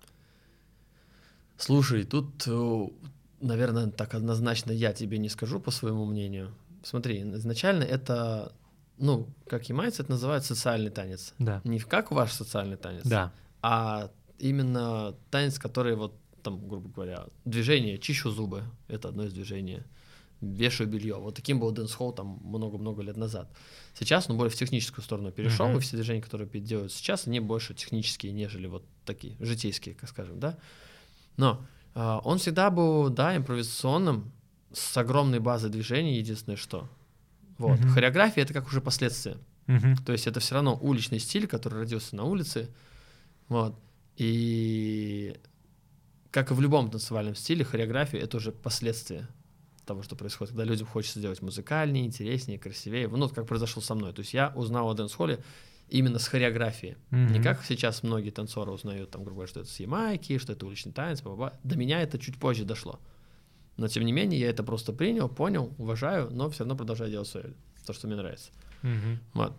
Слушай, 1.56 2.04
тут, 2.04 2.44
э, 2.46 2.86
наверное, 3.40 3.90
так 3.90 4.14
однозначно 4.14 4.72
я 4.72 4.92
тебе 4.92 5.18
не 5.18 5.28
скажу 5.28 5.60
по 5.60 5.70
своему 5.70 6.04
мнению. 6.04 6.50
Смотри, 6.82 7.22
изначально 7.34 7.84
это, 7.84 8.52
ну, 8.98 9.28
как 9.46 9.68
ямайцы, 9.68 10.02
это 10.02 10.10
называют 10.10 10.44
социальный 10.44 10.90
танец. 10.90 11.32
Да. 11.38 11.60
Не 11.62 11.78
как 11.78 12.10
ваш 12.10 12.32
социальный 12.32 12.76
танец, 12.76 13.04
да. 13.04 13.32
а 13.60 14.10
именно 14.40 15.14
танец, 15.30 15.60
который 15.60 15.94
вот 15.94 16.12
там, 16.42 16.68
грубо 16.68 16.88
говоря, 16.88 17.26
движение, 17.44 17.98
чищу 17.98 18.30
зубы, 18.30 18.64
это 18.88 19.08
одно 19.08 19.24
из 19.24 19.32
движений, 19.32 19.82
вешаю 20.40 20.88
белье. 20.88 21.16
Вот 21.16 21.34
таким 21.34 21.60
был 21.60 21.70
дэнс-холл 21.70 22.12
там 22.12 22.40
много-много 22.42 23.02
лет 23.02 23.16
назад. 23.16 23.50
Сейчас 23.94 24.28
он 24.28 24.36
более 24.36 24.50
в 24.50 24.56
техническую 24.56 25.04
сторону 25.04 25.30
перешел, 25.30 25.66
uh-huh. 25.66 25.76
и 25.76 25.80
все 25.80 25.96
движения, 25.96 26.20
которые 26.20 26.48
делают 26.60 26.92
сейчас, 26.92 27.26
они 27.26 27.40
больше 27.40 27.74
технические, 27.74 28.32
нежели 28.32 28.66
вот 28.66 28.84
такие, 29.04 29.36
житейские, 29.38 29.94
как 29.94 30.08
скажем, 30.08 30.40
да. 30.40 30.58
Но 31.36 31.64
э, 31.94 32.18
он 32.24 32.38
всегда 32.38 32.70
был, 32.70 33.08
да, 33.08 33.36
импровизационным, 33.36 34.32
с 34.72 34.96
огромной 34.96 35.38
базой 35.38 35.70
движений, 35.70 36.16
единственное 36.16 36.56
что. 36.56 36.88
Вот. 37.58 37.78
Mm-hmm. 37.78 37.88
Хореография 37.88 38.42
это 38.42 38.54
как 38.54 38.66
уже 38.66 38.80
последствия. 38.80 39.36
Mm-hmm. 39.66 40.04
То 40.04 40.12
есть 40.12 40.26
это 40.26 40.40
все 40.40 40.54
равно 40.54 40.78
уличный 40.80 41.18
стиль, 41.18 41.46
который 41.46 41.80
родился 41.80 42.16
на 42.16 42.24
улице. 42.24 42.70
Вот. 43.48 43.78
И 44.16 45.36
как 46.32 46.50
и 46.50 46.54
в 46.54 46.60
любом 46.60 46.90
танцевальном 46.90 47.36
стиле, 47.36 47.64
хореография 47.64 48.18
это 48.18 48.38
уже 48.38 48.50
последствия 48.50 49.28
того, 49.84 50.02
что 50.02 50.16
происходит, 50.16 50.52
когда 50.52 50.64
людям 50.64 50.86
хочется 50.86 51.18
сделать 51.18 51.42
музыкальнее, 51.42 52.06
интереснее, 52.06 52.58
красивее. 52.58 53.06
Ну, 53.06 53.28
как 53.28 53.46
произошло 53.46 53.82
со 53.82 53.94
мной. 53.94 54.12
То 54.12 54.20
есть 54.20 54.32
я 54.32 54.50
узнал 54.56 54.88
о 54.88 54.94
дэнс-холле 54.94 55.40
именно 55.90 56.18
с 56.18 56.26
хореографией. 56.26 56.96
Mm-hmm. 57.10 57.32
Не 57.32 57.42
как 57.42 57.62
сейчас 57.64 58.02
многие 58.02 58.30
танцоры 58.30 58.72
узнают, 58.72 59.10
там, 59.10 59.24
грубо 59.24 59.40
говоря, 59.40 59.48
что 59.48 59.60
это 59.60 59.68
с 59.68 59.78
ямайки, 59.78 60.38
что 60.38 60.54
это 60.54 60.64
уличный 60.64 60.92
танец, 60.92 61.20
бла-бла. 61.20 61.52
До 61.64 61.76
меня 61.76 62.00
это 62.00 62.18
чуть 62.18 62.38
позже 62.38 62.64
дошло. 62.64 62.98
Но, 63.76 63.88
тем 63.88 64.04
не 64.04 64.12
менее, 64.12 64.40
я 64.40 64.48
это 64.48 64.62
просто 64.62 64.94
принял, 64.94 65.28
понял, 65.28 65.74
уважаю, 65.76 66.30
но 66.30 66.48
все 66.48 66.60
равно 66.60 66.76
продолжаю 66.76 67.10
делать 67.10 67.28
свое, 67.28 67.52
то, 67.84 67.92
что 67.92 68.06
мне 68.06 68.16
нравится. 68.16 68.50
Mm-hmm. 68.82 69.18
Вот. 69.34 69.54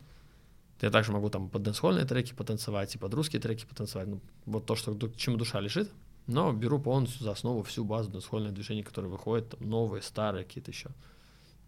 Я 0.81 0.89
также 0.89 1.11
могу 1.11 1.29
там 1.29 1.49
под 1.49 1.61
дэнсхольные 1.63 2.05
треки 2.05 2.33
потанцевать 2.33 2.95
и 2.95 2.97
под 2.97 3.13
русские 3.13 3.41
треки 3.41 3.65
потанцевать. 3.65 4.07
Ну, 4.07 4.21
вот 4.45 4.65
то, 4.65 4.75
что 4.75 4.93
к 4.95 5.15
чему 5.15 5.37
душа 5.37 5.59
лежит. 5.59 5.91
Но 6.27 6.53
беру 6.53 6.79
полностью 6.79 7.23
за 7.23 7.31
основу 7.31 7.63
всю 7.63 7.83
базу 7.83 8.09
дансхольных 8.09 8.53
движений, 8.53 8.83
которые 8.83 9.11
выходят, 9.11 9.49
там, 9.49 9.69
новые, 9.69 10.01
старые 10.01 10.45
какие-то 10.45 10.71
еще. 10.71 10.89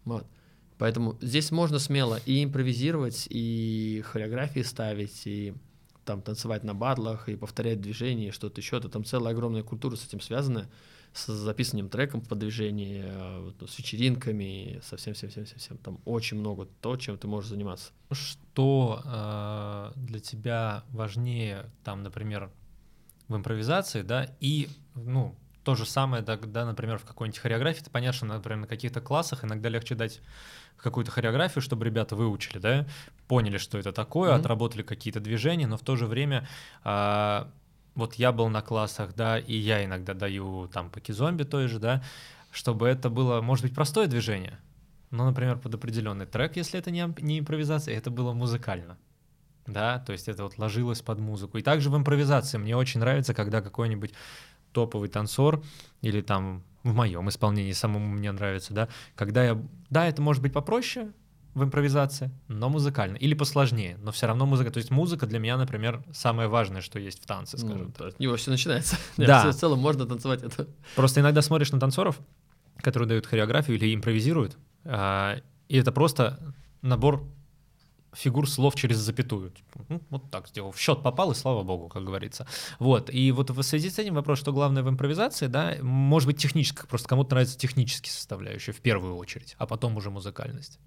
Вот. 0.04 0.26
Поэтому 0.78 1.16
здесь 1.20 1.50
можно 1.50 1.78
смело 1.78 2.20
и 2.26 2.44
импровизировать, 2.44 3.26
и 3.30 4.02
хореографии 4.06 4.60
ставить, 4.60 5.26
и 5.26 5.54
там 6.04 6.22
танцевать 6.22 6.64
на 6.64 6.74
батлах, 6.74 7.28
и 7.28 7.36
повторять 7.36 7.80
движения, 7.80 8.28
и 8.28 8.30
что-то 8.30 8.60
еще. 8.60 8.76
Это 8.76 8.88
там 8.88 9.04
целая 9.04 9.34
огромная 9.34 9.62
культура 9.62 9.96
с 9.96 10.06
этим 10.06 10.20
связана, 10.20 10.68
с 11.12 11.26
записанием 11.32 11.88
треком 11.88 12.20
по 12.20 12.34
движению, 12.34 13.04
э, 13.06 13.66
с 13.66 13.78
вечеринками, 13.78 14.80
со 14.84 14.96
всем, 14.96 15.14
всем, 15.14 15.30
всем, 15.30 15.46
всем, 15.46 15.58
всем. 15.58 15.78
Там 15.78 16.00
очень 16.04 16.38
много 16.38 16.68
то, 16.80 16.96
чем 16.96 17.18
ты 17.18 17.26
можешь 17.26 17.50
заниматься. 17.50 17.92
Что 18.10 19.02
э, 19.04 19.92
для 19.96 20.20
тебя 20.20 20.84
важнее, 20.90 21.70
там, 21.84 22.02
например, 22.02 22.50
в 23.28 23.36
импровизации, 23.36 24.02
да, 24.02 24.28
и, 24.40 24.68
ну, 24.94 25.34
то 25.64 25.74
же 25.74 25.84
самое, 25.84 26.22
да, 26.22 26.36
да 26.36 26.64
например, 26.64 26.98
в 26.98 27.04
какой-нибудь 27.04 27.40
хореографии, 27.40 27.80
это 27.80 27.90
понятно, 27.90 28.16
что, 28.16 28.26
например, 28.26 28.58
на 28.58 28.66
каких-то 28.66 29.00
классах 29.00 29.44
иногда 29.44 29.68
легче 29.68 29.96
дать 29.96 30.20
какую-то 30.76 31.10
хореографию, 31.10 31.62
чтобы 31.62 31.84
ребята 31.84 32.14
выучили, 32.14 32.58
да, 32.58 32.86
поняли, 33.26 33.58
что 33.58 33.76
это 33.78 33.92
такое, 33.92 34.30
mm-hmm. 34.30 34.38
отработали 34.38 34.82
какие-то 34.82 35.20
движения, 35.20 35.66
но 35.66 35.76
в 35.76 35.82
то 35.82 35.96
же 35.96 36.06
время 36.06 36.46
а, 36.84 37.50
вот 37.96 38.14
я 38.14 38.30
был 38.30 38.48
на 38.48 38.62
классах, 38.62 39.14
да, 39.16 39.38
и 39.38 39.56
я 39.56 39.84
иногда 39.84 40.14
даю 40.14 40.68
там 40.68 40.90
по 40.90 41.00
кизомби 41.00 41.42
той 41.42 41.66
же, 41.66 41.80
да, 41.80 42.04
чтобы 42.52 42.86
это 42.86 43.10
было, 43.10 43.40
может 43.40 43.64
быть, 43.64 43.74
простое 43.74 44.06
движение, 44.06 44.58
но, 45.10 45.24
например, 45.24 45.58
под 45.58 45.74
определенный 45.74 46.26
трек, 46.26 46.56
если 46.56 46.78
это 46.78 46.92
не, 46.92 47.12
не 47.20 47.40
импровизация, 47.40 47.96
это 47.96 48.10
было 48.10 48.32
музыкально 48.32 48.98
да, 49.66 49.98
то 49.98 50.12
есть 50.12 50.28
это 50.28 50.44
вот 50.44 50.58
ложилось 50.58 51.02
под 51.02 51.18
музыку. 51.18 51.58
И 51.58 51.62
также 51.62 51.90
в 51.90 51.96
импровизации 51.96 52.58
мне 52.58 52.76
очень 52.76 53.00
нравится, 53.00 53.34
когда 53.34 53.60
какой-нибудь 53.60 54.12
топовый 54.72 55.08
танцор 55.08 55.62
или 56.02 56.20
там 56.20 56.62
в 56.82 56.94
моем 56.94 57.28
исполнении 57.28 57.72
самому 57.72 58.06
мне 58.06 58.30
нравится, 58.30 58.72
да, 58.72 58.88
когда 59.14 59.44
я, 59.44 59.60
да, 59.90 60.06
это 60.06 60.22
может 60.22 60.42
быть 60.42 60.52
попроще 60.52 61.12
в 61.54 61.64
импровизации, 61.64 62.30
но 62.48 62.68
музыкально, 62.68 63.16
или 63.16 63.32
посложнее, 63.32 63.96
но 64.02 64.12
все 64.12 64.26
равно 64.26 64.44
музыка, 64.44 64.70
то 64.70 64.76
есть 64.76 64.90
музыка 64.90 65.26
для 65.26 65.38
меня, 65.38 65.56
например, 65.56 66.04
самое 66.12 66.48
важное, 66.48 66.82
что 66.82 66.98
есть 66.98 67.22
в 67.22 67.26
танце, 67.26 67.56
скажем 67.56 67.86
ну, 67.86 67.92
так. 67.92 68.08
От 68.08 68.20
него 68.20 68.36
все 68.36 68.50
начинается. 68.50 68.96
Да. 69.16 69.50
в 69.50 69.54
целом 69.54 69.78
можно 69.78 70.04
танцевать 70.04 70.42
это. 70.42 70.68
Просто 70.94 71.20
иногда 71.20 71.40
смотришь 71.40 71.72
на 71.72 71.80
танцоров, 71.80 72.20
которые 72.82 73.08
дают 73.08 73.24
хореографию 73.24 73.78
или 73.78 73.94
импровизируют, 73.94 74.58
а, 74.84 75.40
и 75.68 75.78
это 75.78 75.92
просто 75.92 76.54
набор 76.82 77.26
фигур 78.16 78.48
слов 78.48 78.74
через 78.74 78.96
запятую. 78.96 79.50
Типа, 79.50 79.84
ну, 79.88 80.00
вот 80.10 80.30
так 80.30 80.48
сделал. 80.48 80.72
В 80.72 80.78
счет 80.78 81.02
попал, 81.02 81.32
и 81.32 81.34
слава 81.34 81.62
богу, 81.62 81.88
как 81.88 82.04
говорится. 82.04 82.46
Вот. 82.78 83.10
И 83.10 83.30
вот 83.32 83.50
в 83.50 83.62
связи 83.62 83.90
с 83.90 83.98
этим 83.98 84.14
вопрос, 84.14 84.38
что 84.38 84.52
главное 84.52 84.82
в 84.82 84.88
импровизации, 84.88 85.46
да, 85.46 85.76
может 85.82 86.26
быть 86.26 86.38
техническая, 86.38 86.86
просто 86.86 87.08
кому-то 87.08 87.30
нравится 87.30 87.58
технические 87.58 88.12
составляющие 88.12 88.74
в 88.74 88.80
первую 88.80 89.16
очередь, 89.16 89.54
а 89.58 89.66
потом 89.66 89.96
уже 89.96 90.10
музыкальность. 90.10 90.78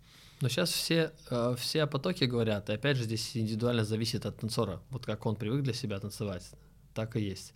Но 0.42 0.50
сейчас 0.50 0.72
все, 0.72 1.12
э, 1.30 1.56
все 1.58 1.84
о 1.84 1.88
потоке 1.88 2.26
говорят, 2.26 2.70
и 2.70 2.74
опять 2.74 2.98
же 2.98 3.04
здесь 3.04 3.36
индивидуально 3.36 3.84
зависит 3.84 4.26
от 4.26 4.40
танцора. 4.40 4.82
Вот 4.90 5.06
как 5.06 5.26
он 5.26 5.36
привык 5.36 5.64
для 5.64 5.74
себя 5.74 6.00
танцевать, 6.00 6.50
так 6.94 7.16
и 7.16 7.22
есть. 7.22 7.54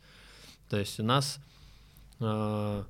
То 0.69 0.77
есть 0.77 0.99
у 0.99 1.03
нас 1.03 1.39
э, 2.19 2.83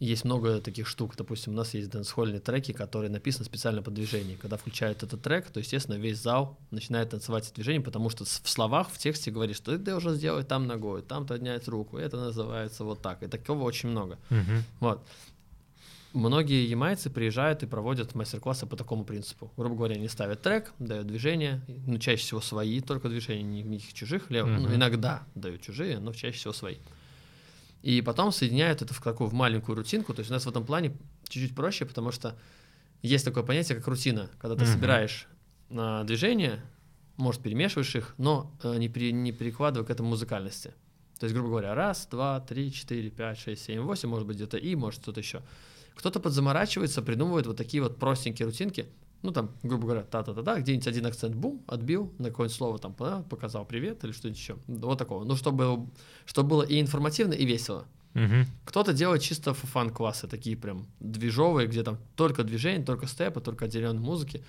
есть 0.00 0.24
много 0.24 0.62
таких 0.62 0.88
штук. 0.88 1.14
Допустим, 1.16 1.52
у 1.52 1.56
нас 1.56 1.74
есть 1.74 1.90
дэнсхольные 1.90 2.40
треки, 2.40 2.72
которые 2.72 3.10
написаны 3.10 3.44
специально 3.44 3.82
под 3.82 3.94
движение. 3.94 4.38
Когда 4.38 4.56
включают 4.56 5.02
этот 5.02 5.20
трек, 5.20 5.50
то, 5.50 5.60
естественно, 5.60 5.96
весь 5.96 6.18
зал 6.18 6.58
начинает 6.70 7.10
танцевать 7.10 7.44
это 7.44 7.54
движение, 7.56 7.82
потому 7.82 8.08
что 8.08 8.24
в 8.24 8.48
словах, 8.48 8.88
в 8.88 8.96
тексте 8.96 9.30
говорит, 9.30 9.56
что 9.56 9.72
ты 9.72 9.78
должен 9.78 10.14
сделать 10.14 10.48
там 10.48 10.66
ногой, 10.66 11.02
там 11.02 11.26
поднять 11.26 11.68
руку. 11.68 11.98
Это 11.98 12.16
называется 12.16 12.84
вот 12.84 13.02
так. 13.02 13.22
И 13.22 13.26
такого 13.26 13.62
очень 13.64 13.90
много. 13.90 14.18
Uh-huh. 14.30 14.62
Вот. 14.80 15.06
Многие 16.14 16.66
ямайцы 16.66 17.10
приезжают 17.10 17.62
и 17.62 17.66
проводят 17.66 18.14
мастер-классы 18.14 18.66
по 18.66 18.76
такому 18.76 19.04
принципу. 19.04 19.52
Грубо 19.58 19.76
говоря, 19.76 19.96
они 19.96 20.08
ставят 20.08 20.40
трек, 20.40 20.72
дают 20.78 21.06
движения, 21.06 21.60
ну, 21.86 21.98
чаще 21.98 22.22
всего 22.22 22.40
свои 22.40 22.80
только 22.80 23.10
движения, 23.10 23.62
никаких 23.62 23.92
чужих, 23.92 24.30
лев, 24.30 24.46
uh-huh. 24.46 24.60
ну, 24.60 24.74
иногда 24.74 25.24
дают 25.34 25.60
чужие, 25.60 26.00
но 26.00 26.14
чаще 26.14 26.38
всего 26.38 26.54
свои 26.54 26.76
и 27.82 28.02
потом 28.02 28.32
соединяют 28.32 28.82
это 28.82 28.92
в 28.94 29.02
такую 29.02 29.28
в 29.28 29.32
маленькую 29.32 29.76
рутинку. 29.76 30.12
То 30.14 30.20
есть 30.20 30.30
у 30.30 30.34
нас 30.34 30.44
в 30.44 30.48
этом 30.48 30.64
плане 30.64 30.96
чуть-чуть 31.28 31.54
проще, 31.54 31.86
потому 31.86 32.12
что 32.12 32.36
есть 33.02 33.24
такое 33.24 33.42
понятие, 33.42 33.76
как 33.76 33.86
рутина, 33.88 34.30
когда 34.38 34.56
ты 34.56 34.64
mm-hmm. 34.64 34.72
собираешь 34.72 35.28
на 35.70 36.04
движения, 36.04 36.62
может, 37.16 37.42
перемешиваешь 37.42 37.94
их, 37.94 38.14
но 38.18 38.54
э, 38.62 38.76
не, 38.78 38.88
при, 38.88 39.12
не 39.12 39.32
перекладывая 39.32 39.86
к 39.86 39.90
этому 39.90 40.10
музыкальности. 40.10 40.74
То 41.18 41.24
есть, 41.24 41.34
грубо 41.34 41.50
говоря, 41.50 41.74
раз, 41.74 42.08
два, 42.10 42.40
три, 42.40 42.72
четыре, 42.72 43.10
пять, 43.10 43.38
шесть, 43.38 43.64
семь, 43.64 43.80
восемь, 43.80 44.08
может 44.08 44.26
быть, 44.26 44.36
где-то 44.36 44.56
и, 44.56 44.74
может, 44.74 45.02
что-то 45.02 45.20
еще. 45.20 45.42
Кто-то 45.94 46.18
подзаморачивается, 46.18 47.02
придумывает 47.02 47.46
вот 47.46 47.56
такие 47.58 47.82
вот 47.82 47.98
простенькие 47.98 48.46
рутинки, 48.46 48.86
ну, 49.22 49.32
там, 49.32 49.50
грубо 49.62 49.84
говоря, 49.84 50.02
та-та-та-та, 50.02 50.60
где-нибудь 50.60 50.86
один 50.86 51.06
акцент, 51.06 51.34
бум, 51.34 51.62
отбил, 51.66 52.12
на 52.18 52.30
какое-нибудь 52.30 52.56
слово 52.56 52.78
там 52.78 52.94
показал 52.94 53.66
привет 53.66 54.02
или 54.04 54.12
что-нибудь 54.12 54.40
еще. 54.40 54.56
Вот 54.66 54.98
такого. 54.98 55.24
Ну, 55.24 55.36
чтобы, 55.36 55.86
чтобы 56.24 56.48
было 56.48 56.62
и 56.62 56.80
информативно, 56.80 57.34
и 57.34 57.44
весело. 57.44 57.86
Угу. 58.14 58.46
Кто-то 58.64 58.92
делает 58.92 59.22
чисто 59.22 59.54
фан-классы, 59.54 60.26
такие 60.26 60.56
прям 60.56 60.86
движовые, 61.00 61.68
где 61.68 61.82
там 61.82 61.98
только 62.16 62.44
движение, 62.44 62.84
только 62.84 63.06
степы, 63.06 63.40
только 63.40 63.66
отделенные 63.66 64.00
музыки. 64.00 64.42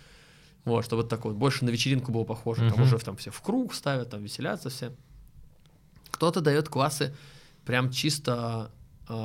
Вот, 0.64 0.86
чтобы 0.86 1.04
так 1.04 1.26
вот 1.26 1.36
больше 1.36 1.66
на 1.66 1.70
вечеринку 1.70 2.12
было 2.12 2.24
похоже. 2.24 2.66
Угу. 2.66 2.74
Там 2.74 2.84
уже 2.84 2.98
там 3.00 3.18
все 3.18 3.30
в 3.30 3.42
круг 3.42 3.74
ставят, 3.74 4.10
там 4.10 4.24
веселятся 4.24 4.70
все. 4.70 4.96
Кто-то 6.12 6.40
дает 6.42 6.70
классы 6.70 7.14
прям 7.66 7.92
чисто 7.92 8.72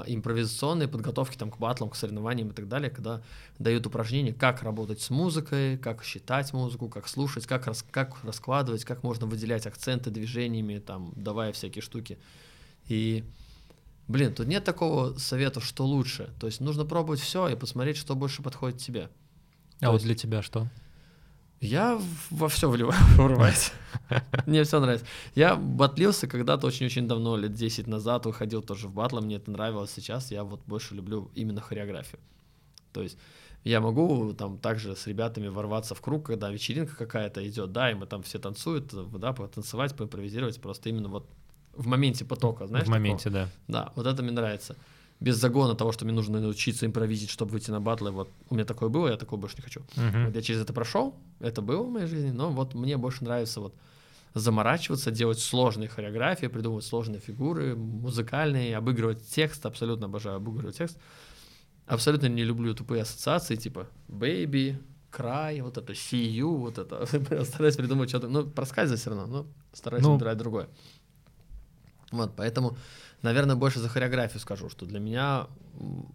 импровизационной 0.07 0.89
подготовки 0.89 1.37
там, 1.37 1.51
к 1.51 1.59
батлам, 1.59 1.91
к 1.91 1.97
соревнованиям 1.97 2.51
и 2.51 2.53
так 2.53 2.69
далее, 2.69 2.91
когда 2.91 3.23
дают 3.59 3.87
упражнения, 3.87 4.33
как 4.33 4.63
работать 4.63 5.01
с 5.01 5.11
музыкой, 5.11 5.79
как 5.79 6.03
считать 6.03 6.53
музыку, 6.53 6.89
как 6.89 7.09
слушать, 7.09 7.47
как, 7.47 7.67
рас, 7.67 7.85
как 7.91 8.23
раскладывать, 8.25 8.85
как 8.85 9.03
можно 9.03 9.27
выделять 9.27 9.67
акценты 9.67 10.11
движениями, 10.11 10.79
там, 10.79 11.13
давая 11.17 11.53
всякие 11.53 11.83
штуки. 11.83 12.19
И, 12.87 13.25
блин, 14.09 14.35
тут 14.35 14.47
нет 14.47 14.65
такого 14.65 15.17
совета, 15.19 15.61
что 15.61 15.87
лучше. 15.87 16.31
То 16.41 16.47
есть 16.47 16.61
нужно 16.61 16.85
пробовать 16.85 17.21
все 17.21 17.49
и 17.49 17.57
посмотреть, 17.57 17.97
что 17.97 18.15
больше 18.15 18.43
подходит 18.43 18.79
тебе. 18.79 19.09
А 19.81 19.87
То 19.87 19.93
вот 19.93 19.95
есть... 19.95 20.07
для 20.07 20.15
тебя 20.15 20.43
что? 20.43 20.69
Я 21.61 22.01
во 22.31 22.49
все 22.49 22.69
врываюсь. 22.71 23.73
Мне 24.47 24.65
все 24.65 24.81
нравится. 24.81 25.07
Я 25.35 25.57
батлился 25.57 26.27
когда-то 26.27 26.67
очень-очень 26.67 27.09
давно, 27.09 27.37
лет 27.37 27.55
10 27.55 27.87
назад, 27.87 28.27
выходил 28.27 28.63
тоже 28.63 28.89
в 28.89 28.93
батлы, 28.93 29.21
мне 29.21 29.37
это 29.37 29.51
нравилось. 29.51 29.91
Сейчас 29.91 30.31
я 30.31 30.45
вот 30.45 30.61
больше 30.67 30.95
люблю 30.95 31.31
именно 31.35 31.61
хореографию. 31.61 32.21
То 32.93 33.03
есть 33.03 33.19
я 33.65 33.81
могу 33.81 34.33
там 34.35 34.59
также 34.59 34.95
с 34.95 35.07
ребятами 35.07 35.49
ворваться 35.49 35.95
в 35.95 36.01
круг, 36.01 36.27
когда 36.27 36.51
вечеринка 36.51 36.95
какая-то 36.95 37.47
идет, 37.49 37.73
да, 37.73 37.91
и 37.91 37.95
мы 37.95 38.07
там 38.07 38.23
все 38.23 38.39
танцуют, 38.39 38.93
да, 39.19 39.33
потанцевать, 39.33 39.97
поимпровизировать, 39.97 40.61
просто 40.61 40.89
именно 40.89 41.09
вот 41.09 41.29
в 41.75 41.87
моменте 41.87 42.25
потока, 42.25 42.67
знаешь? 42.67 42.87
В 42.87 42.91
моменте, 42.91 43.25
такого? 43.25 43.51
да. 43.69 43.85
Да, 43.85 43.93
вот 43.97 44.07
это 44.07 44.23
мне 44.23 44.33
нравится 44.33 44.77
без 45.21 45.37
загона 45.37 45.75
того, 45.75 45.93
что 45.93 46.05
мне 46.05 46.15
нужно 46.15 46.41
научиться 46.41 46.87
импровизить, 46.87 47.31
чтобы 47.31 47.53
выйти 47.53 47.71
на 47.71 47.81
батлы. 47.81 48.11
Вот 48.11 48.31
у 48.51 48.55
меня 48.55 48.65
такое 48.65 48.89
было, 48.89 49.09
я 49.09 49.17
такого 49.17 49.41
больше 49.41 49.57
не 49.57 49.63
хочу. 49.63 49.81
Uh-huh. 49.97 50.27
Вот 50.27 50.35
я 50.35 50.43
через 50.43 50.61
это 50.61 50.73
прошел, 50.73 51.15
это 51.41 51.63
было 51.63 51.83
в 51.83 51.91
моей 51.91 52.07
жизни, 52.07 52.31
но 52.31 52.51
вот 52.51 52.75
мне 52.75 52.97
больше 52.97 53.25
нравится 53.25 53.61
вот 53.61 53.75
заморачиваться, 54.35 55.11
делать 55.11 55.39
сложные 55.39 55.89
хореографии, 55.89 56.47
придумывать 56.47 56.85
сложные 56.85 57.21
фигуры, 57.21 57.75
музыкальные, 57.75 58.77
обыгрывать 58.77 59.27
текст, 59.27 59.65
абсолютно 59.65 60.07
обожаю 60.07 60.37
обыгрывать 60.37 60.77
текст. 60.77 60.99
Абсолютно 61.87 62.27
не 62.27 62.45
люблю 62.45 62.75
тупые 62.75 63.03
ассоциации, 63.03 63.57
типа 63.57 63.87
baby, 64.09 64.77
cry, 65.11 65.63
вот 65.63 65.79
это 65.79 65.93
see 65.95 66.31
you, 66.31 66.55
вот 66.55 66.77
это. 66.77 67.07
стараюсь 67.45 67.77
придумать 67.77 68.11
что-то, 68.11 68.29
ну, 68.29 68.45
проскальзывать 68.45 69.01
все 69.01 69.11
равно, 69.11 69.27
но 69.27 69.47
стараюсь 69.73 70.05
ну, 70.05 70.13
выбирать 70.13 70.37
другое. 70.37 70.69
Вот, 72.13 72.35
поэтому 72.37 72.77
Наверное, 73.23 73.57
больше 73.57 73.81
за 73.81 73.89
хореографию 73.89 74.41
скажу, 74.41 74.69
что 74.69 74.87
для 74.87 75.01
меня 75.01 75.47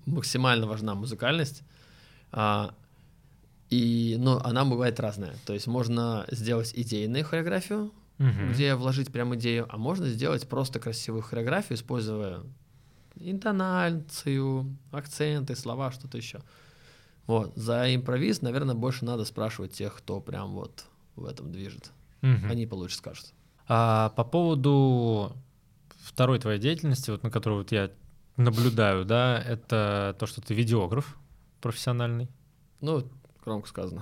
максимально 0.05 0.67
важна 0.67 0.95
музыкальность. 0.95 1.63
А, 2.31 2.73
и, 3.69 4.15
но 4.19 4.41
она 4.43 4.65
бывает 4.65 4.99
разная. 4.99 5.33
То 5.45 5.53
есть 5.53 5.67
можно 5.67 6.25
сделать 6.29 6.73
идейную 6.75 7.25
хореографию, 7.25 7.91
угу. 8.19 8.51
где 8.51 8.75
вложить 8.75 9.11
прям 9.11 9.35
идею, 9.35 9.67
а 9.69 9.77
можно 9.77 10.07
сделать 10.09 10.47
просто 10.47 10.79
красивую 10.79 11.23
хореографию, 11.23 11.77
используя 11.77 12.41
интонацию, 13.15 14.77
акценты, 14.91 15.55
слова, 15.55 15.91
что-то 15.91 16.17
еще. 16.17 16.41
Вот. 17.27 17.55
За 17.55 17.93
импровиз, 17.93 18.41
наверное, 18.41 18.75
больше 18.75 19.05
надо 19.05 19.25
спрашивать 19.25 19.73
тех, 19.73 19.95
кто 19.95 20.19
прям 20.19 20.51
вот 20.51 20.85
в 21.15 21.25
этом 21.25 21.51
движет. 21.51 21.91
Угу. 22.21 22.47
Они 22.49 22.65
получше 22.65 22.97
скажут. 22.97 23.27
А, 23.67 24.09
по 24.09 24.23
поводу 24.23 25.33
второй 26.03 26.39
твоей 26.39 26.59
деятельности, 26.59 27.11
вот 27.11 27.23
на 27.23 27.29
которую 27.29 27.61
вот 27.61 27.71
я 27.71 27.91
наблюдаю, 28.37 29.05
да, 29.05 29.39
это 29.39 30.15
то, 30.19 30.25
что 30.25 30.41
ты 30.41 30.53
видеограф 30.53 31.17
профессиональный. 31.61 32.29
Ну, 32.81 33.07
Громко 33.43 33.67
сказано. 33.67 34.01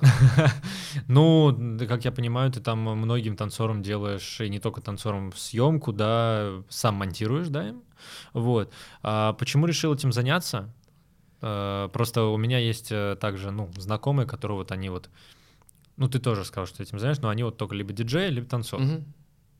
Ну, 1.07 1.77
как 1.87 2.03
я 2.03 2.11
понимаю, 2.11 2.51
ты 2.51 2.59
там 2.59 2.79
многим 2.79 3.37
танцорам 3.37 3.81
делаешь, 3.81 4.41
и 4.41 4.49
не 4.49 4.59
только 4.59 4.81
танцорам, 4.81 5.31
съемку, 5.33 5.93
да, 5.93 6.61
сам 6.67 6.95
монтируешь, 6.95 7.47
да, 7.47 7.69
им? 7.69 7.83
Вот. 8.33 8.73
А 9.01 9.33
почему 9.33 9.65
решил 9.65 9.93
этим 9.93 10.11
заняться? 10.11 10.73
А, 11.41 11.87
просто 11.89 12.23
у 12.23 12.37
меня 12.37 12.57
есть 12.57 12.91
э, 12.91 13.15
также, 13.19 13.51
ну, 13.51 13.71
знакомые, 13.77 14.27
которые 14.27 14.57
вот 14.57 14.71
они 14.71 14.89
вот, 14.89 15.09
ну, 15.95 16.09
ты 16.09 16.19
тоже 16.19 16.43
сказал, 16.43 16.65
что 16.65 16.83
этим 16.83 16.99
знаешь, 16.99 17.19
но 17.19 17.29
они 17.29 17.43
вот 17.43 17.57
только 17.57 17.75
либо 17.75 17.93
диджей, 17.93 18.29
либо 18.29 18.47
танцор. 18.47 18.81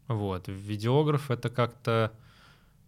Вот. 0.07 0.47
Видеограф— 0.47 1.31
это 1.31 1.49
как-то 1.49 2.11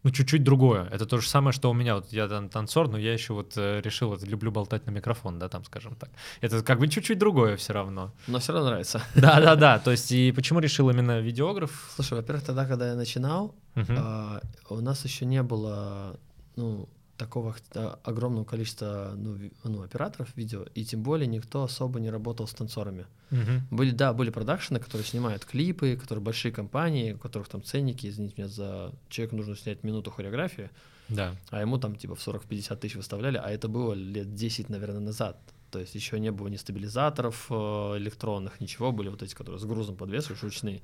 ну, 0.03 0.09
чуть-чуть 0.09 0.43
другое. 0.43 0.87
Это 0.91 1.05
то 1.05 1.19
же 1.19 1.29
самое, 1.29 1.53
что 1.53 1.69
у 1.69 1.73
меня. 1.73 1.95
Вот 1.95 2.11
я 2.11 2.27
там 2.27 2.49
танцор, 2.49 2.89
но 2.89 2.97
я 2.97 3.13
еще 3.13 3.33
вот 3.33 3.53
э, 3.55 3.81
решил, 3.81 4.09
вот 4.09 4.23
люблю 4.23 4.51
болтать 4.51 4.85
на 4.87 4.91
микрофон, 4.91 5.39
да, 5.39 5.47
там, 5.47 5.63
скажем 5.63 5.95
так. 5.95 6.09
Это 6.41 6.63
как 6.63 6.79
бы 6.79 6.87
чуть-чуть 6.87 7.19
другое 7.19 7.55
все 7.55 7.73
равно. 7.73 8.11
Но 8.27 8.39
все 8.39 8.53
равно 8.53 8.69
нравится. 8.69 9.01
Да-да-да. 9.15 9.79
То 9.79 9.91
есть, 9.91 10.11
и 10.11 10.31
почему 10.31 10.59
решил 10.59 10.89
именно 10.89 11.19
видеограф? 11.19 11.91
Слушай, 11.95 12.15
во-первых, 12.15 12.43
тогда, 12.43 12.65
когда 12.65 12.87
я 12.87 12.95
начинал, 12.95 13.55
uh 13.75 14.41
у 14.69 14.79
нас 14.79 15.03
еще 15.05 15.25
не 15.25 15.43
было, 15.43 16.17
ну, 16.55 16.87
такого 17.21 17.55
огромного 18.03 18.45
количества 18.45 19.13
ну, 19.15 19.37
ну, 19.63 19.83
операторов 19.83 20.35
видео, 20.35 20.65
и 20.73 20.83
тем 20.83 21.03
более 21.03 21.27
никто 21.27 21.63
особо 21.63 21.99
не 21.99 22.09
работал 22.09 22.47
с 22.47 22.53
танцорами. 22.53 23.05
Uh-huh. 23.29 23.59
Были, 23.69 23.91
да, 23.91 24.11
были 24.11 24.31
продакшены, 24.31 24.79
которые 24.79 25.05
снимают 25.05 25.45
клипы, 25.45 25.95
которые 25.95 26.23
большие 26.23 26.51
компании, 26.51 27.13
у 27.13 27.19
которых 27.19 27.47
там 27.47 27.63
ценники, 27.63 28.07
извините 28.07 28.33
меня, 28.37 28.47
за 28.47 28.91
человеку 29.09 29.35
нужно 29.35 29.55
снять 29.55 29.83
минуту 29.83 30.09
хореографии, 30.09 30.71
да. 31.09 31.35
а 31.51 31.61
ему 31.61 31.77
там 31.77 31.95
типа 31.95 32.15
в 32.15 32.27
40-50 32.27 32.75
тысяч 32.77 32.95
выставляли, 32.95 33.37
а 33.37 33.51
это 33.51 33.67
было 33.67 33.93
лет 33.93 34.33
10, 34.33 34.69
наверное, 34.69 35.01
назад. 35.01 35.37
То 35.69 35.77
есть 35.77 35.93
еще 35.93 36.19
не 36.19 36.31
было 36.31 36.47
ни 36.47 36.57
стабилизаторов 36.57 37.47
э, 37.51 37.53
электронных, 37.97 38.59
ничего, 38.59 38.91
были 38.91 39.09
вот 39.09 39.21
эти, 39.21 39.35
которые 39.35 39.59
с 39.59 39.63
грузом 39.63 39.95
подвешиваешь, 39.95 40.41
ручные, 40.41 40.81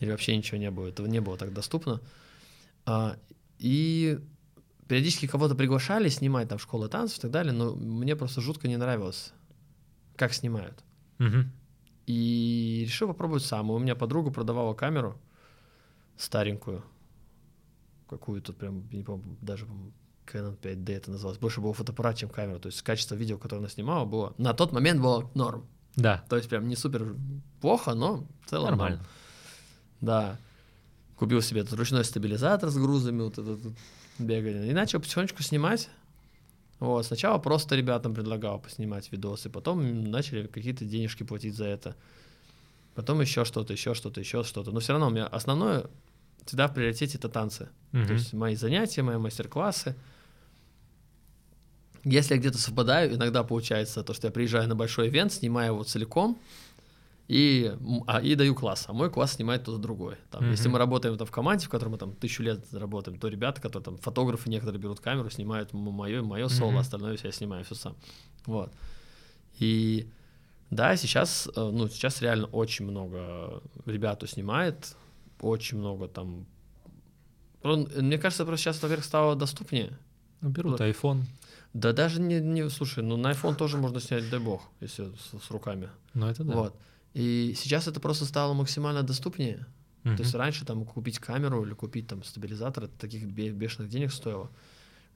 или 0.00 0.10
вообще 0.10 0.34
ничего 0.34 0.56
не 0.56 0.70
было, 0.70 0.86
этого 0.86 1.06
не 1.06 1.20
было 1.20 1.36
так 1.36 1.52
доступно. 1.52 2.00
А, 2.86 3.18
и 3.58 4.18
периодически 4.88 5.26
кого-то 5.26 5.54
приглашали 5.54 6.08
снимать 6.08 6.48
там 6.48 6.58
школы 6.58 6.88
танцев 6.88 7.18
и 7.18 7.20
так 7.20 7.30
далее, 7.30 7.52
но 7.52 7.74
мне 7.74 8.16
просто 8.16 8.40
жутко 8.40 8.66
не 8.66 8.76
нравилось, 8.76 9.32
как 10.16 10.32
снимают. 10.32 10.82
Угу. 11.20 11.44
И 12.06 12.84
решил 12.86 13.08
попробовать 13.08 13.44
сам. 13.44 13.70
У 13.70 13.78
меня 13.78 13.94
подруга 13.94 14.30
продавала 14.30 14.72
камеру 14.74 15.20
старенькую, 16.16 16.82
какую-то 18.08 18.54
прям, 18.54 18.88
не 18.90 19.04
помню, 19.04 19.36
даже 19.42 19.66
Canon 20.26 20.58
5D 20.58 20.90
это 20.90 21.10
называлось. 21.10 21.38
Больше 21.38 21.60
было 21.60 21.74
фотоаппарат, 21.74 22.16
чем 22.16 22.30
камера. 22.30 22.58
То 22.58 22.68
есть 22.68 22.82
качество 22.82 23.14
видео, 23.14 23.36
которое 23.38 23.60
она 23.60 23.68
снимала, 23.68 24.06
было 24.06 24.34
на 24.38 24.54
тот 24.54 24.72
момент 24.72 25.00
было 25.00 25.30
норм. 25.34 25.66
Да. 25.96 26.24
То 26.28 26.36
есть 26.36 26.48
прям 26.48 26.66
не 26.66 26.76
супер 26.76 27.14
плохо, 27.60 27.94
но 27.94 28.26
в 28.44 28.50
целом 28.50 28.70
нормально. 28.70 28.98
Норм. 28.98 29.08
Да. 30.00 30.38
Купил 31.16 31.42
себе 31.42 31.60
этот 31.60 31.74
ручной 31.78 32.04
стабилизатор 32.04 32.70
с 32.70 32.76
грузами, 32.76 33.22
вот 33.22 33.38
этот 33.38 33.60
бегали. 34.18 34.68
И 34.68 34.72
начал 34.72 35.00
потихонечку 35.00 35.42
снимать. 35.42 35.88
Вот, 36.80 37.06
сначала 37.06 37.38
просто 37.38 37.74
ребятам 37.74 38.14
предлагал 38.14 38.60
поснимать 38.60 39.10
видосы, 39.10 39.50
потом 39.50 40.04
начали 40.10 40.46
какие-то 40.46 40.84
денежки 40.84 41.24
платить 41.24 41.56
за 41.56 41.64
это. 41.64 41.96
Потом 42.94 43.20
еще 43.20 43.44
что-то, 43.44 43.72
еще 43.72 43.94
что-то, 43.94 44.20
еще 44.20 44.44
что-то. 44.44 44.70
Но 44.70 44.80
все 44.80 44.92
равно 44.92 45.08
у 45.08 45.10
меня 45.10 45.26
основное 45.26 45.86
всегда 46.44 46.68
в 46.68 46.74
приоритете 46.74 47.18
это 47.18 47.28
танцы. 47.28 47.68
Mm-hmm. 47.92 48.06
То 48.06 48.12
есть 48.12 48.32
мои 48.32 48.54
занятия, 48.54 49.02
мои 49.02 49.16
мастер-классы. 49.16 49.96
Если 52.04 52.34
я 52.34 52.40
где-то 52.40 52.58
совпадаю, 52.58 53.14
иногда 53.14 53.44
получается 53.44 54.02
то, 54.02 54.14
что 54.14 54.28
я 54.28 54.30
приезжаю 54.32 54.68
на 54.68 54.74
большой 54.74 55.08
ивент, 55.08 55.32
снимаю 55.32 55.74
его 55.74 55.84
целиком, 55.84 56.38
и, 57.28 57.76
а, 58.06 58.22
и 58.22 58.34
даю 58.34 58.54
класс, 58.54 58.86
а 58.88 58.94
мой 58.94 59.10
класс 59.10 59.34
снимает 59.34 59.62
кто-то 59.62 59.78
другой. 59.78 60.16
Там, 60.30 60.42
mm-hmm. 60.42 60.50
Если 60.50 60.68
мы 60.68 60.78
работаем 60.78 61.16
там, 61.18 61.26
в 61.26 61.30
команде, 61.30 61.66
в 61.66 61.68
которой 61.68 61.90
мы 61.90 61.98
там 61.98 62.14
тысячу 62.14 62.42
лет 62.42 62.64
работаем, 62.72 63.18
то 63.18 63.28
ребята, 63.28 63.60
которые 63.60 63.84
там 63.84 63.98
фотографы 63.98 64.48
некоторые 64.48 64.80
берут 64.80 65.00
камеру, 65.00 65.28
снимают 65.28 65.74
мое, 65.74 66.22
мое 66.22 66.46
mm-hmm. 66.46 66.48
соло, 66.48 66.80
остальное 66.80 67.18
все 67.18 67.28
я 67.28 67.32
снимаю 67.32 67.64
все 67.64 67.74
сам. 67.74 67.96
Вот. 68.46 68.72
И 69.58 70.08
да, 70.70 70.96
сейчас, 70.96 71.48
э, 71.54 71.70
ну, 71.70 71.88
сейчас 71.88 72.22
реально 72.22 72.46
очень 72.46 72.86
много 72.86 73.62
ребят 73.84 74.22
снимает, 74.26 74.96
очень 75.40 75.78
много 75.78 76.08
там. 76.08 76.46
Мне 77.62 78.16
кажется, 78.18 78.46
просто 78.46 78.64
сейчас, 78.64 78.82
во-первых, 78.82 79.04
стало 79.04 79.36
доступнее. 79.36 79.98
Ну, 80.40 80.48
берут 80.48 80.80
iPhone. 80.80 81.24
Да 81.74 81.92
даже 81.92 82.20
не, 82.22 82.40
не, 82.40 82.70
слушай, 82.70 83.04
ну 83.04 83.18
на 83.18 83.32
iPhone 83.32 83.54
тоже 83.54 83.76
можно 83.76 84.00
снять, 84.00 84.30
дай 84.30 84.40
бог, 84.40 84.62
если 84.80 85.12
с, 85.16 85.44
с 85.44 85.50
руками. 85.50 85.90
Ну 86.14 86.26
это 86.26 86.44
да. 86.44 86.54
Вот. 86.54 86.74
И 87.14 87.54
сейчас 87.56 87.88
это 87.88 88.00
просто 88.00 88.24
стало 88.24 88.54
максимально 88.54 89.02
доступнее. 89.02 89.66
Uh-huh. 90.04 90.16
То 90.16 90.22
есть 90.22 90.34
раньше 90.34 90.64
там 90.64 90.84
купить 90.84 91.18
камеру 91.18 91.64
или 91.64 91.74
купить 91.74 92.06
там 92.06 92.22
стабилизатор, 92.22 92.84
это 92.84 92.98
таких 92.98 93.24
бешеных 93.24 93.90
денег 93.90 94.12
стоило. 94.12 94.50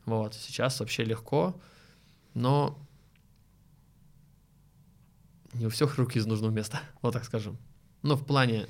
Вот. 0.05 0.35
Сейчас 0.35 0.81
вообще 0.81 1.05
легко, 1.05 1.61
но 2.35 2.79
не 5.55 5.67
у 5.67 5.71
всех 5.71 5.97
руки 5.99 6.19
из 6.19 6.27
нужного 6.27 6.51
места, 6.51 6.81
вот 7.03 7.13
так 7.13 7.25
скажем. 7.25 7.59
Но 8.03 8.17
в 8.17 8.27
плане 8.27 8.67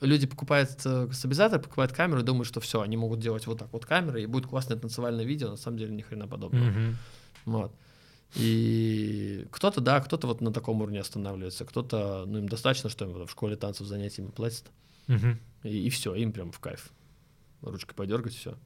люди 0.00 0.26
покупают 0.26 0.70
э, 0.84 1.08
стабилизатор, 1.12 1.60
покупают 1.60 1.92
камеру 1.92 2.20
и 2.20 2.24
думают, 2.24 2.46
что 2.46 2.60
все, 2.60 2.82
они 2.82 2.96
могут 2.96 3.20
делать 3.20 3.46
вот 3.46 3.58
так 3.58 3.72
вот 3.72 3.86
камеры, 3.86 4.22
и 4.22 4.26
будет 4.26 4.46
классное 4.46 4.76
танцевальное 4.76 5.24
видео, 5.24 5.50
на 5.50 5.56
самом 5.56 5.78
деле 5.78 5.94
ни 5.94 6.02
хрена 6.02 6.28
подобного. 6.28 6.68
Uh-huh. 6.68 6.94
Вот. 7.46 7.74
И 8.34 9.46
кто-то, 9.50 9.80
да, 9.80 10.00
кто-то 10.00 10.26
вот 10.26 10.40
на 10.40 10.52
таком 10.52 10.80
уровне 10.80 11.00
останавливается, 11.00 11.64
кто-то, 11.64 12.24
ну, 12.26 12.38
им 12.38 12.48
достаточно, 12.48 12.90
что 12.90 13.04
им 13.04 13.26
в 13.26 13.30
школе 13.30 13.56
танцев 13.56 13.86
занятиями 13.86 14.30
платят. 14.30 14.64
Угу. 15.08 15.36
И, 15.64 15.86
и 15.86 15.90
все, 15.90 16.14
им 16.14 16.32
прям 16.32 16.50
в 16.50 16.58
кайф. 16.58 16.90
Ручкой 17.62 17.94
подергать, 17.94 18.34
все. 18.34 18.56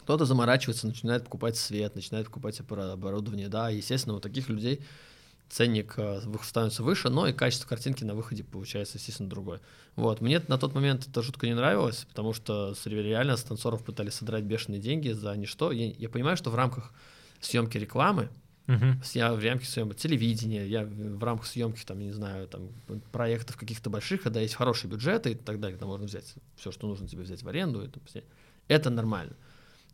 Кто-то 0.00 0.24
заморачивается, 0.24 0.86
начинает 0.86 1.24
покупать 1.24 1.56
свет, 1.56 1.94
начинает 1.94 2.26
покупать 2.26 2.60
оборудование, 2.60 3.48
да, 3.48 3.70
естественно, 3.70 4.14
у 4.14 4.20
таких 4.20 4.48
людей 4.48 4.82
ценник 5.48 5.94
э, 5.96 6.20
становится 6.42 6.82
выше, 6.82 7.08
но 7.08 7.26
и 7.26 7.32
качество 7.32 7.68
картинки 7.68 8.04
на 8.04 8.14
выходе 8.14 8.44
получается, 8.44 8.98
естественно, 8.98 9.28
другое. 9.28 9.60
Вот, 9.94 10.20
мне 10.20 10.40
на 10.48 10.58
тот 10.58 10.74
момент 10.74 11.06
это 11.08 11.22
жутко 11.22 11.46
не 11.46 11.54
нравилось, 11.54 12.06
потому 12.08 12.32
что 12.32 12.74
реально 12.84 13.36
с 13.36 13.42
танцоров 13.42 13.84
пытались 13.84 14.14
содрать 14.14 14.44
бешеные 14.44 14.80
деньги 14.80 15.10
за 15.10 15.34
ничто. 15.36 15.72
Я, 15.72 15.86
я 15.86 16.08
понимаю, 16.08 16.36
что 16.36 16.50
в 16.50 16.54
рамках 16.54 16.92
съемки 17.40 17.78
рекламы, 17.78 18.28
Uh-huh. 18.66 18.96
Я 19.14 19.32
в 19.32 19.44
рамках 19.44 19.68
съемки 19.68 19.96
телевидения, 19.96 20.66
я 20.66 20.84
в 20.84 21.22
рамках 21.22 21.46
съемки, 21.46 21.84
там, 21.84 22.00
не 22.00 22.10
знаю, 22.10 22.48
там, 22.48 22.70
проектов 23.12 23.56
каких-то 23.56 23.90
больших, 23.90 24.22
когда 24.22 24.40
есть 24.40 24.54
хорошие 24.54 24.90
бюджеты 24.90 25.32
и 25.32 25.34
так 25.34 25.60
далее, 25.60 25.78
там 25.78 25.88
можно 25.88 26.06
взять 26.06 26.34
все, 26.56 26.72
что 26.72 26.88
нужно 26.88 27.06
тебе 27.06 27.22
взять 27.22 27.42
в 27.42 27.48
аренду, 27.48 27.80
это, 27.80 28.00
это 28.66 28.90
нормально. 28.90 29.36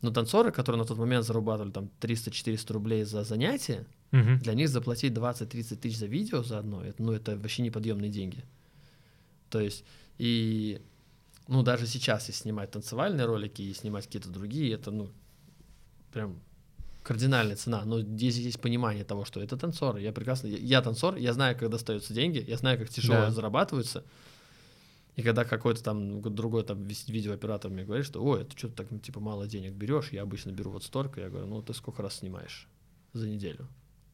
Но 0.01 0.11
танцоры, 0.11 0.51
которые 0.51 0.81
на 0.81 0.87
тот 0.87 0.97
момент 0.97 1.23
зарабатывали 1.25 1.71
там 1.71 1.89
300-400 2.01 2.73
рублей 2.73 3.03
за 3.03 3.23
занятие, 3.23 3.85
uh-huh. 4.11 4.39
для 4.39 4.53
них 4.55 4.69
заплатить 4.69 5.13
20-30 5.13 5.75
тысяч 5.75 5.97
за 5.97 6.07
видео 6.07 6.41
заодно, 6.41 6.83
это, 6.83 7.01
ну, 7.01 7.11
это 7.11 7.37
вообще 7.37 7.61
неподъемные 7.61 8.09
деньги. 8.09 8.43
То 9.49 9.59
есть, 9.59 9.85
и, 10.17 10.81
ну, 11.47 11.61
даже 11.61 11.85
сейчас, 11.85 12.27
если 12.27 12.41
снимать 12.41 12.71
танцевальные 12.71 13.27
ролики 13.27 13.61
и 13.61 13.73
снимать 13.73 14.07
какие-то 14.07 14.29
другие, 14.29 14.73
это, 14.73 14.89
ну, 14.89 15.11
прям 16.11 16.39
кардинальная 17.03 17.55
цена, 17.55 17.83
но 17.85 18.01
здесь 18.01 18.37
есть 18.37 18.59
понимание 18.59 19.03
того, 19.03 19.25
что 19.25 19.41
это 19.41 19.57
танцоры. 19.57 20.01
Я 20.01 20.11
прекрасно, 20.11 20.47
я, 20.47 20.57
я 20.57 20.81
танцор, 20.81 21.15
я 21.17 21.33
знаю, 21.33 21.57
как 21.57 21.69
достаются 21.69 22.13
деньги, 22.13 22.43
я 22.47 22.57
знаю, 22.57 22.79
как 22.79 22.89
тяжело 22.89 23.19
да. 23.19 23.31
зарабатываются. 23.31 24.03
И 25.15 25.21
когда 25.21 25.45
какой-то 25.45 25.83
там 25.83 26.21
другой 26.21 26.63
там 26.63 26.83
видеооператор 26.83 27.69
мне 27.69 27.83
говорит, 27.83 28.05
что, 28.05 28.23
ой, 28.23 28.41
это 28.41 28.57
что-то 28.57 28.77
так, 28.77 28.89
ну, 28.89 28.99
типа, 28.99 29.19
мало 29.19 29.45
денег 29.47 29.73
берешь, 29.73 30.11
я 30.11 30.23
обычно 30.23 30.51
беру 30.51 30.71
вот 30.71 30.83
столько, 30.83 31.21
я 31.21 31.29
говорю, 31.29 31.45
ну, 31.45 31.61
ты 31.61 31.73
сколько 31.73 32.01
раз 32.01 32.15
снимаешь 32.15 32.67
за 33.11 33.29
неделю? 33.29 33.67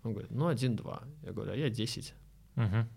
Он 0.04 0.12
говорит, 0.12 0.32
ну, 0.32 0.48
один-два. 0.48 1.04
Я 1.24 1.32
говорю, 1.32 1.52
а 1.52 1.56
я 1.56 1.70
десять. 1.70 2.14
Угу. 2.58 2.88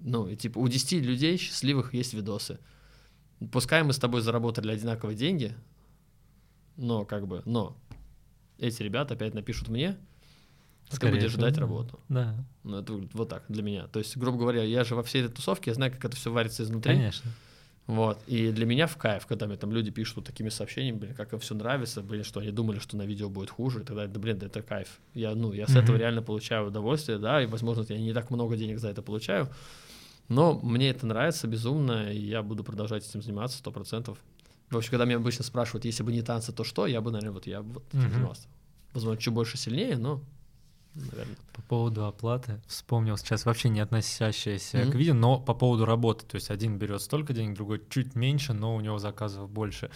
Ну, 0.00 0.28
и 0.28 0.36
типа 0.36 0.58
у 0.58 0.68
десяти 0.68 1.00
людей 1.00 1.36
счастливых 1.36 1.94
есть 1.94 2.14
видосы. 2.14 2.58
Пускай 3.50 3.82
мы 3.82 3.92
с 3.92 3.98
тобой 3.98 4.20
заработали 4.20 4.70
одинаковые 4.70 5.16
деньги, 5.16 5.54
но 6.76 7.04
как 7.04 7.26
бы, 7.26 7.42
но 7.44 7.76
эти 8.58 8.82
ребята 8.82 9.14
опять 9.14 9.34
напишут 9.34 9.68
мне, 9.68 9.96
Скорее 10.90 11.14
ты 11.14 11.18
будешь 11.20 11.32
ждать 11.32 11.58
работу. 11.58 11.98
Да. 12.08 12.34
Ну, 12.62 12.78
это 12.78 12.92
вот 13.12 13.28
так 13.28 13.44
для 13.48 13.62
меня. 13.62 13.86
То 13.88 13.98
есть, 13.98 14.16
грубо 14.16 14.38
говоря, 14.38 14.62
я 14.62 14.84
же 14.84 14.94
во 14.94 15.02
всей 15.02 15.24
этой 15.24 15.34
тусовке, 15.34 15.70
я 15.70 15.74
знаю, 15.74 15.92
как 15.92 16.04
это 16.04 16.16
все 16.16 16.30
варится 16.30 16.62
изнутри. 16.62 16.94
Конечно. 16.94 17.30
Вот. 17.86 18.18
И 18.26 18.50
для 18.50 18.64
меня 18.64 18.86
в 18.86 18.96
кайф, 18.96 19.26
когда 19.26 19.46
мне 19.46 19.56
там 19.56 19.70
люди 19.70 19.90
пишут 19.90 20.16
вот 20.16 20.24
такими 20.26 20.48
сообщениями, 20.48 20.96
блин, 20.96 21.14
как 21.14 21.32
им 21.32 21.38
все 21.38 21.54
нравится, 21.54 22.02
блин, 22.02 22.24
что 22.24 22.40
они 22.40 22.50
думали, 22.50 22.78
что 22.78 22.96
на 22.96 23.02
видео 23.02 23.28
будет 23.28 23.50
хуже, 23.50 23.82
и 23.82 23.84
тогда, 23.84 24.06
да, 24.06 24.18
блин, 24.18 24.38
да 24.38 24.46
это 24.46 24.62
кайф. 24.62 25.00
Я, 25.12 25.34
ну, 25.34 25.52
я 25.52 25.66
с 25.66 25.70
mm-hmm. 25.70 25.82
этого 25.82 25.96
реально 25.96 26.22
получаю 26.22 26.68
удовольствие, 26.68 27.18
да, 27.18 27.42
и, 27.42 27.46
возможно, 27.46 27.84
я 27.88 27.98
не 27.98 28.14
так 28.14 28.30
много 28.30 28.56
денег 28.56 28.78
за 28.78 28.88
это 28.88 29.02
получаю, 29.02 29.50
но 30.28 30.58
мне 30.60 30.90
это 30.90 31.06
нравится 31.06 31.46
безумно, 31.46 32.10
и 32.10 32.18
я 32.18 32.42
буду 32.42 32.64
продолжать 32.64 33.06
этим 33.06 33.20
заниматься 33.20 33.58
сто 33.58 33.70
процентов. 33.70 34.18
В 34.70 34.76
общем, 34.76 34.90
когда 34.90 35.04
меня 35.04 35.16
обычно 35.16 35.44
спрашивают, 35.44 35.84
если 35.84 36.02
бы 36.02 36.12
не 36.12 36.22
танцы, 36.22 36.52
то 36.52 36.64
что, 36.64 36.86
я 36.86 37.00
бы, 37.00 37.10
наверное, 37.10 37.34
вот 37.34 37.46
я 37.46 37.62
бы 37.62 37.74
вот 37.74 37.84
mm-hmm. 37.92 38.00
занимался. 38.00 38.48
Возможно, 38.92 39.20
чуть 39.20 39.34
больше 39.34 39.56
сильнее, 39.56 39.96
но 39.96 40.20
наверное. 40.94 41.36
По 41.52 41.62
поводу 41.62 42.06
оплаты 42.06 42.60
вспомнил 42.66 43.16
сейчас 43.16 43.44
вообще 43.44 43.68
не 43.68 43.80
относящееся 43.80 44.78
mm-hmm. 44.78 44.90
к 44.90 44.94
видео, 44.94 45.14
но 45.14 45.38
по 45.38 45.54
поводу 45.54 45.84
работы. 45.84 46.24
То 46.26 46.36
есть 46.36 46.50
один 46.50 46.78
берет 46.78 47.02
столько 47.02 47.32
денег, 47.32 47.56
другой 47.56 47.82
чуть 47.90 48.14
меньше, 48.14 48.52
но 48.52 48.74
у 48.74 48.80
него 48.80 48.98
заказов 48.98 49.50
больше. 49.50 49.90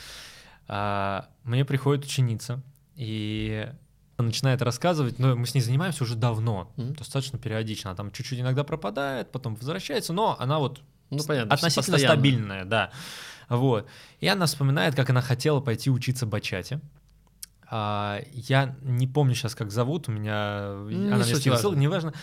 А, 0.66 1.28
мне 1.44 1.64
приходит 1.64 2.04
ученица, 2.04 2.62
и 2.98 3.70
начинает 4.18 4.60
рассказывать, 4.60 5.20
но 5.20 5.36
мы 5.36 5.46
с 5.46 5.54
ней 5.54 5.60
занимаемся 5.60 6.02
уже 6.02 6.16
давно, 6.16 6.72
mm-hmm. 6.76 6.98
достаточно 6.98 7.38
периодично. 7.38 7.90
Она 7.90 7.96
там 7.96 8.10
чуть-чуть 8.10 8.40
иногда 8.40 8.64
пропадает, 8.64 9.30
потом 9.30 9.54
возвращается, 9.54 10.12
но 10.12 10.36
она 10.38 10.58
вот 10.58 10.80
ну, 11.10 11.22
понятно, 11.24 11.54
относительно 11.54 11.98
стабильная, 11.98 12.64
да. 12.64 12.90
Вот. 13.48 13.86
И 14.20 14.28
она 14.28 14.46
вспоминает, 14.46 14.94
как 14.94 15.10
она 15.10 15.22
хотела 15.22 15.60
пойти 15.60 15.90
учиться 15.90 16.26
бачате. 16.26 16.80
А, 17.70 18.20
я 18.32 18.76
не 18.82 19.06
помню 19.06 19.34
сейчас, 19.34 19.54
как 19.54 19.70
зовут, 19.70 20.08
у 20.08 20.12
меня... 20.12 20.74
Не 20.88 21.08
она 21.08 21.24
мне 21.24 21.36
скинула 21.36 21.74
неважно. 21.74 22.14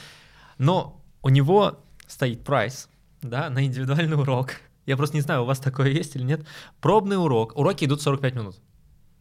Но 0.57 1.01
у 1.21 1.29
него 1.29 1.79
стоит 2.07 2.43
прайс, 2.43 2.89
да, 3.21 3.49
на 3.49 3.65
индивидуальный 3.65 4.17
урок. 4.17 4.51
Я 4.85 4.97
просто 4.97 5.15
не 5.15 5.21
знаю, 5.21 5.43
у 5.43 5.45
вас 5.45 5.59
такое 5.59 5.89
есть 5.89 6.15
или 6.15 6.23
нет. 6.23 6.45
Пробный 6.79 7.17
урок. 7.17 7.55
Уроки 7.55 7.85
идут 7.85 8.01
45 8.01 8.35
минут. 8.35 8.57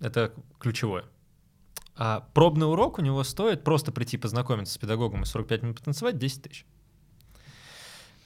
Это 0.01 0.33
ключевое. 0.59 1.05
А 1.97 2.29
пробный 2.35 2.67
урок 2.67 2.99
у 2.99 3.03
него 3.03 3.23
стоит 3.25 3.65
просто 3.65 3.93
прийти 3.93 4.19
познакомиться 4.19 4.75
с 4.75 4.79
педагогом 4.79 5.23
и 5.23 5.27
45 5.27 5.63
минут 5.63 5.79
потанцевать 5.79 6.19
10 6.19 6.43
тысяч. 6.43 6.67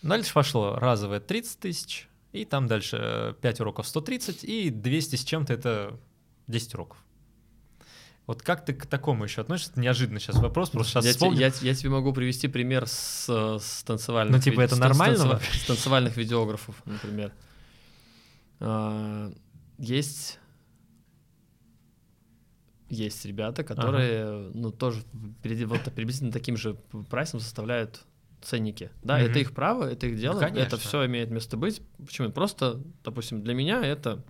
Дальше 0.02 0.32
пошло 0.32 0.76
разовое 0.76 1.20
30 1.20 1.58
тысяч, 1.58 2.08
и 2.42 2.44
там 2.44 2.66
дальше 2.66 3.36
5 3.40 3.60
уроков 3.60 3.86
130, 3.86 4.44
и 4.44 4.70
200 4.70 5.16
с 5.16 5.24
чем-то 5.24 5.52
это 5.52 6.00
10 6.46 6.74
уроков. 6.74 7.04
Вот 8.28 8.42
как 8.42 8.62
ты 8.62 8.74
к 8.74 8.84
такому 8.84 9.24
еще 9.24 9.40
относишься? 9.40 9.72
Неожиданно 9.76 10.20
сейчас 10.20 10.36
вопрос, 10.36 10.68
просто 10.68 10.92
сейчас 10.92 11.04
я, 11.06 11.12
вспомнил. 11.12 11.40
Я, 11.40 11.52
я 11.62 11.74
тебе 11.74 11.88
могу 11.88 12.12
привести 12.12 12.46
пример 12.46 12.86
с, 12.86 13.26
с 13.26 13.82
танцевальных... 13.84 14.36
Ну, 14.36 14.42
типа, 14.42 14.60
это 14.60 14.76
с, 14.76 14.78
нормально? 14.78 15.40
С, 15.40 15.62
с 15.62 15.66
танцевальных 15.66 16.16
видеографов, 16.18 16.82
например. 16.84 17.32
А, 18.60 19.32
есть... 19.78 20.38
Есть 22.90 23.24
ребята, 23.24 23.64
которые, 23.64 24.24
ага. 24.24 24.50
ну, 24.52 24.72
тоже 24.72 25.04
вот, 25.12 25.82
приблизительно 25.94 26.32
таким 26.32 26.58
же 26.58 26.74
прайсом 27.10 27.40
составляют 27.40 28.04
ценники. 28.42 28.90
Да, 29.02 29.20
mm-hmm. 29.20 29.30
это 29.30 29.38
их 29.38 29.54
право, 29.54 29.84
это 29.84 30.06
их 30.06 30.18
дело, 30.18 30.40
ну, 30.40 30.46
это 30.46 30.76
все 30.76 31.06
имеет 31.06 31.30
место 31.30 31.56
быть. 31.56 31.82
Почему? 31.98 32.30
Просто, 32.30 32.80
допустим, 33.04 33.42
для 33.42 33.54
меня 33.54 33.84
это 33.84 34.24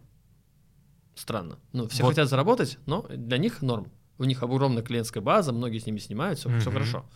странно. 1.15 1.59
Ну, 1.73 1.89
все 1.89 2.03
вот. 2.03 2.11
хотят 2.11 2.29
заработать, 2.29 2.79
но 2.87 3.03
для 3.09 3.39
них 3.39 3.63
норм. 3.63 3.91
У 4.19 4.25
них 4.25 4.43
огромная 4.43 4.83
клиентская 4.83 5.23
база, 5.23 5.53
многие 5.53 5.79
с 5.79 5.87
ними 5.87 5.99
снимают, 5.99 6.39
все, 6.39 6.49
mm-hmm. 6.49 6.61
все 6.61 6.71
хорошо. 6.71 7.07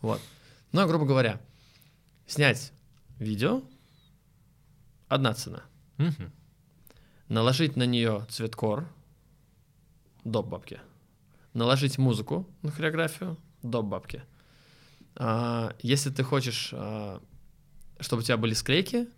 Вот. 0.00 0.20
Но, 0.72 0.86
грубо 0.86 1.06
говоря, 1.06 1.40
снять 2.26 2.72
видео 3.18 3.62
одна 5.08 5.34
цена. 5.34 5.62
Mm-hmm. 5.96 6.30
Наложить 7.28 7.76
на 7.76 7.84
нее 7.84 8.26
цветкор 8.28 8.86
доп 10.24 10.48
бабки. 10.48 10.80
Наложить 11.54 11.98
музыку 11.98 12.46
на 12.62 12.70
хореографию 12.70 13.36
доп 13.62 13.86
бабки. 13.86 14.22
А, 15.20 15.74
если 15.80 16.10
ты 16.10 16.22
хочешь, 16.22 16.70
а, 16.72 17.20
чтобы 17.98 18.22
у 18.22 18.24
тебя 18.24 18.36
были 18.36 18.54
склейки, 18.54 19.08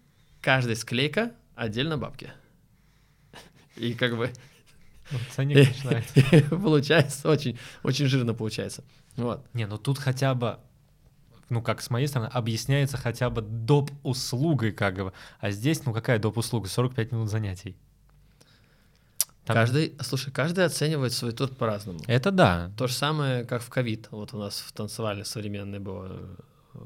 каждая 0.40 0.74
склейка 0.74 1.32
отдельно 1.54 1.98
бабки. 1.98 2.32
И 3.76 3.92
как 3.92 4.16
бы... 4.16 4.32
Ценник 5.32 5.68
Получается 6.50 7.28
очень, 7.28 7.58
очень 7.82 8.06
жирно 8.06 8.32
получается. 8.32 8.84
Вот. 9.16 9.44
Не, 9.54 9.66
ну 9.66 9.76
тут 9.76 9.98
хотя 9.98 10.34
бы 10.34 10.58
ну, 11.50 11.60
как 11.60 11.82
с 11.82 11.90
моей 11.90 12.06
стороны, 12.06 12.30
объясняется 12.32 12.96
хотя 12.96 13.28
бы 13.28 13.42
доп. 13.42 13.90
услугой, 14.04 14.70
как 14.70 14.94
бы. 14.94 15.12
А 15.40 15.50
здесь, 15.50 15.84
ну, 15.84 15.92
какая 15.92 16.20
доп. 16.20 16.38
услуга? 16.38 16.68
45 16.68 17.12
минут 17.12 17.28
занятий. 17.28 17.76
Там... 19.44 19.54
Каждый, 19.54 19.94
слушай, 20.00 20.30
каждый 20.32 20.64
оценивает 20.64 21.12
свой 21.12 21.32
труд 21.32 21.56
по-разному. 21.56 22.00
Это 22.06 22.30
да. 22.30 22.70
То 22.76 22.86
же 22.86 22.94
самое, 22.94 23.44
как 23.44 23.62
в 23.62 23.68
ковид. 23.68 24.08
Вот 24.10 24.34
у 24.34 24.38
нас 24.38 24.60
в 24.60 24.72
танцевальной 24.72 25.24
современной 25.24 25.78
было 25.78 26.36
э, 26.74 26.78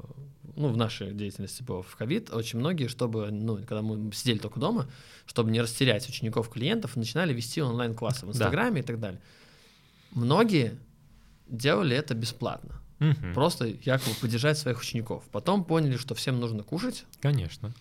ну, 0.55 0.69
в 0.69 0.77
нашей 0.77 1.13
деятельности 1.13 1.63
было 1.63 1.83
в 1.83 1.95
ковид, 1.95 2.33
очень 2.33 2.59
многие, 2.59 2.87
чтобы, 2.87 3.29
ну, 3.31 3.57
когда 3.57 3.81
мы 3.81 4.11
сидели 4.13 4.37
только 4.37 4.59
дома, 4.59 4.87
чтобы 5.25 5.51
не 5.51 5.61
растерять 5.61 6.07
учеников, 6.07 6.49
клиентов, 6.49 6.95
начинали 6.95 7.33
вести 7.33 7.61
онлайн-классы 7.61 8.25
в 8.25 8.29
Инстаграме 8.29 8.75
да. 8.75 8.79
и 8.79 8.83
так 8.83 8.99
далее. 8.99 9.21
Многие 10.11 10.77
делали 11.47 11.95
это 11.95 12.13
бесплатно. 12.13 12.81
Угу. 13.01 13.33
Просто 13.33 13.65
якобы 13.65 14.15
поддержать 14.21 14.57
своих 14.57 14.79
учеников. 14.79 15.25
Потом 15.31 15.65
поняли, 15.65 15.97
что 15.97 16.15
всем 16.15 16.39
нужно 16.39 16.63
кушать. 16.63 17.05
Конечно 17.19 17.73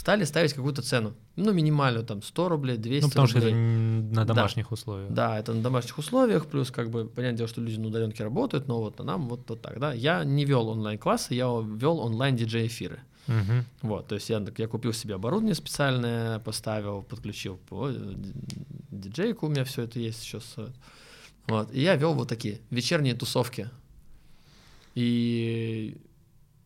стали 0.00 0.24
ставить 0.24 0.54
какую-то 0.54 0.80
цену. 0.80 1.12
Ну, 1.36 1.52
минимальную, 1.52 2.06
там, 2.06 2.22
100 2.22 2.48
рублей, 2.48 2.78
200 2.78 3.02
Ну, 3.02 3.08
потому 3.10 3.26
рублей. 3.26 3.40
что 3.40 3.48
это 3.50 3.56
на 3.56 4.24
домашних 4.24 4.68
да. 4.70 4.74
условиях. 4.74 5.12
Да, 5.12 5.38
это 5.38 5.52
на 5.52 5.62
домашних 5.62 5.98
условиях, 5.98 6.46
плюс, 6.46 6.70
как 6.70 6.88
бы, 6.88 7.04
понятное 7.04 7.36
дело, 7.36 7.48
что 7.48 7.60
люди 7.60 7.78
на 7.78 7.88
удаленке 7.88 8.24
работают, 8.24 8.66
но 8.66 8.80
вот 8.80 8.98
нам 9.04 9.28
вот, 9.28 9.42
вот 9.48 9.60
так, 9.60 9.78
да. 9.78 9.92
Я 9.92 10.24
не 10.24 10.46
вел 10.46 10.68
онлайн-классы, 10.68 11.34
я 11.34 11.44
вел 11.44 11.98
онлайн-диджей-эфиры. 11.98 13.00
Угу. 13.28 13.64
Вот, 13.82 14.06
то 14.06 14.14
есть 14.14 14.30
я, 14.30 14.42
я 14.56 14.68
купил 14.68 14.94
себе 14.94 15.16
оборудование 15.16 15.54
специальное, 15.54 16.38
поставил, 16.38 17.02
подключил 17.02 17.58
по 17.68 17.90
диджейку, 18.90 19.46
у 19.46 19.48
меня 19.50 19.64
все 19.64 19.82
это 19.82 19.98
есть 19.98 20.22
сейчас. 20.22 20.56
Вот, 21.46 21.74
и 21.74 21.82
я 21.82 21.96
вел 21.96 22.14
вот 22.14 22.28
такие 22.28 22.60
вечерние 22.70 23.14
тусовки. 23.14 23.68
И 24.94 25.98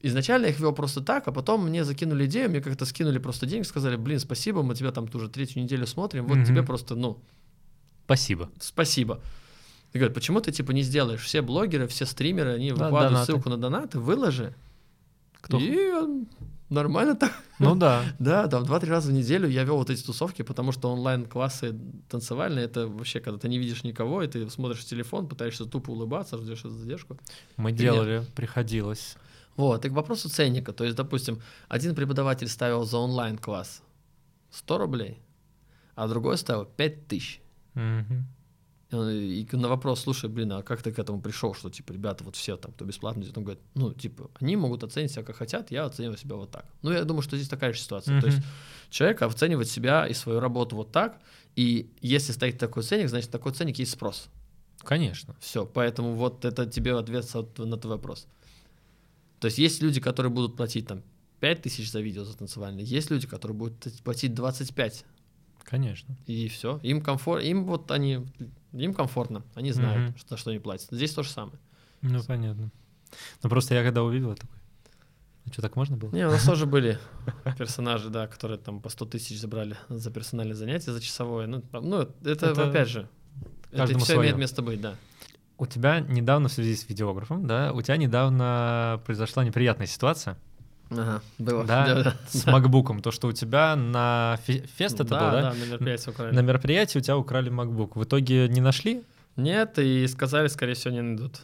Изначально 0.07 0.45
я 0.45 0.51
их 0.51 0.61
вел 0.61 0.75
просто 0.75 1.01
так, 1.01 1.27
а 1.29 1.33
потом 1.33 1.65
мне 1.67 1.83
закинули 1.83 2.27
идею, 2.27 2.51
мне 2.51 2.61
как-то 2.61 2.85
скинули 2.85 3.17
просто 3.17 3.47
денег, 3.47 3.65
сказали, 3.65 3.97
блин, 3.97 4.19
спасибо, 4.19 4.63
мы 4.63 4.75
тебя 4.75 4.93
там 4.93 5.09
уже 5.15 5.31
третью 5.31 5.63
неделю 5.63 5.87
смотрим, 5.87 6.27
вот 6.27 6.37
mm-hmm. 6.37 6.47
тебе 6.47 6.63
просто, 6.63 6.95
ну... 6.95 7.19
Спасибо. 8.05 8.51
Спасибо. 8.61 9.23
И 9.95 9.99
говорят, 9.99 10.15
почему 10.15 10.43
ты 10.43 10.53
типа 10.53 10.73
не 10.73 10.83
сделаешь? 10.83 11.23
Все 11.23 11.41
блогеры, 11.41 11.89
все 11.89 12.05
стримеры, 12.05 12.53
они 12.53 12.69
да, 12.69 12.75
выкладывают 12.75 13.13
донаты. 13.13 13.33
ссылку 13.33 13.49
на 13.49 13.57
донаты, 13.57 13.99
выложи. 13.99 14.55
Кто? 15.41 15.59
И 15.59 15.91
нормально 16.69 17.15
так. 17.15 17.33
Ну 17.59 17.75
да. 17.75 18.03
да, 18.19 18.47
там 18.49 18.67
два-три 18.67 18.91
раза 18.91 19.09
в 19.09 19.15
неделю 19.15 19.49
я 19.49 19.65
вел 19.65 19.79
вот 19.79 19.89
эти 19.89 20.03
тусовки, 20.03 20.43
потому 20.43 20.73
что 20.73 20.93
онлайн-классы 20.93 21.75
танцевальные, 22.11 22.67
это 22.67 22.89
вообще, 22.89 23.21
когда 23.21 23.39
ты 23.39 23.49
не 23.49 23.59
видишь 23.59 23.85
никого, 23.85 24.23
и 24.23 24.29
ты 24.29 24.51
смотришь 24.51 24.81
в 24.81 24.85
телефон, 24.85 25.29
пытаешься 25.29 25.65
тупо 25.65 25.93
улыбаться, 25.93 26.37
ждешь 26.37 26.61
задержку. 26.61 27.17
Мы 27.57 27.71
Фигня. 27.71 27.85
делали, 27.85 28.27
приходилось. 28.37 29.17
Вот, 29.57 29.85
и 29.85 29.89
к 29.89 29.93
вопросу 29.93 30.29
ценника. 30.29 30.73
То 30.73 30.85
есть, 30.85 30.97
допустим, 30.97 31.41
один 31.69 31.95
преподаватель 31.95 32.49
ставил 32.49 32.85
за 32.85 32.99
онлайн-класс 32.99 33.83
100 34.51 34.79
рублей, 34.79 35.19
а 35.95 36.09
другой 36.09 36.37
ставил 36.39 36.65
5 36.65 37.07
тысяч. 37.07 37.41
И 38.91 39.49
на 39.53 39.69
вопрос, 39.69 40.03
слушай, 40.03 40.31
блин, 40.31 40.53
а 40.53 40.63
как 40.63 40.83
ты 40.83 40.93
к 40.93 40.99
этому 41.01 41.21
пришел, 41.21 41.55
что, 41.55 41.69
типа, 41.69 41.93
ребята, 41.93 42.23
вот 42.23 42.37
все 42.37 42.57
там, 42.57 42.73
кто 42.73 42.85
бесплатно 42.85 43.23
идет, 43.23 43.37
он 43.37 43.45
говорит, 43.45 43.63
ну, 43.75 43.93
типа, 43.93 44.31
они 44.41 44.57
могут 44.57 44.85
оценить 44.85 45.11
себя 45.11 45.25
как 45.25 45.37
хотят, 45.37 45.73
я 45.73 45.85
оцениваю 45.87 46.17
себя 46.17 46.37
вот 46.37 46.51
так. 46.51 46.65
Ну, 46.83 46.93
я 46.93 47.05
думаю, 47.05 47.23
что 47.23 47.37
здесь 47.37 47.49
такая 47.49 47.73
же 47.73 47.81
ситуация. 47.81 48.17
Mm-hmm. 48.17 48.21
То 48.21 48.27
есть 48.29 48.39
человек 48.91 49.23
оценивает 49.23 49.69
себя 49.69 50.07
и 50.07 50.15
свою 50.15 50.39
работу 50.39 50.77
вот 50.77 50.93
так, 50.93 51.19
и 51.57 51.93
если 52.03 52.33
стоит 52.33 52.59
такой 52.59 52.83
ценник, 52.85 53.09
значит, 53.09 53.31
такой 53.31 53.53
ценник 53.53 53.79
есть 53.79 53.93
спрос. 53.93 54.29
Конечно. 54.79 55.35
Все, 55.41 55.67
поэтому 55.67 56.15
вот 56.15 56.45
это 56.45 56.67
тебе 56.67 56.97
ответ 56.97 57.25
на 57.59 57.77
твой 57.77 57.97
вопрос. 57.97 58.29
То 59.45 59.49
есть 59.49 59.59
есть 59.59 59.83
люди, 59.83 60.01
которые 60.01 60.33
будут 60.33 60.57
платить 60.57 60.87
там 60.87 61.03
5 61.41 61.61
тысяч 61.61 61.91
за 61.91 62.01
видео 62.01 62.25
за 62.25 62.35
танцевальное, 62.35 62.83
есть 62.83 63.11
люди, 63.11 63.27
которые 63.27 63.55
будут 63.55 63.93
платить 64.03 64.33
25. 64.33 65.05
Конечно. 65.65 66.17
И 66.25 66.49
все. 66.49 66.81
Им 66.83 67.03
комфорт, 67.03 67.45
им 67.45 67.67
вот 67.67 67.91
они, 67.91 68.27
им 68.73 68.95
комфортно, 68.95 69.45
они 69.53 69.71
знают, 69.73 70.13
mm-hmm. 70.13 70.19
что, 70.19 70.39
что 70.39 70.49
они 70.49 70.61
платят. 70.61 70.89
Здесь 70.91 71.13
то 71.13 71.23
же 71.23 71.29
самое. 71.29 71.59
Ну, 72.01 72.23
понятно. 72.23 72.71
Ну, 73.43 73.51
просто 73.51 73.75
я 73.75 73.83
когда 73.83 74.03
увидел, 74.03 74.31
я 74.31 74.37
такой, 74.37 74.57
а 75.45 75.53
что, 75.53 75.61
так 75.61 75.77
можно 75.77 75.99
было? 75.99 76.11
Не, 76.13 76.27
у 76.27 76.31
нас 76.31 76.43
тоже 76.43 76.65
были 76.65 76.99
персонажи, 77.59 78.09
да, 78.09 78.27
которые 78.27 78.57
там 78.57 78.81
по 78.81 78.89
100 78.89 79.05
тысяч 79.05 79.39
забрали 79.39 79.77
за 79.91 80.11
персональное 80.11 80.57
занятие, 80.57 80.93
за 80.93 81.03
часовое. 81.03 81.47
Ну, 81.49 81.63
ну 81.71 82.01
это, 82.01 82.47
это 82.47 82.67
опять 82.67 82.89
же, 82.89 83.11
это 83.73 83.99
все 83.99 84.17
имеет 84.17 84.39
место 84.39 84.63
быть, 84.63 84.81
да 84.81 84.97
у 85.59 85.67
тебя 85.67 86.01
недавно 86.01 86.49
в 86.49 86.53
связи 86.53 86.75
с 86.75 86.89
видеографом, 86.89 87.47
да, 87.47 87.73
у 87.73 87.83
тебя 87.83 87.97
недавно 87.97 89.01
произошла 89.05 89.45
неприятная 89.45 89.87
ситуация. 89.87 90.37
Ага, 90.91 91.23
было. 91.39 91.65
Да, 91.65 91.87
да, 91.87 92.03
да. 92.03 92.17
с 92.29 92.47
макбуком. 92.47 93.01
То, 93.01 93.11
что 93.11 93.29
у 93.29 93.33
тебя 93.33 93.75
на 93.75 94.39
фест 94.45 95.01
это 95.01 95.05
да, 95.05 95.21
был, 95.21 95.31
да? 95.31 95.43
Да, 95.43 95.55
на 95.55 95.65
мероприятии 95.65 96.11
украли. 96.11 96.35
На 96.35 96.41
мероприятии 96.41 96.99
у 96.99 97.01
тебя 97.01 97.17
украли 97.17 97.49
макбук. 97.49 97.97
В 97.97 98.05
итоге 98.05 98.49
не 98.49 98.61
нашли? 98.61 99.03
Нет, 99.37 99.79
и 99.79 100.07
сказали, 100.07 100.49
скорее 100.49 100.75
всего, 100.75 100.95
не 100.95 101.03
найдут. 101.03 101.41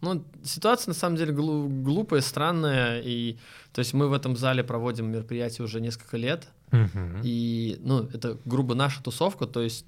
Ну, 0.00 0.24
ситуация 0.42 0.90
на 0.90 0.94
самом 0.94 1.16
деле 1.16 1.32
глупая, 1.32 2.22
странная, 2.22 3.00
и 3.04 3.36
то 3.72 3.80
есть 3.80 3.92
мы 3.92 4.08
в 4.08 4.14
этом 4.14 4.34
зале 4.34 4.64
проводим 4.64 5.10
мероприятие 5.10 5.64
уже 5.64 5.80
несколько 5.80 6.16
лет, 6.16 6.48
угу. 6.72 7.20
и 7.22 7.78
ну 7.80 8.08
это 8.12 8.38
грубо 8.46 8.74
наша 8.74 9.02
тусовка, 9.02 9.46
то 9.46 9.60
есть 9.60 9.84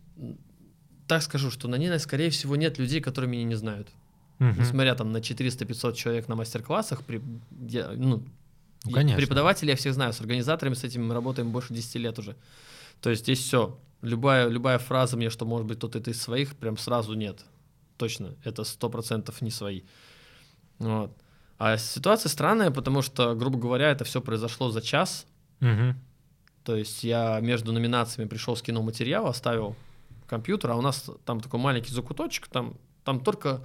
так 1.07 1.23
скажу, 1.23 1.51
что 1.51 1.69
на 1.69 1.77
ней, 1.77 1.99
скорее 1.99 2.31
всего, 2.31 2.57
нет 2.57 2.79
людей, 2.79 3.01
которые 3.01 3.31
меня 3.31 3.45
не 3.45 3.55
знают. 3.55 3.89
Угу. 4.41 4.61
Несмотря 4.61 4.95
там 4.95 5.13
на 5.13 5.19
400-500 5.19 5.95
человек 5.95 6.29
на 6.29 6.35
мастер-классах, 6.35 7.05
при, 7.05 7.23
я, 7.69 7.93
ну, 7.95 8.23
ну, 8.85 8.93
конечно. 8.93 9.19
Преподавателей 9.19 9.71
я 9.71 9.77
всех 9.77 9.95
знаю, 9.95 10.13
с 10.13 10.21
организаторами 10.21 10.75
с 10.75 10.85
этим 10.85 11.07
мы 11.07 11.15
работаем 11.15 11.51
больше 11.51 11.73
10 11.73 11.95
лет 11.97 12.19
уже. 12.19 12.37
То 13.01 13.11
есть 13.11 13.23
здесь 13.23 13.41
все. 13.41 13.79
Любая, 14.01 14.49
любая 14.49 14.79
фраза 14.79 15.17
мне, 15.17 15.31
что 15.31 15.45
может 15.45 15.67
быть 15.67 15.79
тут 15.79 15.95
это 15.95 16.11
из 16.11 16.21
своих, 16.21 16.57
прям 16.57 16.77
сразу 16.77 17.15
нет. 17.15 17.45
Точно, 17.97 18.35
это 18.43 18.65
сто 18.65 18.89
процентов 18.89 19.43
не 19.43 19.51
свои. 19.51 19.83
Вот. 20.79 21.17
А 21.59 21.77
ситуация 21.77 22.29
странная, 22.29 22.73
потому 22.73 23.03
что, 23.03 23.37
грубо 23.37 23.59
говоря, 23.59 23.91
это 23.91 24.05
все 24.05 24.21
произошло 24.21 24.71
за 24.71 24.83
час. 24.83 25.27
Угу. 25.61 25.95
То 26.65 26.77
есть 26.77 27.05
я 27.05 27.39
между 27.41 27.73
номинациями 27.73 28.29
пришел, 28.29 28.57
скинул 28.57 28.83
материал, 28.83 29.29
оставил 29.29 29.77
компьютер, 30.33 30.71
а 30.71 30.77
у 30.77 30.81
нас 30.81 31.11
там 31.27 31.41
такой 31.41 31.61
маленький 31.61 31.93
закуточек, 31.93 32.49
там, 32.49 32.75
там 33.05 33.21
только 33.21 33.61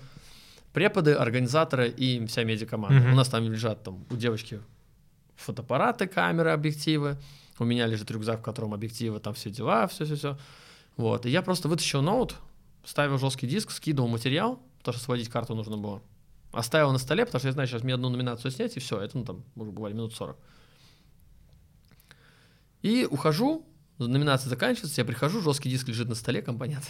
преподы, 0.73 1.13
организаторы 1.13 1.87
и 1.87 2.25
вся 2.25 2.43
медиакоманда. 2.43 3.03
Угу. 3.05 3.13
У 3.13 3.15
нас 3.15 3.29
там 3.29 3.43
лежат 3.43 3.83
там 3.83 4.05
у 4.09 4.15
девочки 4.17 4.59
фотоаппараты, 5.37 6.07
камеры, 6.07 6.51
объективы. 6.51 7.17
У 7.57 7.63
меня 7.63 7.87
лежит 7.87 8.11
рюкзак, 8.11 8.39
в 8.39 8.43
котором 8.43 8.73
объективы, 8.73 9.21
там 9.21 9.33
все 9.33 9.49
дела, 9.49 9.87
все-все-все. 9.87 10.37
Вот. 10.97 11.25
И 11.25 11.29
я 11.29 11.41
просто 11.41 11.69
вытащил 11.69 12.01
ноут, 12.01 12.35
ставил 12.83 13.17
жесткий 13.17 13.47
диск, 13.47 13.71
скидывал 13.71 14.09
материал, 14.09 14.59
потому 14.79 14.95
что 14.95 15.05
сводить 15.05 15.29
карту 15.29 15.55
нужно 15.55 15.77
было. 15.77 16.01
Оставил 16.51 16.91
на 16.91 16.97
столе, 16.97 17.25
потому 17.25 17.39
что 17.39 17.47
я 17.47 17.53
знаю, 17.53 17.67
сейчас 17.69 17.83
мне 17.83 17.93
одну 17.93 18.09
номинацию 18.09 18.51
снять, 18.51 18.75
и 18.75 18.81
все, 18.81 18.99
это, 18.99 19.17
ну, 19.17 19.23
там, 19.23 19.43
может, 19.55 19.73
бывали 19.73 19.93
минут 19.93 20.13
40. 20.13 20.37
И 22.81 23.07
ухожу, 23.09 23.65
номинация 23.99 24.49
заканчивается, 24.49 25.01
я 25.01 25.05
прихожу, 25.05 25.41
жесткий 25.41 25.69
диск 25.69 25.87
лежит 25.87 26.07
на 26.07 26.15
столе, 26.15 26.41
компонент. 26.41 26.85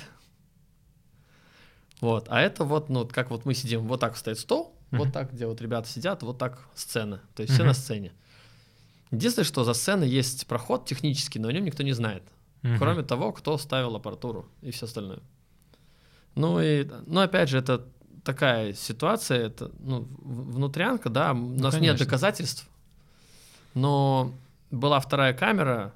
Вот, 2.01 2.27
а 2.29 2.39
это 2.41 2.63
вот, 2.63 2.89
ну, 2.89 3.07
как 3.07 3.31
вот 3.31 3.45
мы 3.45 3.53
сидим, 3.53 3.87
вот 3.87 3.99
так 3.99 4.17
стоит 4.17 4.37
стол, 4.37 4.75
uh-huh. 4.91 4.97
вот 4.99 5.13
так, 5.13 5.33
где 5.33 5.47
вот 5.47 5.61
ребята 5.61 5.89
сидят, 5.89 6.21
вот 6.21 6.37
так 6.37 6.59
сцена, 6.75 7.21
то 7.35 7.41
есть 7.41 7.53
uh-huh. 7.53 7.55
все 7.55 7.63
на 7.63 7.73
сцене. 7.73 8.11
Единственное, 9.09 9.45
что 9.45 9.63
за 9.63 9.73
сценой 9.73 10.09
есть 10.09 10.45
проход 10.47 10.85
технический, 10.85 11.39
но 11.39 11.47
о 11.47 11.53
нем 11.53 11.63
никто 11.65 11.81
не 11.83 11.93
знает, 11.93 12.23
uh-huh. 12.61 12.77
кроме 12.77 13.03
того, 13.03 13.31
кто 13.31 13.57
ставил 13.57 13.95
аппаратуру 13.95 14.47
и 14.61 14.71
все 14.71 14.85
остальное. 14.85 15.19
Ну 16.35 16.61
и, 16.61 16.87
ну 17.07 17.21
опять 17.21 17.49
же, 17.49 17.57
это 17.57 17.87
такая 18.23 18.73
ситуация, 18.73 19.47
это 19.47 19.71
ну, 19.79 20.07
внутрянка, 20.19 21.09
да, 21.09 21.31
у 21.31 21.35
ну, 21.35 21.63
нас 21.63 21.73
конечно. 21.73 21.79
нет 21.79 21.97
доказательств, 21.97 22.67
но 23.73 24.33
была 24.69 24.99
вторая 24.99 25.33
камера, 25.33 25.93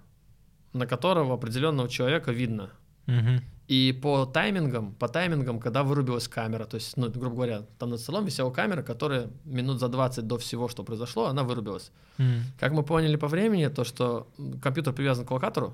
на 0.74 0.88
которого 0.88 1.34
определенного 1.34 1.90
человека 1.90 2.32
видно. 2.32 2.72
Угу. 3.08 3.42
И 3.68 3.98
по 4.02 4.26
таймингам, 4.26 4.94
по 4.96 5.08
таймингам, 5.08 5.60
когда 5.60 5.84
вырубилась 5.84 6.28
камера, 6.28 6.66
то 6.66 6.76
есть, 6.76 6.98
ну, 6.98 7.10
грубо 7.10 7.36
говоря, 7.36 7.62
там 7.80 7.90
над 7.90 8.02
столом 8.02 8.26
висела 8.26 8.52
камера, 8.52 8.84
которая 8.84 9.30
минут 9.46 9.80
за 9.80 9.88
20 9.88 10.28
до 10.28 10.38
всего, 10.38 10.68
что 10.68 10.84
произошло, 10.84 11.28
она 11.28 11.44
вырубилась. 11.44 11.92
Mm. 12.18 12.42
Как 12.60 12.74
мы 12.74 12.84
поняли 12.84 13.16
по 13.16 13.28
времени, 13.28 13.68
то, 13.68 13.86
что 13.86 14.28
компьютер 14.62 14.94
привязан 14.94 15.26
к 15.26 15.32
локатору, 15.32 15.74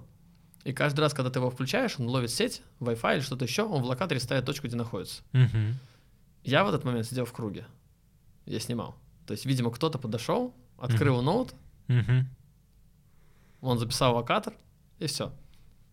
и 0.64 0.74
каждый 0.74 1.00
раз, 1.00 1.14
когда 1.14 1.32
ты 1.32 1.40
его 1.40 1.50
включаешь, 1.50 1.96
он 1.98 2.08
ловит 2.08 2.30
сеть, 2.30 2.62
Wi-Fi 2.82 3.16
или 3.16 3.22
что-то 3.22 3.46
еще, 3.46 3.64
он 3.64 3.82
в 3.82 3.86
локаторе 3.86 4.20
ставит 4.20 4.46
точку, 4.46 4.68
где 4.68 4.76
находится. 4.76 5.24
Mm-hmm. 5.32 5.74
Я 6.44 6.64
в 6.66 6.70
этот 6.70 6.84
момент 6.84 7.08
сидел 7.08 7.26
в 7.26 7.34
круге. 7.34 7.66
Я 8.46 8.60
снимал. 8.60 8.96
То 9.26 9.32
есть, 9.32 9.46
видимо, 9.46 9.72
кто-то 9.72 9.98
подошел, 9.98 10.54
открыл 10.78 11.20
mm-hmm. 11.20 11.24
ноут, 11.24 11.54
mm-hmm. 11.88 12.24
он 13.62 13.80
записал 13.80 14.16
локатор, 14.16 14.54
и 15.00 15.08
все. 15.08 15.32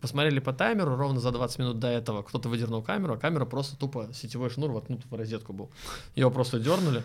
Посмотрели 0.00 0.38
по 0.38 0.52
таймеру, 0.52 0.96
ровно 0.96 1.18
за 1.18 1.30
20 1.30 1.58
минут 1.60 1.78
до 1.78 1.88
этого 1.88 2.22
кто-то 2.22 2.48
выдернул 2.48 2.82
камеру, 2.82 3.14
а 3.14 3.16
камера 3.16 3.46
просто 3.46 3.76
тупо 3.76 4.10
сетевой 4.12 4.50
шнур 4.50 4.70
воткнут 4.70 5.04
в 5.06 5.14
розетку 5.14 5.52
был. 5.52 5.70
Его 6.14 6.30
просто 6.30 6.60
дернули, 6.60 7.02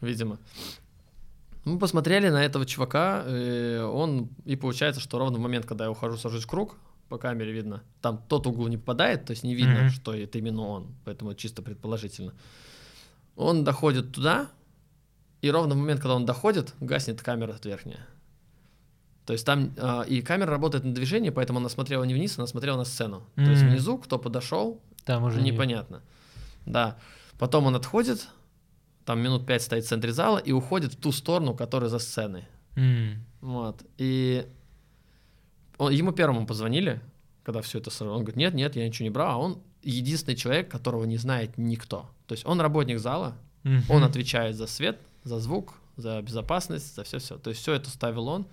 видимо. 0.00 0.38
Мы 1.64 1.78
посмотрели 1.78 2.28
на 2.28 2.44
этого 2.44 2.66
чувака, 2.66 3.24
и 3.28 3.78
он, 3.78 4.28
и 4.44 4.56
получается, 4.56 5.00
что 5.00 5.18
ровно 5.18 5.38
в 5.38 5.40
момент, 5.40 5.66
когда 5.66 5.84
я 5.84 5.90
ухожу, 5.90 6.16
сажусь 6.16 6.44
в 6.44 6.48
круг, 6.48 6.76
по 7.08 7.18
камере 7.18 7.52
видно, 7.52 7.82
там 8.00 8.22
тот 8.28 8.46
угол 8.46 8.66
не 8.68 8.76
попадает, 8.76 9.24
то 9.24 9.30
есть 9.30 9.42
не 9.42 9.54
видно, 9.54 9.86
mm-hmm. 9.86 9.90
что 9.90 10.14
это 10.14 10.38
именно 10.38 10.62
он, 10.62 10.94
поэтому 11.04 11.34
чисто 11.34 11.62
предположительно. 11.62 12.34
Он 13.36 13.64
доходит 13.64 14.12
туда, 14.12 14.48
и 15.42 15.50
ровно 15.50 15.74
в 15.74 15.78
момент, 15.78 16.00
когда 16.00 16.16
он 16.16 16.24
доходит, 16.24 16.74
гаснет 16.80 17.22
камера 17.22 17.56
верхняя. 17.62 18.06
То 19.26 19.32
есть 19.32 19.44
там 19.44 19.72
э, 19.76 20.04
и 20.06 20.22
камера 20.22 20.50
работает 20.50 20.84
на 20.84 20.94
движении, 20.94 21.30
поэтому 21.30 21.58
она 21.58 21.68
смотрела 21.68 22.04
не 22.04 22.14
вниз, 22.14 22.38
она 22.38 22.46
смотрела 22.46 22.76
на 22.76 22.84
сцену. 22.84 23.24
Mm-hmm. 23.34 23.44
То 23.44 23.50
есть 23.50 23.62
внизу 23.62 23.98
кто 23.98 24.18
подошел, 24.18 24.80
там 25.04 25.24
уже 25.24 25.42
непонятно. 25.42 26.00
Не... 26.64 26.72
Да. 26.72 26.96
Потом 27.38 27.66
он 27.66 27.74
отходит, 27.74 28.28
там 29.04 29.20
минут 29.20 29.44
пять 29.44 29.62
стоит 29.62 29.84
в 29.84 29.88
центре 29.88 30.12
зала 30.12 30.38
и 30.38 30.52
уходит 30.52 30.94
в 30.94 30.96
ту 30.96 31.12
сторону, 31.12 31.54
которая 31.54 31.90
за 31.90 31.98
сценой. 31.98 32.44
Mm. 32.76 33.16
Вот. 33.40 33.82
И 33.98 34.46
он, 35.78 35.92
ему 35.92 36.12
первому 36.12 36.46
позвонили, 36.46 37.00
когда 37.42 37.62
все 37.62 37.78
это 37.78 37.90
сразу. 37.90 38.12
Он 38.12 38.20
говорит, 38.20 38.36
нет, 38.36 38.54
нет, 38.54 38.76
я 38.76 38.86
ничего 38.86 39.04
не 39.04 39.10
брал. 39.10 39.30
А 39.30 39.36
он 39.38 39.58
единственный 39.82 40.36
человек, 40.36 40.70
которого 40.70 41.04
не 41.04 41.16
знает 41.16 41.58
никто. 41.58 42.08
То 42.26 42.32
есть 42.32 42.46
он 42.46 42.60
работник 42.60 42.98
зала, 42.98 43.36
mm-hmm. 43.64 43.84
он 43.88 44.04
отвечает 44.04 44.56
за 44.56 44.66
свет, 44.66 45.00
за 45.24 45.40
звук, 45.40 45.74
за 45.96 46.22
безопасность, 46.22 46.94
за 46.94 47.04
все-все. 47.04 47.38
То 47.38 47.50
есть 47.50 47.62
все 47.62 47.74
это 47.74 47.90
ставил 47.90 48.28
он. 48.28 48.46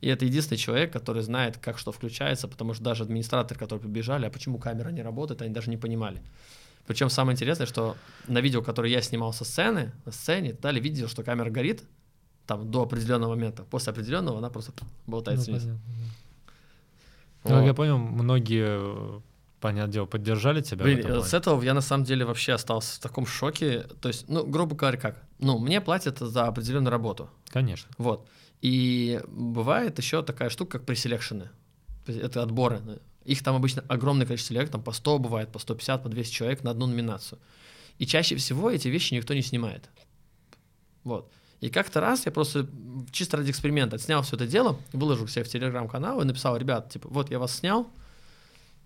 И 0.00 0.08
это 0.08 0.24
единственный 0.24 0.58
человек, 0.58 0.92
который 0.92 1.22
знает, 1.22 1.58
как 1.58 1.78
что 1.78 1.92
включается, 1.92 2.48
потому 2.48 2.74
что 2.74 2.82
даже 2.82 3.02
администраторы, 3.02 3.58
которые 3.58 3.82
побежали, 3.82 4.26
а 4.26 4.30
почему 4.30 4.58
камера 4.58 4.88
не 4.90 5.02
работает, 5.02 5.42
они 5.42 5.52
даже 5.52 5.70
не 5.70 5.76
понимали. 5.76 6.22
Причем 6.86 7.10
самое 7.10 7.34
интересное, 7.34 7.66
что 7.66 7.96
на 8.26 8.40
видео, 8.40 8.62
которое 8.62 8.90
я 8.90 9.02
снимал 9.02 9.32
со 9.32 9.44
сцены, 9.44 9.92
на 10.06 10.12
сцене, 10.12 10.54
дали 10.54 10.80
видео, 10.80 11.06
что 11.06 11.22
камера 11.22 11.50
горит 11.50 11.82
там 12.46 12.70
до 12.70 12.82
определенного 12.82 13.30
момента. 13.30 13.62
После 13.64 13.92
определенного 13.92 14.38
она 14.38 14.50
просто 14.50 14.72
болтается 15.06 15.50
ну, 15.50 15.58
вниз. 15.58 15.68
Понятно, 15.68 15.90
да. 17.44 17.50
Как 17.58 17.66
я 17.66 17.74
понял, 17.74 17.98
многие 17.98 19.22
понятное 19.60 19.92
дело, 19.92 20.06
поддержали 20.06 20.62
тебя? 20.62 20.84
Блин, 20.84 21.22
с 21.22 21.34
этого 21.34 21.62
я 21.62 21.74
на 21.74 21.80
самом 21.80 22.04
деле 22.04 22.24
вообще 22.24 22.54
остался 22.54 22.96
в 22.96 22.98
таком 22.98 23.26
шоке. 23.26 23.82
То 24.00 24.08
есть, 24.08 24.28
ну, 24.28 24.44
грубо 24.44 24.74
говоря, 24.74 24.98
как? 24.98 25.22
Ну, 25.38 25.58
мне 25.58 25.80
платят 25.80 26.18
за 26.18 26.46
определенную 26.46 26.90
работу. 26.90 27.30
Конечно. 27.50 27.88
Вот. 27.98 28.26
И 28.60 29.20
бывает 29.28 29.98
еще 29.98 30.22
такая 30.22 30.50
штука, 30.50 30.78
как 30.78 30.86
преселекшены. 30.86 31.50
Это 32.06 32.42
отборы. 32.42 32.80
Их 33.24 33.42
там 33.42 33.56
обычно 33.56 33.84
огромное 33.88 34.26
количество 34.26 34.54
человек, 34.54 34.72
там 34.72 34.82
по 34.82 34.92
100 34.92 35.18
бывает, 35.18 35.52
по 35.52 35.58
150, 35.58 36.02
по 36.02 36.08
200 36.08 36.32
человек 36.32 36.62
на 36.62 36.70
одну 36.70 36.86
номинацию. 36.86 37.38
И 37.98 38.06
чаще 38.06 38.36
всего 38.36 38.70
эти 38.70 38.88
вещи 38.88 39.14
никто 39.14 39.34
не 39.34 39.42
снимает. 39.42 39.88
Вот. 41.04 41.30
И 41.60 41.68
как-то 41.68 42.00
раз 42.00 42.24
я 42.24 42.32
просто 42.32 42.66
чисто 43.12 43.36
ради 43.36 43.50
эксперимента 43.50 43.98
снял 43.98 44.22
все 44.22 44.36
это 44.36 44.46
дело, 44.46 44.78
выложил 44.92 45.28
себе 45.28 45.44
в 45.44 45.48
телеграм-канал 45.48 46.20
и 46.22 46.24
написал, 46.24 46.56
ребят, 46.56 46.90
типа, 46.90 47.08
вот 47.08 47.30
я 47.30 47.38
вас 47.38 47.54
снял, 47.54 47.90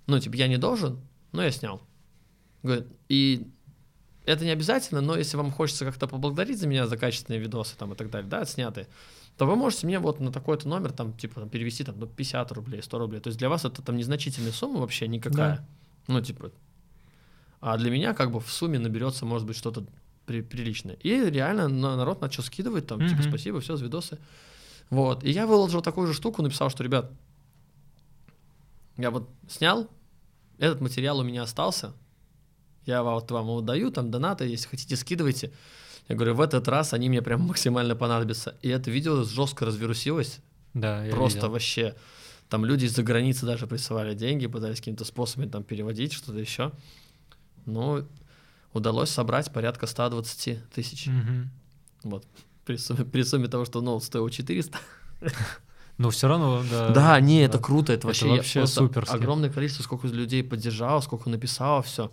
ну, 0.06 0.18
типа, 0.18 0.34
я 0.34 0.48
не 0.48 0.56
должен, 0.58 1.00
но 1.30 1.44
я 1.44 1.52
снял. 1.52 1.80
Говорит, 2.64 2.88
и 3.08 3.46
это 4.24 4.44
не 4.44 4.50
обязательно, 4.50 5.00
но 5.00 5.16
если 5.16 5.36
вам 5.36 5.52
хочется 5.52 5.84
как-то 5.84 6.08
поблагодарить 6.08 6.58
за 6.58 6.66
меня 6.66 6.86
за 6.86 6.96
качественные 6.96 7.40
видосы 7.40 7.76
там 7.76 7.92
и 7.92 7.96
так 7.96 8.10
далее, 8.10 8.28
да, 8.28 8.40
отснятые, 8.40 8.88
то 9.36 9.46
вы 9.46 9.56
можете 9.56 9.86
мне 9.86 9.98
вот 9.98 10.20
на 10.20 10.30
такой-то 10.30 10.68
номер 10.68 10.92
там, 10.92 11.12
типа, 11.12 11.40
там, 11.40 11.48
перевести 11.48 11.82
там, 11.84 11.98
ну, 11.98 12.06
50 12.06 12.52
рублей, 12.52 12.82
100 12.82 12.98
рублей. 12.98 13.20
То 13.20 13.28
есть 13.28 13.38
для 13.38 13.48
вас 13.48 13.64
это 13.64 13.82
там 13.82 13.96
незначительная 13.96 14.52
сумма 14.52 14.80
вообще 14.80 15.08
никакая. 15.08 15.56
Да. 15.56 15.64
Ну, 16.06 16.20
типа, 16.20 16.52
а 17.60 17.76
для 17.76 17.90
меня 17.90 18.14
как 18.14 18.30
бы 18.30 18.40
в 18.40 18.50
сумме 18.52 18.78
наберется, 18.78 19.26
может 19.26 19.46
быть, 19.46 19.56
что-то 19.56 19.84
при, 20.26 20.42
приличное. 20.42 20.96
И 20.96 21.30
реально 21.30 21.68
народ 21.68 22.20
начал 22.20 22.42
скидывать 22.42 22.86
там, 22.86 23.00
mm-hmm. 23.00 23.08
типа, 23.08 23.22
спасибо, 23.22 23.60
все, 23.60 23.76
с 23.76 23.80
видосы. 23.80 24.18
Вот. 24.90 25.24
И 25.24 25.30
я 25.30 25.46
выложил 25.46 25.82
такую 25.82 26.06
же 26.06 26.14
штуку, 26.14 26.42
написал, 26.42 26.70
что, 26.70 26.84
ребят, 26.84 27.10
я 28.96 29.10
вот 29.10 29.28
снял, 29.48 29.88
этот 30.58 30.80
материал 30.80 31.18
у 31.18 31.24
меня 31.24 31.42
остался, 31.42 31.92
я 32.86 33.02
вот 33.02 33.30
вам 33.30 33.46
его 33.46 33.60
даю, 33.60 33.90
там 33.90 34.10
донаты, 34.10 34.44
если 34.44 34.68
хотите, 34.68 34.94
скидывайте. 34.96 35.52
Я 36.08 36.16
говорю, 36.16 36.34
в 36.34 36.40
этот 36.40 36.68
раз 36.68 36.92
они 36.92 37.08
мне 37.08 37.22
прям 37.22 37.42
максимально 37.42 37.96
понадобятся. 37.96 38.56
И 38.62 38.68
это 38.68 38.90
видео 38.90 39.22
жестко 39.24 39.64
развирусилось. 39.64 40.40
Да, 40.74 41.04
я 41.04 41.12
Просто 41.12 41.38
видел. 41.38 41.50
вообще. 41.50 41.94
Там 42.48 42.64
люди 42.64 42.84
из-за 42.84 43.02
границы 43.02 43.46
даже 43.46 43.66
присылали 43.66 44.14
деньги, 44.14 44.46
пытались 44.46 44.78
какими-то 44.78 45.04
способами 45.04 45.48
там 45.48 45.64
переводить, 45.64 46.12
что-то 46.12 46.38
еще. 46.38 46.72
Ну, 47.64 48.06
удалось 48.72 49.08
собрать 49.08 49.50
порядка 49.52 49.86
120 49.86 50.70
тысяч. 50.70 51.08
Угу. 51.08 52.10
Вот. 52.10 52.26
При 52.66 52.76
сумме, 52.76 53.04
при 53.04 53.22
сумме 53.22 53.48
того, 53.48 53.64
что 53.64 53.80
ноут 53.80 54.04
стоил 54.04 54.28
400. 54.28 54.78
Но 55.96 56.10
все 56.10 56.28
равно, 56.28 56.62
да. 56.70 56.90
Да, 56.90 57.20
не, 57.20 57.38
да. 57.38 57.44
это 57.44 57.58
круто, 57.58 57.92
это, 57.92 58.00
это 58.00 58.06
вообще, 58.08 58.28
вообще 58.28 58.66
супер. 58.66 59.04
Огромное 59.08 59.48
количество, 59.48 59.84
сколько 59.84 60.08
людей 60.08 60.42
поддержало, 60.42 61.00
сколько 61.00 61.30
написало, 61.30 61.82
все. 61.82 62.10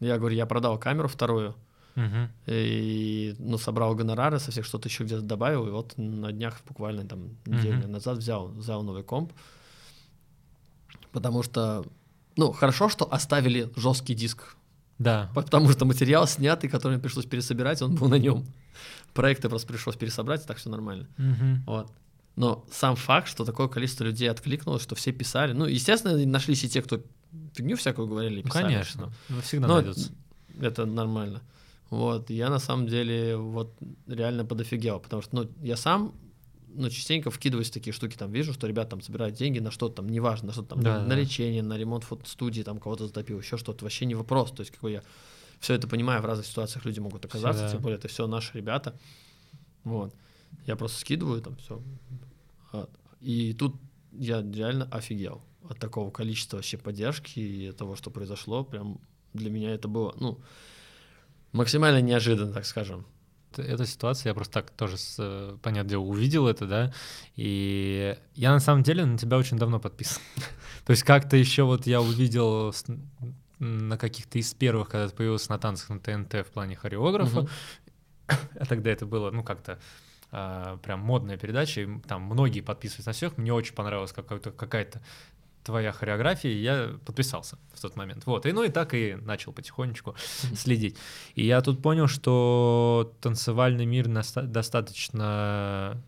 Я 0.00 0.16
говорю, 0.18 0.34
я 0.34 0.46
продал 0.46 0.78
камеру 0.78 1.06
вторую, 1.06 1.54
угу. 1.96 2.28
и 2.46 3.34
ну, 3.38 3.58
собрал 3.58 3.94
гонорары 3.94 4.38
со 4.38 4.50
всех, 4.50 4.64
что-то 4.64 4.88
еще 4.88 5.04
где-то 5.04 5.22
добавил, 5.22 5.66
и 5.66 5.70
вот 5.70 5.94
на 5.96 6.32
днях 6.32 6.60
буквально 6.66 7.06
там 7.06 7.36
неделю 7.46 7.80
угу. 7.80 7.88
назад 7.88 8.18
взял, 8.18 8.48
взял 8.48 8.82
новый 8.82 9.02
комп, 9.02 9.32
потому 11.12 11.42
что, 11.42 11.84
ну, 12.36 12.52
хорошо, 12.52 12.88
что 12.88 13.12
оставили 13.12 13.70
жесткий 13.76 14.14
диск 14.14 14.56
Да. 14.98 15.30
Потому 15.34 15.70
что 15.70 15.84
материал 15.84 16.26
снятый, 16.26 16.68
который 16.70 16.94
мне 16.94 17.02
пришлось 17.02 17.26
пересобирать, 17.26 17.82
он 17.82 17.94
был 17.94 18.08
на 18.08 18.18
нем. 18.18 18.44
Проекты 19.14 19.48
просто 19.48 19.66
пришлось 19.66 19.96
пересобрать, 19.96 20.46
так 20.46 20.58
все 20.58 20.70
нормально. 20.70 21.08
Угу. 21.18 21.64
Вот. 21.66 21.92
Но 22.36 22.64
сам 22.70 22.96
факт, 22.96 23.28
что 23.28 23.44
такое 23.44 23.68
количество 23.68 24.04
людей 24.04 24.30
откликнулось, 24.30 24.82
что 24.82 24.94
все 24.94 25.12
писали, 25.12 25.52
ну, 25.52 25.66
естественно, 25.66 26.16
нашлись 26.26 26.64
и 26.64 26.68
те, 26.68 26.80
кто 26.80 27.02
фигню 27.54 27.76
всякую 27.76 28.08
говорили. 28.08 28.42
Писали, 28.42 28.62
Конечно, 28.64 29.12
ну, 29.28 29.40
всегда 29.40 29.68
Но 29.68 29.74
найдется. 29.74 30.10
Это 30.60 30.86
нормально. 30.86 31.42
Вот, 31.90 32.30
я 32.30 32.50
на 32.50 32.60
самом 32.60 32.86
деле 32.86 33.36
вот 33.36 33.76
реально 34.06 34.44
подофигел, 34.44 35.00
потому 35.00 35.22
что, 35.22 35.34
ну, 35.34 35.50
я 35.60 35.76
сам 35.76 36.14
ну, 36.72 36.88
частенько 36.88 37.30
вкидываюсь 37.30 37.70
в 37.70 37.72
такие 37.72 37.92
штуки, 37.92 38.16
там, 38.16 38.30
вижу, 38.30 38.52
что 38.52 38.68
ребята 38.68 38.90
там 38.90 39.02
собирают 39.02 39.34
деньги 39.34 39.58
на 39.58 39.72
что-то 39.72 39.96
там, 39.96 40.08
неважно, 40.08 40.48
на 40.48 40.52
что-то 40.52 40.70
там, 40.70 40.82
да, 40.82 40.98
на, 40.98 41.00
да. 41.00 41.06
на 41.06 41.20
лечение, 41.20 41.62
на 41.62 41.76
ремонт 41.76 42.04
фотостудии, 42.04 42.62
там, 42.62 42.78
кого-то 42.78 43.08
затопил, 43.08 43.40
еще 43.40 43.56
что-то, 43.56 43.84
вообще 43.84 44.06
не 44.06 44.14
вопрос, 44.14 44.52
то 44.52 44.60
есть, 44.60 44.70
как 44.70 44.80
бы 44.80 44.92
я 44.92 45.02
все 45.58 45.74
это 45.74 45.88
понимаю, 45.88 46.22
в 46.22 46.24
разных 46.24 46.46
ситуациях 46.46 46.84
люди 46.84 47.00
могут 47.00 47.24
оказаться, 47.24 47.62
Всегда. 47.62 47.72
тем 47.72 47.82
более 47.82 47.98
это 47.98 48.08
все 48.08 48.26
наши 48.28 48.56
ребята, 48.56 48.96
вот, 49.82 50.14
я 50.66 50.76
просто 50.76 51.00
скидываю 51.00 51.42
там 51.42 51.56
все, 51.56 51.82
и 53.20 53.52
тут 53.52 53.74
я 54.12 54.40
реально 54.40 54.88
офигел 54.92 55.42
от 55.68 55.78
такого 55.78 56.10
количества 56.10 56.56
вообще 56.56 56.78
поддержки 56.78 57.38
и 57.40 57.72
того, 57.72 57.96
что 57.96 58.10
произошло, 58.10 58.64
прям 58.64 59.00
для 59.34 59.50
меня 59.50 59.74
это 59.74 59.88
было, 59.88 60.14
ну, 60.18 60.40
максимально 61.52 62.00
неожиданно, 62.00 62.52
так 62.52 62.66
скажем. 62.66 63.06
Эта 63.56 63.84
ситуация, 63.84 64.30
я 64.30 64.34
просто 64.34 64.54
так 64.54 64.70
тоже, 64.70 64.96
с, 64.96 65.16
э, 65.18 65.56
понятное 65.60 65.90
дело, 65.90 66.02
увидел 66.02 66.46
это, 66.46 66.66
да, 66.66 66.92
и 67.34 68.16
я 68.34 68.52
на 68.52 68.60
самом 68.60 68.84
деле 68.84 69.04
на 69.04 69.18
тебя 69.18 69.38
очень 69.38 69.58
давно 69.58 69.80
подписан. 69.80 70.22
То 70.86 70.92
есть 70.92 71.02
как-то 71.02 71.36
еще 71.36 71.64
вот 71.64 71.86
я 71.86 72.00
увидел 72.00 72.72
на 73.58 73.98
каких-то 73.98 74.38
из 74.38 74.54
первых, 74.54 74.88
когда 74.90 75.08
ты 75.08 75.16
появился 75.16 75.50
на 75.50 75.58
танцах 75.58 75.90
на 75.90 75.98
ТНТ 75.98 76.46
в 76.46 76.52
плане 76.52 76.76
хореографа, 76.76 77.48
а 78.26 78.66
тогда 78.66 78.90
это 78.90 79.04
было, 79.04 79.32
ну, 79.32 79.42
как-то 79.42 79.80
а, 80.30 80.76
прям 80.78 81.00
модная 81.00 81.36
передача, 81.36 81.80
и 81.80 81.98
там 82.06 82.22
многие 82.22 82.60
подписывались 82.60 83.06
на 83.06 83.12
всех, 83.12 83.36
мне 83.36 83.52
очень 83.52 83.74
понравилась 83.74 84.12
какая-то 84.12 85.02
твоя 85.70 85.92
хореография, 85.92 86.50
и 86.50 86.60
я 86.60 86.98
подписался 87.04 87.58
в 87.72 87.80
тот 87.80 87.96
момент. 87.96 88.26
Вот, 88.26 88.44
и 88.46 88.52
ну 88.52 88.64
и 88.64 88.68
так 88.68 88.92
и 88.94 89.16
начал 89.22 89.52
потихонечку 89.52 90.14
следить. 90.54 90.96
И 91.34 91.46
я 91.46 91.60
тут 91.62 91.82
понял, 91.82 92.08
что 92.08 93.14
танцевальный 93.20 93.86
мир 93.86 94.08
достаточно 94.08 96.02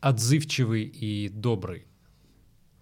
отзывчивый 0.00 0.84
и 0.84 1.28
добрый. 1.28 1.86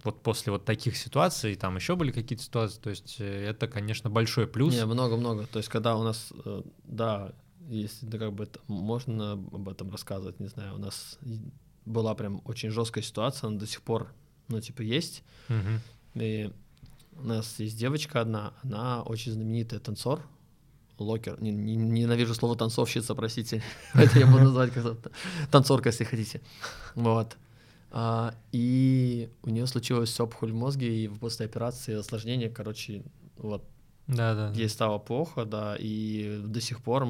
Вот 0.02 0.22
после 0.22 0.52
вот 0.52 0.66
таких 0.66 0.96
ситуаций, 0.98 1.55
там 1.55 1.76
еще 1.76 1.96
были 1.96 2.12
какие-то 2.12 2.44
ситуации, 2.44 2.78
то 2.78 2.90
есть 2.90 3.16
э, 3.20 3.46
это, 3.48 3.66
конечно, 3.66 4.11
большой 4.11 4.46
плюс. 4.46 4.74
Не, 4.74 4.84
много-много. 4.84 5.46
То 5.46 5.59
есть 5.59 5.70
когда 5.70 5.96
у 5.96 6.02
нас, 6.02 6.30
э, 6.44 6.62
да, 6.84 7.32
если 7.70 8.05
да, 8.05 8.18
как 8.18 8.34
бы 8.34 8.46
можно 8.68 9.32
об 9.32 9.66
этом 9.66 9.90
рассказывать, 9.90 10.40
не 10.40 10.48
знаю, 10.48 10.74
у 10.74 10.78
нас 10.78 11.18
была 11.86 12.14
прям 12.14 12.42
очень 12.44 12.68
жесткая 12.68 13.02
ситуация, 13.02 13.48
она 13.48 13.59
до 13.59 13.66
сих 13.66 13.80
пор 13.80 14.12
ну, 14.49 14.61
типа, 14.61 14.82
есть. 14.82 15.22
Угу. 15.49 16.22
И 16.22 16.51
у 17.16 17.24
нас 17.24 17.59
есть 17.59 17.78
девочка 17.78 18.20
одна, 18.20 18.53
она 18.62 19.03
очень 19.03 19.32
знаменитая 19.32 19.80
танцор, 19.80 20.20
локер, 20.99 21.40
не, 21.40 21.51
не, 21.51 21.76
ненавижу 21.76 22.34
слово 22.34 22.57
танцовщица, 22.57 23.14
простите, 23.14 23.62
это 23.95 24.18
я 24.18 24.26
буду 24.26 24.45
называть 24.45 24.72
как 24.72 24.97
танцорка, 25.51 25.88
если 25.90 26.05
хотите. 26.05 26.40
Вот. 26.95 27.36
А, 27.90 28.34
и 28.53 29.30
у 29.42 29.51
нее 29.51 29.66
случилось 29.66 30.18
опухоль 30.18 30.53
в 30.53 30.57
мозге, 30.57 31.05
и 31.05 31.09
после 31.09 31.47
операции 31.47 31.95
осложнение, 31.95 32.51
короче, 32.51 33.03
вот. 33.36 33.64
Да, 34.07 34.34
да. 34.34 34.53
Ей 34.55 34.68
стало 34.68 34.99
плохо, 34.99 35.45
да, 35.45 35.76
и 35.78 36.42
до 36.45 36.61
сих 36.61 36.82
пор 36.82 37.07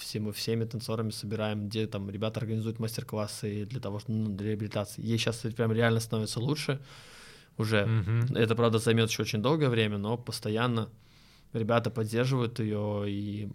все 0.00 0.20
мы 0.20 0.32
всеми 0.32 0.64
танцорами 0.64 1.10
собираем, 1.10 1.68
где 1.68 1.86
там 1.86 2.10
ребята 2.10 2.40
организуют 2.40 2.78
мастер-классы 2.78 3.66
для 3.66 3.80
того, 3.80 4.00
что 4.00 4.12
ну, 4.12 4.34
для 4.34 4.48
реабилитации. 4.48 5.02
Ей 5.02 5.18
сейчас 5.18 5.36
прям 5.38 5.72
реально 5.72 6.00
становится 6.00 6.40
лучше 6.40 6.80
уже. 7.56 7.84
Mm-hmm. 7.84 8.38
Это, 8.38 8.54
правда, 8.54 8.78
займет 8.78 9.10
еще 9.10 9.22
очень 9.22 9.42
долгое 9.42 9.68
время, 9.68 9.98
но 9.98 10.16
постоянно 10.16 10.88
ребята 11.52 11.90
поддерживают 11.90 12.58
ее, 12.58 13.04
и, 13.08 13.48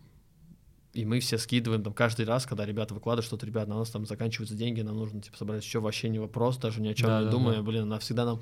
и 0.93 1.05
мы 1.05 1.19
все 1.19 1.37
скидываем 1.37 1.83
там 1.83 1.93
каждый 1.93 2.25
раз, 2.25 2.45
когда 2.45 2.65
ребята 2.65 2.93
выкладывают 2.93 3.25
что-то, 3.25 3.45
ребята, 3.45 3.69
на 3.69 3.79
нас 3.79 3.89
там 3.89 4.05
заканчиваются 4.05 4.55
деньги, 4.55 4.81
нам 4.81 4.97
нужно 4.97 5.21
типа 5.21 5.37
собрать 5.37 5.63
еще 5.63 5.79
вообще 5.79 6.09
не 6.09 6.19
вопрос, 6.19 6.57
даже 6.57 6.81
ни 6.81 6.87
о 6.87 6.93
чем 6.93 7.07
да, 7.07 7.19
не 7.19 7.25
да, 7.25 7.31
думая, 7.31 7.57
да. 7.57 7.63
блин, 7.63 7.83
она 7.83 7.99
всегда 7.99 8.25
нам 8.25 8.41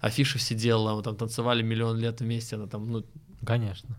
афиши 0.00 0.38
все 0.38 0.54
делала, 0.54 0.96
мы 0.96 1.02
там 1.02 1.16
танцевали 1.16 1.62
миллион 1.62 1.98
лет 1.98 2.20
вместе, 2.20 2.56
она 2.56 2.66
там, 2.66 2.90
ну... 2.90 3.04
Конечно 3.44 3.98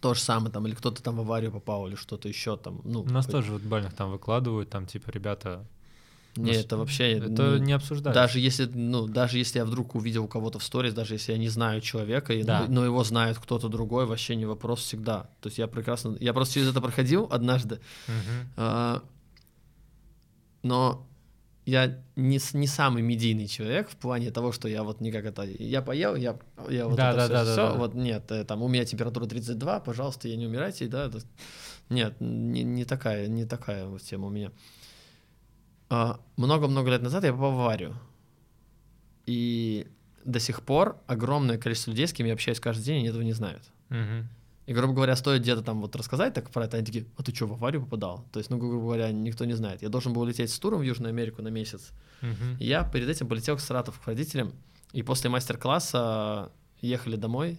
то 0.00 0.14
же 0.14 0.20
самое, 0.20 0.50
там, 0.50 0.66
или 0.66 0.74
кто-то 0.74 1.02
там 1.02 1.16
в 1.16 1.20
аварию 1.20 1.52
попал, 1.52 1.86
или 1.86 1.94
что-то 1.94 2.28
еще 2.28 2.56
там. 2.56 2.80
Ну, 2.84 3.02
У 3.02 3.06
нас 3.06 3.26
хоть... 3.26 3.32
тоже 3.32 3.52
вот 3.52 3.62
бальных 3.62 3.94
там 3.94 4.10
выкладывают, 4.10 4.70
там, 4.70 4.86
типа, 4.86 5.10
ребята... 5.10 5.66
Не, 6.36 6.52
это 6.52 6.76
вообще... 6.76 7.18
Это 7.18 7.58
не 7.58 7.72
обсуждается. 7.72 8.20
Даже 8.20 8.38
если, 8.38 8.64
ну, 8.66 9.06
даже 9.06 9.36
если 9.36 9.58
я 9.58 9.64
вдруг 9.64 9.96
увидел 9.96 10.28
кого-то 10.28 10.58
в 10.58 10.62
сторис, 10.62 10.94
даже 10.94 11.14
если 11.14 11.32
я 11.32 11.38
не 11.38 11.48
знаю 11.48 11.80
человека, 11.80 12.32
да. 12.44 12.60
но, 12.60 12.74
но 12.74 12.84
его 12.84 13.02
знает 13.04 13.38
кто-то 13.38 13.68
другой, 13.68 14.06
вообще 14.06 14.36
не 14.36 14.46
вопрос 14.46 14.80
всегда. 14.80 15.28
То 15.40 15.48
есть 15.48 15.58
я 15.58 15.66
прекрасно... 15.66 16.16
Я 16.20 16.32
просто 16.32 16.54
через 16.54 16.68
это 16.68 16.80
проходил 16.80 17.26
однажды, 17.30 17.80
угу. 18.06 18.48
а, 18.56 19.02
но 20.62 21.04
я 21.70 22.02
не, 22.16 22.40
не 22.52 22.66
самый 22.66 23.02
медийный 23.02 23.46
человек 23.46 23.88
в 23.88 23.96
плане 23.96 24.32
того, 24.32 24.50
что 24.50 24.66
я 24.68 24.82
вот 24.82 25.00
никак 25.00 25.24
это... 25.24 25.44
Я 25.44 25.82
поел, 25.82 26.16
я, 26.16 26.36
я 26.68 26.88
вот 26.88 26.96
да, 26.96 27.10
это 27.10 27.16
да, 27.16 27.24
все, 27.24 27.32
да, 27.32 27.44
все 27.44 27.56
да, 27.56 27.74
вот 27.74 27.94
нет, 27.94 28.32
э, 28.32 28.44
там 28.44 28.62
у 28.62 28.68
меня 28.68 28.84
температура 28.84 29.26
32, 29.26 29.80
пожалуйста, 29.80 30.26
я 30.26 30.36
не 30.36 30.46
умирайте, 30.46 30.88
да, 30.88 31.06
это... 31.06 31.20
нет, 31.88 32.16
не, 32.18 32.64
не 32.64 32.84
такая, 32.84 33.28
не 33.28 33.44
такая 33.44 33.86
вот 33.86 34.02
тема 34.02 34.26
у 34.26 34.30
меня. 34.30 34.50
А, 35.90 36.18
много-много 36.36 36.90
лет 36.90 37.02
назад 37.02 37.22
я 37.22 37.32
попал 37.32 37.52
в 37.52 37.60
аварию, 37.60 37.96
и 39.26 39.86
до 40.24 40.40
сих 40.40 40.62
пор 40.62 40.98
огромное 41.06 41.56
количество 41.56 41.92
людей, 41.92 42.08
с 42.08 42.12
кем 42.12 42.26
я 42.26 42.32
общаюсь 42.32 42.58
каждый 42.58 42.82
день, 42.82 42.98
они 42.98 43.08
этого 43.08 43.22
не 43.22 43.32
знают. 43.32 43.62
Угу. 43.90 44.26
И, 44.70 44.72
грубо 44.72 44.94
говоря, 44.94 45.16
стоит 45.16 45.42
где-то 45.42 45.62
там 45.62 45.80
вот 45.80 45.96
рассказать 45.96 46.32
так 46.32 46.48
про 46.50 46.66
это, 46.66 46.76
они 46.76 46.86
такие, 46.86 47.04
а 47.16 47.24
ты 47.24 47.34
что, 47.34 47.48
в 47.48 47.54
аварию 47.54 47.82
попадал? 47.82 48.24
То 48.30 48.38
есть, 48.38 48.50
ну, 48.50 48.56
грубо 48.56 48.84
говоря, 48.84 49.10
никто 49.10 49.44
не 49.44 49.54
знает. 49.54 49.82
Я 49.82 49.88
должен 49.88 50.12
был 50.12 50.24
лететь 50.24 50.48
с 50.48 50.58
туром 50.60 50.78
в 50.78 50.82
Южную 50.84 51.08
Америку 51.08 51.42
на 51.42 51.48
месяц. 51.48 51.90
Uh-huh. 52.22 52.56
Я 52.60 52.84
перед 52.84 53.08
этим 53.08 53.26
полетел 53.26 53.56
в 53.56 53.60
Саратов 53.60 53.98
к 53.98 54.06
родителям, 54.06 54.52
и 54.92 55.02
после 55.02 55.28
мастер-класса 55.28 56.52
ехали 56.82 57.16
домой, 57.16 57.58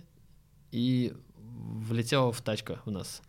и 0.71 1.13
влетела 1.35 2.31
в 2.31 2.41
тачка 2.41 2.79
у 2.85 2.91
нас. 2.91 3.21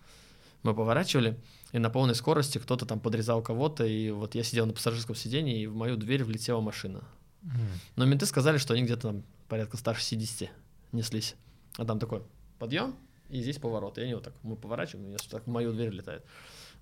Мы 0.62 0.76
поворачивали, 0.76 1.36
и 1.72 1.80
на 1.80 1.90
полной 1.90 2.14
скорости 2.14 2.58
кто-то 2.58 2.86
там 2.86 3.00
подрезал 3.00 3.42
кого-то, 3.42 3.84
и 3.84 4.12
вот 4.12 4.36
я 4.36 4.44
сидел 4.44 4.66
на 4.66 4.74
пассажирском 4.74 5.16
сидении, 5.16 5.62
и 5.62 5.66
в 5.66 5.74
мою 5.74 5.96
дверь 5.96 6.22
влетела 6.22 6.60
машина. 6.60 7.02
Uh-huh. 7.42 7.50
Но 7.96 8.04
менты 8.04 8.26
сказали, 8.26 8.58
что 8.58 8.74
они 8.74 8.84
где-то 8.84 9.08
там 9.08 9.24
порядка 9.48 9.76
160 9.76 10.50
неслись. 10.92 11.34
А 11.78 11.84
там 11.84 11.98
такой 11.98 12.22
подъем, 12.60 12.94
и 13.32 13.40
здесь 13.40 13.58
поворот. 13.58 13.98
И 13.98 14.02
они 14.02 14.14
вот 14.14 14.24
так, 14.24 14.34
мы 14.42 14.56
поворачиваем, 14.56 15.14
и 15.14 15.16
так 15.28 15.44
в 15.46 15.50
мою 15.50 15.72
дверь 15.72 15.90
летает. 15.90 16.24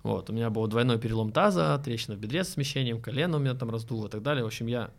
Вот, 0.03 0.29
у 0.29 0.33
меня 0.33 0.49
был 0.49 0.67
двойной 0.67 0.99
перелом 0.99 1.31
таза, 1.31 1.79
трещина 1.83 2.15
в 2.15 2.19
бедре 2.19 2.43
с 2.43 2.49
смещением, 2.49 3.01
колено 3.01 3.37
у 3.37 3.39
меня 3.39 3.53
там 3.53 3.69
раздуло 3.69 4.07
и 4.07 4.09
так 4.09 4.21
далее. 4.21 4.43
В 4.43 4.47
общем, 4.47 4.67
я 4.67 4.91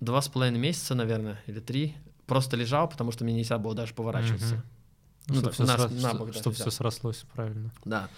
два 0.00 0.20
с 0.20 0.28
половиной 0.28 0.58
месяца, 0.58 0.94
наверное, 0.94 1.40
или 1.46 1.60
три, 1.60 1.94
просто 2.26 2.56
лежал, 2.56 2.88
потому 2.88 3.12
что 3.12 3.24
мне 3.24 3.32
нельзя 3.32 3.58
было 3.58 3.74
даже 3.74 3.94
поворачиваться. 3.94 4.54
Угу. 4.54 4.62
Ну, 5.28 5.34
чтобы 5.36 5.52
все, 5.52 5.66
срос... 5.66 6.02
на 6.02 6.14
бок, 6.14 6.30
да, 6.32 6.50
все 6.50 6.70
срослось 6.70 7.24
правильно. 7.34 7.72
Да. 7.84 8.08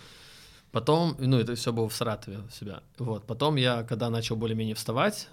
Потом, 0.73 1.15
ну, 1.19 1.39
это 1.39 1.55
все 1.55 1.73
было 1.73 1.89
в 1.89 1.95
Саратове 1.95 2.39
у 2.39 2.49
себя. 2.51 2.83
Вот. 2.99 3.27
Потом 3.27 3.57
я, 3.57 3.83
когда 3.83 4.09
начал 4.09 4.37
более-менее 4.37 4.75
вставать, 4.75 5.29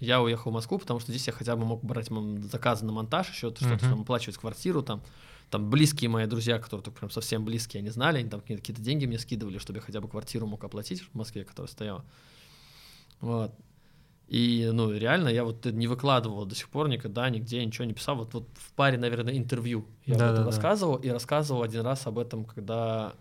я 0.00 0.20
уехал 0.20 0.50
в 0.50 0.54
Москву, 0.54 0.78
потому 0.78 0.98
что 0.98 1.12
здесь 1.12 1.26
я 1.28 1.32
хотя 1.32 1.54
бы 1.54 1.64
мог 1.64 1.84
брать 1.84 2.08
заказы 2.50 2.84
на 2.84 2.92
монтаж, 2.92 3.28
еще 3.28 3.50
что-то, 3.50 3.64
uh-huh. 3.64 3.78
там, 3.78 4.00
оплачивать 4.02 4.36
квартиру, 4.36 4.82
там, 4.82 5.02
там 5.50 5.70
близкие 5.70 6.10
мои 6.10 6.26
друзья, 6.26 6.58
которые 6.58 6.84
так 6.84 6.94
прям 6.94 7.10
совсем 7.10 7.44
близкие, 7.44 7.80
они 7.80 7.90
знали, 7.90 8.18
они 8.18 8.28
там 8.28 8.40
какие-то 8.40 8.82
деньги 8.82 9.06
мне 9.06 9.18
скидывали, 9.18 9.58
чтобы 9.58 9.78
я 9.78 9.82
хотя 9.82 10.00
бы 10.00 10.08
квартиру 10.08 10.46
мог 10.46 10.62
оплатить 10.64 11.02
в 11.02 11.14
Москве, 11.14 11.44
которая 11.44 11.70
стояла. 11.70 12.04
Вот. 13.20 13.52
И, 14.28 14.68
ну, 14.72 14.92
реально, 14.92 15.28
я 15.28 15.42
вот 15.42 15.64
не 15.64 15.86
выкладывал 15.86 16.44
до 16.44 16.54
сих 16.54 16.68
пор 16.68 16.88
никогда, 16.88 17.30
нигде 17.30 17.64
ничего 17.64 17.86
не 17.86 17.94
писал. 17.94 18.16
Вот, 18.16 18.34
вот 18.34 18.48
в 18.54 18.72
паре, 18.72 18.98
наверное, 18.98 19.36
интервью 19.36 19.86
я 20.04 20.16
да, 20.16 20.26
об 20.26 20.32
этом 20.34 20.44
да, 20.44 20.50
рассказывал. 20.50 20.98
Да. 20.98 21.08
И 21.08 21.10
рассказывал 21.10 21.62
один 21.62 21.80
раз 21.80 22.06
об 22.06 22.18
этом, 22.18 22.44
когда 22.44 23.14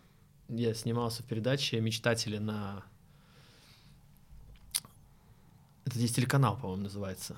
я 0.49 0.73
снимался 0.73 1.23
в 1.23 1.25
передаче 1.25 1.79
«Мечтатели» 1.79 2.37
на... 2.37 2.83
Это 5.85 5.97
здесь 5.97 6.11
телеканал, 6.11 6.57
по-моему, 6.57 6.83
называется. 6.83 7.37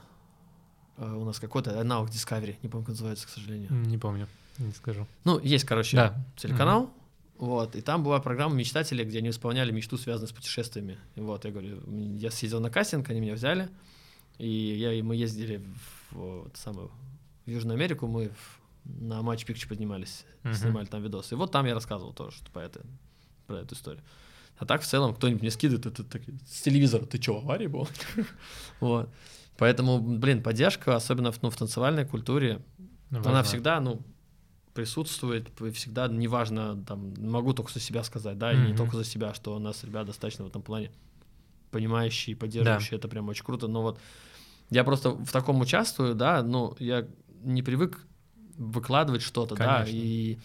Uh, 1.00 1.16
у 1.16 1.24
нас 1.24 1.39
какой-то 1.39 1.80
аналог 1.80 2.10
Discovery, 2.10 2.58
не 2.62 2.68
помню, 2.68 2.86
как 2.86 2.93
называется, 2.95 3.26
к 3.26 3.30
сожалению. 3.30 3.72
Не 3.72 3.97
помню. 3.97 4.28
Не 4.58 4.74
скажу. 4.74 5.08
Ну, 5.24 5.39
есть, 5.39 5.64
короче, 5.64 5.95
да. 5.95 6.26
телеканал, 6.36 6.84
mm 6.84 6.89
вот, 7.39 7.78
и 7.78 7.82
там 7.82 8.04
была 8.04 8.20
программа 8.20 8.54
«Мечтатели», 8.54 9.02
где 9.06 9.20
они 9.20 9.30
исполняли 9.30 9.72
мечту, 9.72 9.97
связанную 9.97 10.28
с 10.28 10.34
путешествиями. 10.34 10.97
И 11.16 11.22
вот, 11.22 11.45
я 11.45 11.52
говорю, 11.52 11.82
я 12.18 12.32
съездил 12.32 12.60
на 12.60 12.70
кастинг, 12.70 13.10
они 13.10 13.22
меня 13.22 13.34
взяли, 13.34 13.70
и, 14.39 14.50
я, 14.50 14.91
и 14.91 15.02
мы 15.02 15.16
ездили 15.16 15.64
в, 16.12 16.50
в, 16.50 16.52
самую, 16.54 16.91
в 17.45 17.50
Южную 17.50 17.76
Америку, 17.76 18.08
мы 18.08 18.28
в, 18.28 18.60
на 18.84 19.22
матч 19.22 19.45
Пикче 19.45 19.70
поднимались, 19.70 20.26
uh-huh. 20.43 20.54
снимали 20.54 20.86
там 20.88 21.02
видосы. 21.02 21.36
И 21.36 21.38
вот 21.38 21.50
там 21.50 21.66
я 21.66 21.74
рассказывал 21.74 22.12
тоже 22.12 22.36
что 22.36 22.52
по 22.52 22.60
этой, 22.60 22.82
про 23.47 23.60
эту 23.60 23.74
историю. 23.74 24.04
А 24.58 24.66
так 24.66 24.82
в 24.82 24.86
целом 24.86 25.16
кто-нибудь 25.16 25.41
мне 25.41 25.52
скидывает 25.52 25.86
это, 25.86 26.02
это, 26.02 26.20
с 26.45 26.62
телевизора, 26.62 27.06
ты 27.06 27.22
что, 27.22 27.38
аварии 27.38 27.68
был? 27.68 27.88
вот. 28.82 29.10
Поэтому, 29.60 29.99
блин, 29.99 30.41
поддержка, 30.41 30.95
особенно 30.95 31.32
в, 31.34 31.41
ну, 31.43 31.49
в 31.49 31.57
танцевальной 31.57 32.05
культуре, 32.05 32.62
Важно. 33.10 33.32
она 33.32 33.43
всегда, 33.43 33.82
ну, 33.82 34.01
присутствует, 34.74 35.49
всегда, 35.74 36.07
неважно, 36.07 36.82
там, 36.88 37.14
могу 37.18 37.53
только 37.53 37.74
за 37.74 37.82
себя 37.82 38.03
сказать, 38.03 38.38
да, 38.38 38.53
mm-hmm. 38.53 38.66
и 38.66 38.72
не 38.72 38.78
только 38.78 38.95
за 38.95 39.03
себя, 39.03 39.34
что 39.34 39.55
у 39.55 39.60
нас 39.60 39.84
ребят 39.84 40.07
достаточно 40.07 40.45
в 40.45 40.47
этом 40.47 40.62
плане 40.62 40.91
понимающие, 41.72 42.38
поддерживающие, 42.38 42.91
да. 42.91 42.97
это 42.97 43.07
прям 43.10 43.28
очень 43.28 43.43
круто, 43.43 43.68
но 43.68 43.82
вот 43.82 43.99
я 44.70 44.86
просто 44.86 45.12
в 45.12 45.32
таком 45.32 45.60
участвую, 45.60 46.16
да, 46.16 46.41
но 46.41 46.76
я 46.80 47.05
не 47.43 47.62
привык 47.62 47.99
выкладывать 48.55 49.22
что-то, 49.22 49.55
да, 49.55 49.84
и 49.86 50.38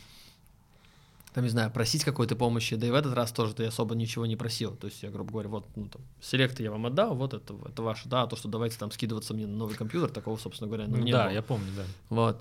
там, 1.35 1.43
не 1.43 1.51
знаю, 1.51 1.71
просить 1.71 2.05
какой-то 2.05 2.37
помощи, 2.37 2.77
да 2.77 2.87
и 2.87 2.91
в 2.91 2.95
этот 2.95 3.13
раз 3.15 3.33
тоже 3.33 3.55
ты 3.55 3.65
особо 3.65 3.97
ничего 3.97 4.25
не 4.25 4.37
просил, 4.37 4.77
то 4.77 4.87
есть 4.87 5.03
я, 5.03 5.11
грубо 5.11 5.33
говоря, 5.33 5.49
вот, 5.49 5.67
ну, 5.75 5.89
там, 5.89 6.01
селекты 6.21 6.63
я 6.63 6.71
вам 6.71 6.87
отдал, 6.87 7.15
вот 7.17 7.35
это, 7.35 7.55
это 7.69 7.83
ваше, 7.83 8.09
да, 8.09 8.23
а 8.23 8.27
то, 8.29 8.37
что 8.37 8.49
давайте 8.49 8.79
там 8.79 8.93
скидываться 8.93 9.35
мне 9.35 9.47
на 9.47 9.57
новый 9.57 9.75
компьютер, 9.75 10.11
такого, 10.11 10.37
собственно 10.39 10.69
говоря, 10.69 10.87
ну, 10.87 10.97
не 10.99 11.11
Да, 11.11 11.25
было. 11.25 11.33
я 11.33 11.43
помню, 11.43 11.67
да. 11.77 11.83
Вот, 12.09 12.41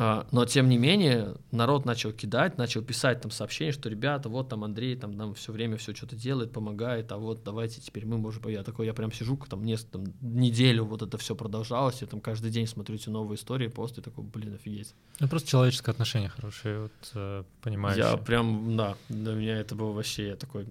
но 0.00 0.46
тем 0.46 0.68
не 0.70 0.78
менее, 0.78 1.34
народ 1.50 1.84
начал 1.84 2.12
кидать, 2.12 2.56
начал 2.56 2.80
писать 2.80 3.20
там 3.20 3.30
сообщения, 3.30 3.72
что 3.72 3.90
ребята, 3.90 4.30
вот 4.30 4.48
там 4.48 4.64
Андрей 4.64 4.96
там 4.96 5.12
нам 5.12 5.34
все 5.34 5.52
время 5.52 5.76
все 5.76 5.94
что-то 5.94 6.16
делает, 6.16 6.52
помогает, 6.52 7.12
а 7.12 7.18
вот 7.18 7.42
давайте 7.44 7.82
теперь 7.82 8.06
мы 8.06 8.16
можем. 8.16 8.48
Я 8.48 8.62
такой, 8.62 8.86
я 8.86 8.94
прям 8.94 9.12
сижу, 9.12 9.36
там 9.36 9.62
несколько 9.62 9.98
там, 9.98 10.04
неделю 10.22 10.84
вот 10.84 11.02
это 11.02 11.18
все 11.18 11.34
продолжалось, 11.34 12.00
я 12.00 12.06
там 12.06 12.20
каждый 12.20 12.50
день 12.50 12.66
смотрю 12.66 12.96
эти 12.96 13.10
новые 13.10 13.36
истории, 13.36 13.68
посты, 13.68 14.00
такой, 14.00 14.24
блин, 14.24 14.54
офигеть. 14.54 14.94
Ну 15.18 15.28
просто 15.28 15.48
человеческое 15.50 15.90
отношение 15.90 16.30
хорошее, 16.30 16.82
вот 16.82 17.12
э, 17.14 17.44
понимаешь. 17.60 17.98
Я 17.98 18.16
прям, 18.16 18.76
да, 18.76 18.96
для 19.10 19.34
меня 19.34 19.58
это 19.58 19.74
было 19.74 19.92
вообще, 19.92 20.28
я 20.28 20.36
такой. 20.36 20.66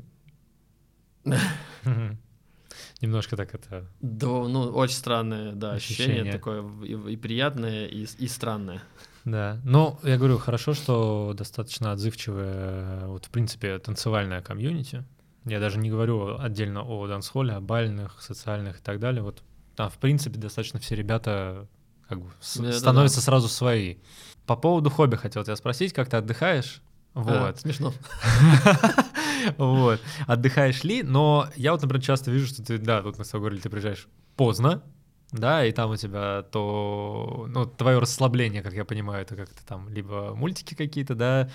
Немножко 3.01 3.35
так 3.37 3.53
это. 3.53 3.85
Да, 4.01 4.27
ну, 4.27 4.69
очень 4.69 4.95
странное, 4.95 5.53
да, 5.53 5.73
ощущение, 5.73 6.21
ощущение 6.21 6.33
такое 6.33 6.63
и, 6.83 7.13
и 7.13 7.17
приятное, 7.17 7.85
и, 7.85 8.05
и 8.17 8.27
странное. 8.27 8.81
Да, 9.25 9.59
ну, 9.63 9.99
я 10.03 10.17
говорю, 10.17 10.37
хорошо, 10.37 10.73
что 10.73 11.33
достаточно 11.35 11.91
отзывчивая, 11.91 13.07
вот, 13.07 13.25
в 13.25 13.29
принципе, 13.29 13.77
танцевальная 13.79 14.41
комьюнити. 14.41 15.03
Я 15.45 15.59
даже 15.59 15.79
не 15.79 15.89
говорю 15.89 16.39
отдельно 16.39 16.83
о 16.83 17.07
дансхолле, 17.07 17.53
о 17.53 17.61
бальных, 17.61 18.21
социальных 18.21 18.79
и 18.79 18.81
так 18.81 18.99
далее. 18.99 19.23
Вот 19.23 19.41
там, 19.75 19.89
в 19.89 19.97
принципе, 19.97 20.37
достаточно 20.37 20.79
все 20.79 20.95
ребята 20.95 21.67
как 22.07 22.21
бы 22.21 22.29
да, 22.57 22.71
становятся 22.73 23.17
да, 23.17 23.21
да. 23.21 23.25
сразу 23.25 23.47
свои. 23.47 23.97
По 24.45 24.55
поводу 24.55 24.89
хобби 24.89 25.15
хотел 25.15 25.43
тебя 25.43 25.55
спросить, 25.55 25.93
как 25.93 26.09
ты 26.09 26.17
отдыхаешь? 26.17 26.81
Вот. 27.13 27.33
А, 27.33 27.55
смешно. 27.55 27.93
Вот. 29.57 29.99
Отдыхаешь 30.27 30.83
ли? 30.83 31.03
Но 31.03 31.47
я 31.55 31.71
вот, 31.71 31.81
например, 31.81 32.03
часто 32.03 32.31
вижу, 32.31 32.47
что 32.47 32.63
ты, 32.63 32.77
да, 32.77 33.01
тут 33.01 33.17
мы 33.17 33.25
с 33.25 33.29
тобой 33.29 33.41
говорили, 33.41 33.61
ты 33.61 33.69
приезжаешь 33.69 34.07
поздно, 34.35 34.83
да, 35.31 35.65
и 35.65 35.71
там 35.71 35.91
у 35.91 35.95
тебя 35.95 36.43
то, 36.43 37.45
ну, 37.49 37.65
твое 37.65 37.99
расслабление, 37.99 38.61
как 38.61 38.73
я 38.73 38.85
понимаю, 38.85 39.21
это 39.21 39.35
как-то 39.35 39.65
там 39.65 39.89
либо 39.89 40.33
мультики 40.35 40.73
какие-то, 40.73 41.15
да, 41.15 41.49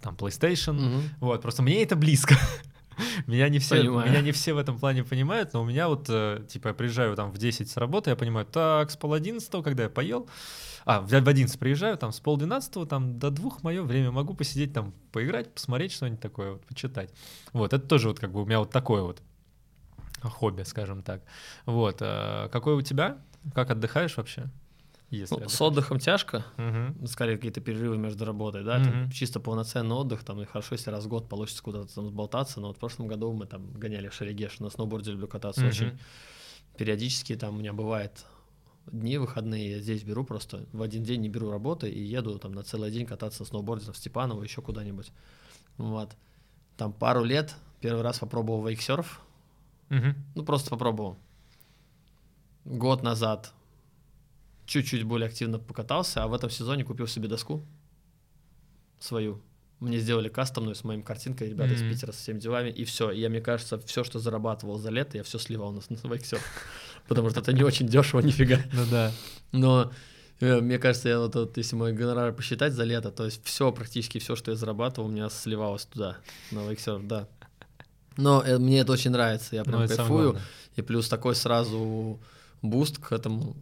там 0.00 0.14
PlayStation, 0.14 0.76
угу. 0.76 1.02
вот, 1.20 1.42
просто 1.42 1.62
мне 1.62 1.82
это 1.82 1.96
близко. 1.96 2.36
меня 3.26 3.48
не 3.48 3.58
все, 3.58 3.76
понимаю. 3.76 4.10
меня 4.10 4.20
не 4.20 4.32
все 4.32 4.52
в 4.52 4.58
этом 4.58 4.78
плане 4.78 5.04
понимают, 5.04 5.52
но 5.52 5.62
у 5.62 5.64
меня 5.64 5.88
вот, 5.88 6.06
э, 6.08 6.44
типа, 6.48 6.68
я 6.68 6.74
приезжаю 6.74 7.16
там 7.16 7.30
в 7.30 7.38
10 7.38 7.70
с 7.70 7.76
работы, 7.76 8.10
я 8.10 8.16
понимаю, 8.16 8.46
так, 8.46 8.90
с 8.90 8.96
пол 8.96 9.14
одиннадцатого, 9.14 9.62
когда 9.62 9.84
я 9.84 9.88
поел, 9.88 10.28
а, 10.86 11.00
в 11.00 11.12
11 11.12 11.58
приезжаю, 11.58 11.98
там, 11.98 12.12
с 12.12 12.20
пол 12.20 12.36
двенадцатого, 12.36 12.86
там, 12.86 13.18
до 13.18 13.30
двух 13.30 13.64
мое 13.64 13.82
время 13.82 14.12
могу 14.12 14.34
посидеть 14.34 14.72
там, 14.72 14.94
поиграть, 15.10 15.52
посмотреть 15.52 15.90
что-нибудь 15.90 16.20
такое, 16.20 16.52
вот, 16.52 16.64
почитать. 16.64 17.12
Вот, 17.52 17.72
это 17.72 17.84
тоже 17.84 18.08
вот 18.08 18.20
как 18.20 18.30
бы 18.30 18.42
у 18.42 18.46
меня 18.46 18.60
вот 18.60 18.70
такое 18.70 19.02
вот 19.02 19.20
хобби, 20.22 20.62
скажем 20.62 21.02
так. 21.02 21.22
Вот. 21.66 21.98
А 22.00 22.48
какой 22.50 22.74
у 22.74 22.82
тебя? 22.82 23.18
Как 23.52 23.70
отдыхаешь 23.70 24.16
вообще? 24.16 24.48
Если 25.10 25.34
ну, 25.34 25.48
с 25.48 25.60
отдыхом 25.60 25.98
тяжко, 25.98 26.44
угу. 26.56 27.06
скорее 27.06 27.36
какие-то 27.36 27.60
перерывы 27.60 27.96
между 27.96 28.24
работой, 28.24 28.62
да, 28.62 28.76
угу. 28.76 28.84
там 28.84 29.10
чисто 29.10 29.40
полноценный 29.40 29.94
отдых, 29.94 30.22
там, 30.22 30.40
и 30.40 30.44
хорошо, 30.44 30.76
если 30.76 30.90
раз 30.90 31.04
в 31.04 31.08
год 31.08 31.28
получится 31.28 31.64
куда-то 31.64 31.92
там 31.92 32.08
сболтаться, 32.08 32.60
но 32.60 32.68
вот 32.68 32.76
в 32.76 32.80
прошлом 32.80 33.08
году 33.08 33.32
мы 33.32 33.46
там 33.46 33.72
гоняли 33.72 34.08
в 34.08 34.14
Шерегеш, 34.14 34.60
на 34.60 34.70
сноуборде 34.70 35.10
люблю 35.10 35.26
кататься 35.26 35.62
угу. 35.62 35.68
очень 35.68 35.98
периодически, 36.76 37.34
там 37.34 37.56
у 37.56 37.58
меня 37.58 37.72
бывает 37.72 38.24
дни 38.86 39.18
выходные, 39.18 39.72
я 39.72 39.78
здесь 39.80 40.02
беру 40.02 40.24
просто, 40.24 40.66
в 40.72 40.82
один 40.82 41.02
день 41.02 41.20
не 41.20 41.28
беру 41.28 41.50
работы 41.50 41.90
и 41.90 42.02
еду 42.02 42.38
там 42.38 42.52
на 42.52 42.62
целый 42.62 42.90
день 42.90 43.06
кататься 43.06 43.42
на 43.42 43.46
сноуборде 43.46 43.90
в 43.92 43.96
Степаново, 43.96 44.42
еще 44.42 44.62
куда-нибудь, 44.62 45.12
вот. 45.76 46.16
Там 46.76 46.92
пару 46.92 47.24
лет, 47.24 47.54
первый 47.80 48.02
раз 48.02 48.18
попробовал 48.18 48.66
вейксерф, 48.66 49.22
Угу. 49.90 50.14
Ну, 50.34 50.44
просто 50.44 50.70
попробовал. 50.70 51.16
Год 52.64 53.02
назад 53.02 53.52
чуть-чуть 54.64 55.04
более 55.04 55.28
активно 55.28 55.58
покатался, 55.58 56.24
а 56.24 56.26
в 56.26 56.34
этом 56.34 56.50
сезоне 56.50 56.84
купил 56.84 57.06
себе 57.06 57.28
доску 57.28 57.64
свою. 58.98 59.40
Мне 59.78 59.98
сделали 59.98 60.28
кастомную 60.28 60.74
с 60.74 60.84
моим 60.84 61.02
картинкой, 61.02 61.50
ребята 61.50 61.74
mm-hmm. 61.74 61.90
из 61.90 61.94
Питера 61.94 62.12
со 62.12 62.18
всеми 62.18 62.38
делами, 62.38 62.70
и 62.70 62.84
все. 62.84 63.10
Я, 63.10 63.28
мне 63.28 63.42
кажется, 63.42 63.78
все, 63.80 64.04
что 64.04 64.18
зарабатывал 64.18 64.78
за 64.78 64.90
лето, 64.90 65.18
я 65.18 65.22
все 65.22 65.38
сливал 65.38 65.70
на, 65.72 65.82
на 65.88 66.08
вейксерф. 66.08 66.42
Потому 67.08 67.30
что 67.30 67.40
это 67.40 67.52
не 67.52 67.62
очень 67.62 67.86
дешево, 67.86 68.20
нифига. 68.20 68.58
Ну 68.72 68.84
да. 68.90 69.12
Но 69.52 69.92
э, 70.40 70.60
мне 70.60 70.78
кажется, 70.78 71.08
я 71.08 71.18
вот, 71.18 71.34
вот 71.34 71.56
если 71.56 71.76
мой 71.76 71.92
гонорар 71.92 72.32
посчитать 72.32 72.72
за 72.72 72.84
лето, 72.84 73.10
то 73.10 73.24
есть 73.24 73.44
все, 73.44 73.72
практически 73.72 74.18
все, 74.18 74.36
что 74.36 74.50
я 74.50 74.56
зарабатывал, 74.56 75.08
у 75.08 75.12
меня 75.12 75.30
сливалось 75.30 75.84
туда, 75.86 76.18
на 76.50 76.68
вейксерф, 76.68 77.06
да. 77.06 77.28
Но 78.16 78.42
э, 78.42 78.58
мне 78.58 78.80
это 78.80 78.92
очень 78.92 79.10
нравится, 79.10 79.56
я 79.56 79.64
прям 79.64 79.82
ну, 79.82 79.88
кайфую. 79.88 80.38
И 80.74 80.82
плюс 80.82 81.08
такой 81.08 81.34
сразу 81.34 82.20
буст 82.62 82.98
к 82.98 83.12
этому 83.12 83.56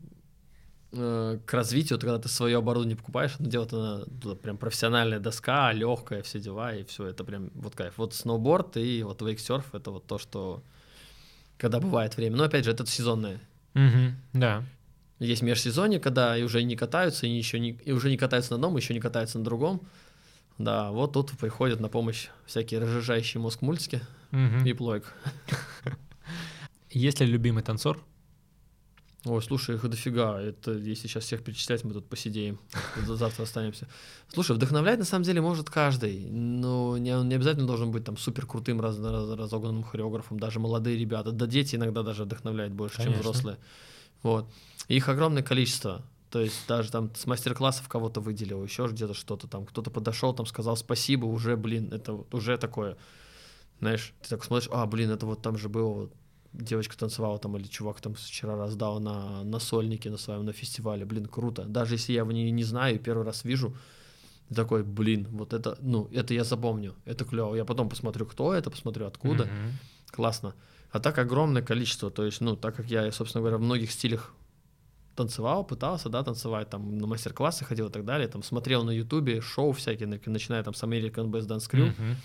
э, 0.92 1.38
к 1.44 1.52
развитию, 1.52 1.98
когда 1.98 2.18
ты 2.18 2.28
свое 2.28 2.58
оборудование 2.58 2.96
покупаешь, 2.96 3.34
оно 3.38 3.48
делает 3.48 3.72
она 3.72 4.04
прям 4.42 4.56
профессиональная 4.56 5.20
доска, 5.20 5.72
легкая, 5.72 6.22
все 6.22 6.40
дела, 6.40 6.74
и 6.74 6.84
все, 6.84 7.06
это 7.06 7.24
прям 7.24 7.50
вот 7.54 7.74
кайф. 7.74 7.94
Вот 7.96 8.14
сноуборд 8.14 8.76
и 8.76 9.02
вот 9.02 9.22
вейксерф 9.22 9.74
это 9.74 9.90
вот 9.90 10.06
то, 10.06 10.18
что 10.18 10.62
когда 11.64 11.80
бывает 11.80 12.14
время. 12.18 12.36
Но 12.36 12.44
опять 12.44 12.66
же, 12.66 12.72
это 12.72 12.84
сезонное. 12.84 13.40
Угу, 13.74 14.12
да. 14.34 14.64
Есть 15.18 15.40
межсезонье, 15.40 15.98
когда 15.98 16.36
и 16.36 16.42
уже 16.42 16.62
не 16.62 16.76
катаются, 16.76 17.26
и, 17.26 17.30
еще 17.30 17.58
не, 17.58 17.70
и 17.86 17.92
уже 17.92 18.10
не 18.10 18.18
катаются 18.18 18.50
на 18.50 18.56
одном, 18.56 18.76
еще 18.76 18.92
не 18.92 19.00
катаются 19.00 19.38
на 19.38 19.44
другом. 19.44 19.80
Да, 20.58 20.90
вот 20.90 21.14
тут 21.14 21.30
приходят 21.38 21.80
на 21.80 21.88
помощь 21.88 22.28
всякие 22.44 22.80
разжижающие 22.80 23.40
мозг 23.40 23.62
мультики 23.62 24.02
угу. 24.30 24.62
и 24.66 24.74
плойк. 24.74 25.14
Есть 26.90 27.20
ли 27.20 27.26
любимый 27.26 27.62
танцор? 27.62 27.98
Ой, 29.24 29.42
слушай, 29.42 29.76
их 29.76 29.88
дофига. 29.88 30.40
Это 30.40 30.72
если 30.72 31.08
сейчас 31.08 31.24
всех 31.24 31.42
перечислять, 31.42 31.82
мы 31.82 31.94
тут 31.94 32.06
посидеем. 32.06 32.58
Завтра 33.06 33.44
останемся. 33.44 33.88
Слушай, 34.28 34.56
вдохновлять 34.56 34.98
на 34.98 35.04
самом 35.04 35.24
деле 35.24 35.40
может 35.40 35.70
каждый. 35.70 36.26
Но 36.30 36.98
не, 36.98 37.10
не 37.24 37.34
обязательно 37.34 37.66
должен 37.66 37.90
быть 37.90 38.04
там 38.04 38.18
супер 38.18 38.46
крутым 38.46 38.80
раз, 38.80 38.98
раз, 38.98 39.30
разогнанным 39.30 39.82
хореографом. 39.82 40.38
Даже 40.38 40.60
молодые 40.60 40.98
ребята. 40.98 41.32
Да 41.32 41.46
дети 41.46 41.76
иногда 41.76 42.02
даже 42.02 42.24
вдохновляют 42.24 42.74
больше, 42.74 42.98
Конечно. 42.98 43.14
чем 43.14 43.22
взрослые. 43.22 43.58
Вот. 44.22 44.46
Их 44.88 45.08
огромное 45.08 45.42
количество. 45.42 46.04
То 46.34 46.40
есть 46.40 46.66
даже 46.66 46.90
там 46.90 47.14
с 47.14 47.26
мастер-классов 47.26 47.86
кого-то 47.88 48.20
выделил, 48.20 48.64
еще 48.64 48.88
где-то 48.88 49.14
что-то 49.14 49.46
там, 49.46 49.64
кто-то 49.64 49.92
подошел, 49.92 50.34
там 50.34 50.46
сказал 50.46 50.76
спасибо, 50.76 51.26
уже, 51.26 51.56
блин, 51.56 51.92
это 51.92 52.24
уже 52.32 52.58
такое, 52.58 52.96
знаешь, 53.78 54.12
ты 54.20 54.30
так 54.30 54.42
смотришь, 54.42 54.68
а, 54.72 54.84
блин, 54.86 55.10
это 55.12 55.26
вот 55.26 55.42
там 55.42 55.56
же 55.56 55.68
было, 55.68 55.88
вот, 55.88 56.12
девочка 56.54 56.96
танцевала 56.96 57.38
там, 57.38 57.56
или 57.56 57.66
чувак 57.66 58.00
там 58.00 58.14
вчера 58.14 58.56
раздал 58.56 59.00
на, 59.00 59.44
на 59.44 59.58
сольнике 59.58 60.10
на 60.10 60.16
своем, 60.16 60.44
на 60.44 60.52
фестивале, 60.52 61.04
блин, 61.04 61.26
круто. 61.26 61.64
Даже 61.64 61.94
если 61.94 62.12
я 62.12 62.20
его 62.20 62.32
не, 62.32 62.50
не 62.50 62.64
знаю 62.64 62.98
первый 62.98 63.24
раз 63.24 63.44
вижу, 63.44 63.74
такой, 64.54 64.82
блин, 64.84 65.26
вот 65.30 65.52
это, 65.52 65.76
ну, 65.80 66.08
это 66.12 66.34
я 66.34 66.44
запомню, 66.44 66.94
это 67.04 67.24
клево. 67.24 67.54
Я 67.56 67.64
потом 67.64 67.88
посмотрю, 67.88 68.26
кто 68.26 68.54
это, 68.54 68.70
посмотрю, 68.70 69.06
откуда. 69.06 69.44
Mm-hmm. 69.44 70.12
Классно. 70.12 70.54
А 70.90 71.00
так 71.00 71.18
огромное 71.18 71.62
количество, 71.62 72.10
то 72.10 72.24
есть, 72.24 72.40
ну, 72.40 72.56
так 72.56 72.76
как 72.76 72.86
я, 72.86 73.10
собственно 73.10 73.42
говоря, 73.42 73.56
в 73.56 73.62
многих 73.62 73.90
стилях 73.90 74.32
танцевал, 75.16 75.64
пытался, 75.64 76.08
да, 76.08 76.22
танцевать, 76.22 76.70
там, 76.70 76.98
на 76.98 77.06
мастер-классы 77.06 77.64
ходил 77.64 77.88
и 77.88 77.90
так 77.90 78.04
далее, 78.04 78.28
там, 78.28 78.42
смотрел 78.42 78.84
на 78.84 78.90
ютубе 78.90 79.40
шоу 79.40 79.72
всякие, 79.72 80.06
начиная 80.08 80.62
там 80.62 80.74
с 80.74 80.82
American 80.82 81.30
Best 81.30 81.48
Dance 81.48 81.70
Crew, 81.70 81.96
mm-hmm. 81.96 82.16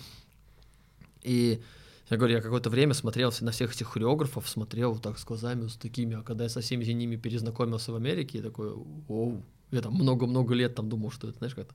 и 1.22 1.62
я 2.10 2.16
говорю, 2.16 2.34
я 2.34 2.42
какое-то 2.42 2.70
время 2.70 2.94
смотрел 2.94 3.32
на 3.40 3.52
всех 3.52 3.74
этих 3.74 3.86
хореографов, 3.86 4.48
смотрел 4.48 4.98
так 4.98 5.18
с 5.18 5.24
глазами, 5.24 5.68
с 5.68 5.76
такими, 5.76 6.16
а 6.16 6.22
когда 6.22 6.44
я 6.44 6.50
со 6.50 6.60
всеми 6.60 6.84
ними 6.84 7.16
перезнакомился 7.16 7.92
в 7.92 7.96
Америке, 7.96 8.38
я 8.38 8.44
такой, 8.44 8.72
оу, 9.08 9.42
я 9.70 9.80
там 9.80 9.94
много-много 9.94 10.54
лет 10.54 10.74
там 10.74 10.88
думал, 10.88 11.10
что 11.10 11.28
это, 11.28 11.38
знаешь, 11.38 11.54
как-то 11.54 11.74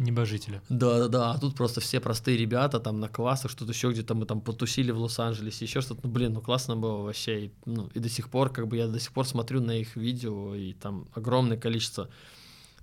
Небожители. 0.00 0.62
Да-да-да, 0.70 1.32
а 1.32 1.38
тут 1.38 1.54
просто 1.54 1.82
все 1.82 2.00
простые 2.00 2.38
ребята 2.38 2.80
там 2.80 3.00
на 3.00 3.08
классах, 3.08 3.50
что-то 3.50 3.72
еще 3.72 3.90
где-то 3.90 4.14
мы 4.14 4.24
там 4.24 4.40
потусили 4.40 4.92
в 4.92 4.98
Лос-Анджелесе, 4.98 5.66
еще 5.66 5.82
что-то, 5.82 6.00
ну, 6.04 6.10
блин, 6.10 6.32
ну 6.32 6.40
классно 6.40 6.74
было 6.74 7.02
вообще, 7.02 7.46
и, 7.46 7.52
ну, 7.66 7.90
и 7.92 7.98
до 7.98 8.08
сих 8.08 8.30
пор, 8.30 8.50
как 8.50 8.66
бы 8.66 8.78
я 8.78 8.88
до 8.88 8.98
сих 8.98 9.12
пор 9.12 9.26
смотрю 9.26 9.60
на 9.60 9.72
их 9.72 9.96
видео, 9.96 10.54
и 10.54 10.72
там 10.72 11.06
огромное 11.12 11.58
количество 11.58 12.08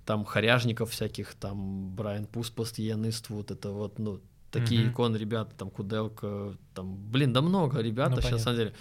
там 0.06 0.24
хоряжников 0.24 0.92
всяких, 0.92 1.34
там 1.34 1.90
Брайан 1.96 2.26
Пус, 2.26 2.50
Постиен 2.50 3.08
Иствуд, 3.08 3.50
это 3.50 3.72
вот, 3.72 3.98
ну, 3.98 4.20
такие 4.50 4.82
mm-hmm. 4.82 4.90
иконы 4.90 5.16
ребята, 5.16 5.54
там 5.56 5.70
Куделка, 5.70 6.56
там, 6.74 6.96
блин, 6.96 7.32
да 7.32 7.42
много 7.42 7.80
ребят, 7.80 8.10
ну, 8.10 8.20
сейчас, 8.20 8.32
на 8.32 8.38
самом 8.38 8.58
деле, 8.58 8.74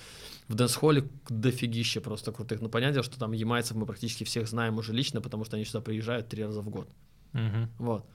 в 0.47 0.55
дэнс-холле 0.55 1.07
дофигища 1.29 2.01
просто 2.01 2.31
крутых. 2.31 2.61
Ну, 2.61 2.69
понятно, 2.69 3.03
что 3.03 3.19
там 3.19 3.33
ямайцев 3.33 3.75
мы 3.75 3.85
практически 3.85 4.23
всех 4.23 4.47
знаем 4.47 4.77
уже 4.77 4.93
лично, 4.93 5.21
потому 5.21 5.43
что 5.45 5.57
они 5.57 5.65
сюда 5.65 5.81
приезжают 5.81 6.29
три 6.29 6.43
раза 6.43 6.61
в 6.61 6.69
год. 6.69 6.87
Mm-hmm. 7.33 7.67
Вот. 7.79 8.05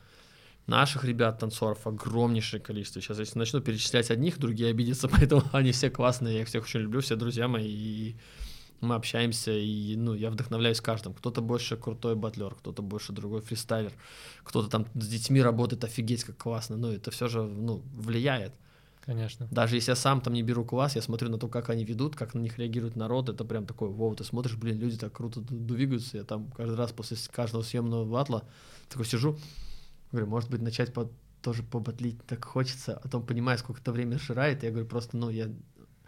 Наших 0.66 1.04
ребят, 1.04 1.38
танцоров, 1.38 1.86
огромнейшее 1.86 2.60
количество. 2.60 3.02
Сейчас, 3.02 3.18
если 3.18 3.38
начну 3.38 3.60
перечислять 3.60 4.10
одних, 4.10 4.38
другие 4.38 4.70
обидятся, 4.70 5.08
поэтому 5.10 5.42
они 5.52 5.72
все 5.72 5.90
классные, 5.90 6.36
я 6.36 6.42
их 6.42 6.48
всех 6.48 6.64
очень 6.64 6.80
люблю, 6.80 7.00
все 7.00 7.16
друзья 7.16 7.48
мои, 7.48 7.66
и 7.66 8.16
мы 8.82 8.96
общаемся, 8.96 9.52
и 9.52 9.96
ну, 9.96 10.14
я 10.14 10.30
вдохновляюсь 10.30 10.80
каждым. 10.80 11.14
Кто-то 11.14 11.40
больше 11.40 11.76
крутой 11.76 12.16
батлер, 12.16 12.54
кто-то 12.54 12.82
больше 12.82 13.12
другой 13.12 13.40
фристайлер, 13.40 13.92
кто-то 14.42 14.68
там 14.68 14.86
с 14.94 15.08
детьми 15.08 15.40
работает 15.40 15.84
офигеть 15.84 16.24
как 16.24 16.36
классно, 16.36 16.76
ну, 16.76 16.92
это 16.92 17.10
все 17.10 17.28
же, 17.28 17.42
ну, 17.42 17.82
влияет. 17.94 18.54
Конечно. 19.04 19.48
Даже 19.50 19.76
если 19.76 19.92
я 19.92 19.96
сам 19.96 20.20
там 20.20 20.32
не 20.32 20.42
беру 20.42 20.64
класс, 20.64 20.94
я 20.94 21.02
смотрю 21.02 21.28
на 21.28 21.38
то, 21.38 21.48
как 21.48 21.70
они 21.70 21.84
ведут, 21.84 22.14
как 22.14 22.34
на 22.34 22.38
них 22.38 22.58
реагирует 22.58 22.94
народ, 22.94 23.28
это 23.28 23.44
прям 23.44 23.66
такой, 23.66 23.88
вау, 23.88 24.14
ты 24.14 24.22
смотришь, 24.22 24.56
блин, 24.56 24.78
люди 24.78 24.96
так 24.96 25.12
круто 25.12 25.40
двигаются, 25.40 26.18
я 26.18 26.24
там 26.24 26.50
каждый 26.52 26.76
раз 26.76 26.92
после 26.92 27.16
каждого 27.32 27.62
съемного 27.62 28.04
батла 28.04 28.44
такой 28.88 29.06
сижу, 29.06 29.36
говорю, 30.12 30.28
может 30.28 30.50
быть, 30.50 30.62
начать 30.62 30.92
по, 30.92 31.10
тоже 31.40 31.64
побатлить 31.64 32.24
так 32.26 32.44
хочется, 32.44 32.96
а 32.96 33.00
потом 33.00 33.26
понимаю, 33.26 33.58
сколько 33.58 33.80
это 33.80 33.90
время 33.90 34.18
сжирает, 34.18 34.62
я 34.62 34.70
говорю, 34.70 34.86
просто, 34.86 35.16
ну, 35.16 35.30
я 35.30 35.50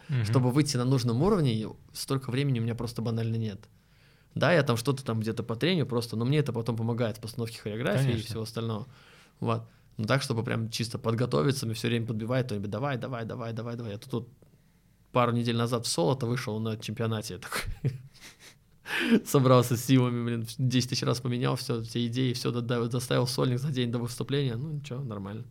Угу. 0.09 0.25
Чтобы 0.25 0.51
выйти 0.51 0.77
на 0.77 0.85
нужном 0.85 1.23
уровне, 1.23 1.69
столько 1.93 2.31
времени 2.31 2.61
у 2.61 2.63
меня 2.63 2.75
просто 2.75 3.03
банально 3.03 3.37
нет. 3.37 3.69
Да, 4.35 4.53
я 4.53 4.63
там 4.63 4.77
что-то 4.77 5.05
там 5.05 5.21
где-то 5.21 5.43
по 5.43 5.57
трению 5.57 5.87
просто, 5.87 6.17
но 6.17 6.25
мне 6.25 6.39
это 6.39 6.53
потом 6.53 6.77
помогает 6.77 7.19
в 7.19 7.21
постановке 7.21 7.61
хореографии 7.61 8.07
Конечно. 8.07 8.21
и 8.21 8.27
всего 8.27 8.43
остального. 8.43 8.87
Вот. 9.41 9.63
Ну 9.97 10.07
так, 10.07 10.23
чтобы 10.23 10.43
прям 10.43 10.71
чисто 10.71 10.99
подготовиться, 10.99 11.67
мне 11.67 11.75
все 11.75 11.89
время 11.89 12.07
подбивает 12.07 12.47
кто-нибудь, 12.47 12.71
давай, 12.71 12.99
давай, 12.99 13.25
давай, 13.25 13.53
давай, 13.53 13.77
давай. 13.77 13.93
Я 13.93 13.99
тут, 13.99 14.11
тут 14.11 14.29
пару 15.13 15.33
недель 15.33 15.57
назад 15.57 15.87
в 15.87 15.89
соло-то 15.89 16.27
вышел 16.27 16.59
на 16.59 16.77
чемпионате, 16.77 17.39
такой 17.39 17.93
собрался 19.25 19.77
с 19.77 19.85
силами, 19.85 20.25
блин, 20.25 20.47
10 20.59 20.91
тысяч 20.91 21.03
раз 21.05 21.21
поменял 21.21 21.55
все, 21.55 21.83
все 21.83 22.07
идеи, 22.07 22.33
все 22.33 22.51
доставил 22.51 23.29
сольник 23.29 23.61
за 23.61 23.71
день 23.71 23.93
до 23.93 23.99
выступления, 23.99 24.57
ну 24.57 24.73
ничего, 24.73 25.01
нормально. 25.01 25.45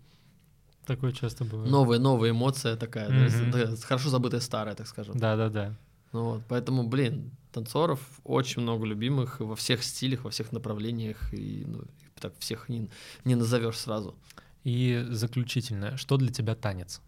Такое 0.86 1.12
часто 1.14 1.46
бывает. 1.46 1.72
Новые, 1.72 2.00
новые 2.00 2.32
эмоции 2.32 2.76
такая, 2.76 3.10
mm-hmm. 3.10 3.52
да, 3.52 3.76
хорошо 3.88 4.10
забытая 4.10 4.42
старая, 4.42 4.76
так 4.76 4.88
скажем. 4.88 5.18
Да, 5.18 5.36
да, 5.36 5.50
да. 5.50 5.76
Ну 6.12 6.24
вот, 6.26 6.44
поэтому, 6.48 6.84
блин, 6.88 7.32
танцоров 7.52 8.00
очень 8.24 8.62
много 8.62 8.86
любимых 8.86 9.40
во 9.40 9.56
всех 9.56 9.84
стилях, 9.84 10.24
во 10.24 10.30
всех 10.30 10.52
направлениях, 10.52 11.34
и 11.34 11.64
ну, 11.66 11.84
так 12.20 12.34
всех 12.40 12.70
не, 12.70 12.90
не 13.24 13.36
назовешь 13.36 13.78
сразу. 13.78 14.16
И 14.64 15.06
заключительное, 15.10 15.98
что 15.98 16.18
для 16.18 16.32
тебя 16.32 16.56
танец? 16.56 17.02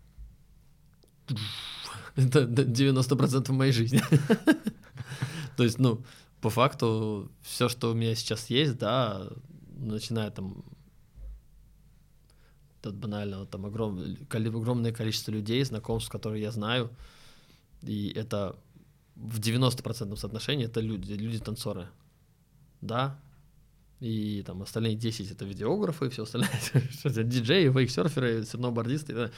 Это 2.15 2.43
90% 2.43 3.51
моей 3.51 3.71
жизни. 3.71 4.01
То 5.57 5.63
есть, 5.63 5.79
ну, 5.79 6.03
по 6.41 6.49
факту, 6.49 7.31
все, 7.41 7.69
что 7.69 7.91
у 7.91 7.93
меня 7.93 8.15
сейчас 8.15 8.49
есть, 8.49 8.77
да, 8.77 9.27
начиная 9.77 10.31
там 10.31 10.63
от 12.85 12.95
банального, 12.95 13.45
там 13.45 13.65
огром, 13.65 14.01
огромное 14.29 14.91
количество 14.91 15.31
людей, 15.31 15.63
знакомств, 15.63 16.09
которые 16.09 16.41
я 16.41 16.51
знаю, 16.51 16.89
и 17.81 18.11
это 18.15 18.55
в 19.15 19.39
90% 19.39 20.15
соотношении 20.15 20.65
это 20.65 20.81
люди, 20.81 21.13
люди-танцоры. 21.13 21.87
Да, 22.81 23.19
и 23.99 24.43
там 24.45 24.61
остальные 24.61 24.95
10 24.95 25.31
это 25.31 25.45
видеографы, 25.45 26.09
все 26.09 26.23
остальное, 26.23 26.49
диджеи, 27.23 27.69
вейксерферы, 27.69 28.43
сноубордисты, 28.43 29.31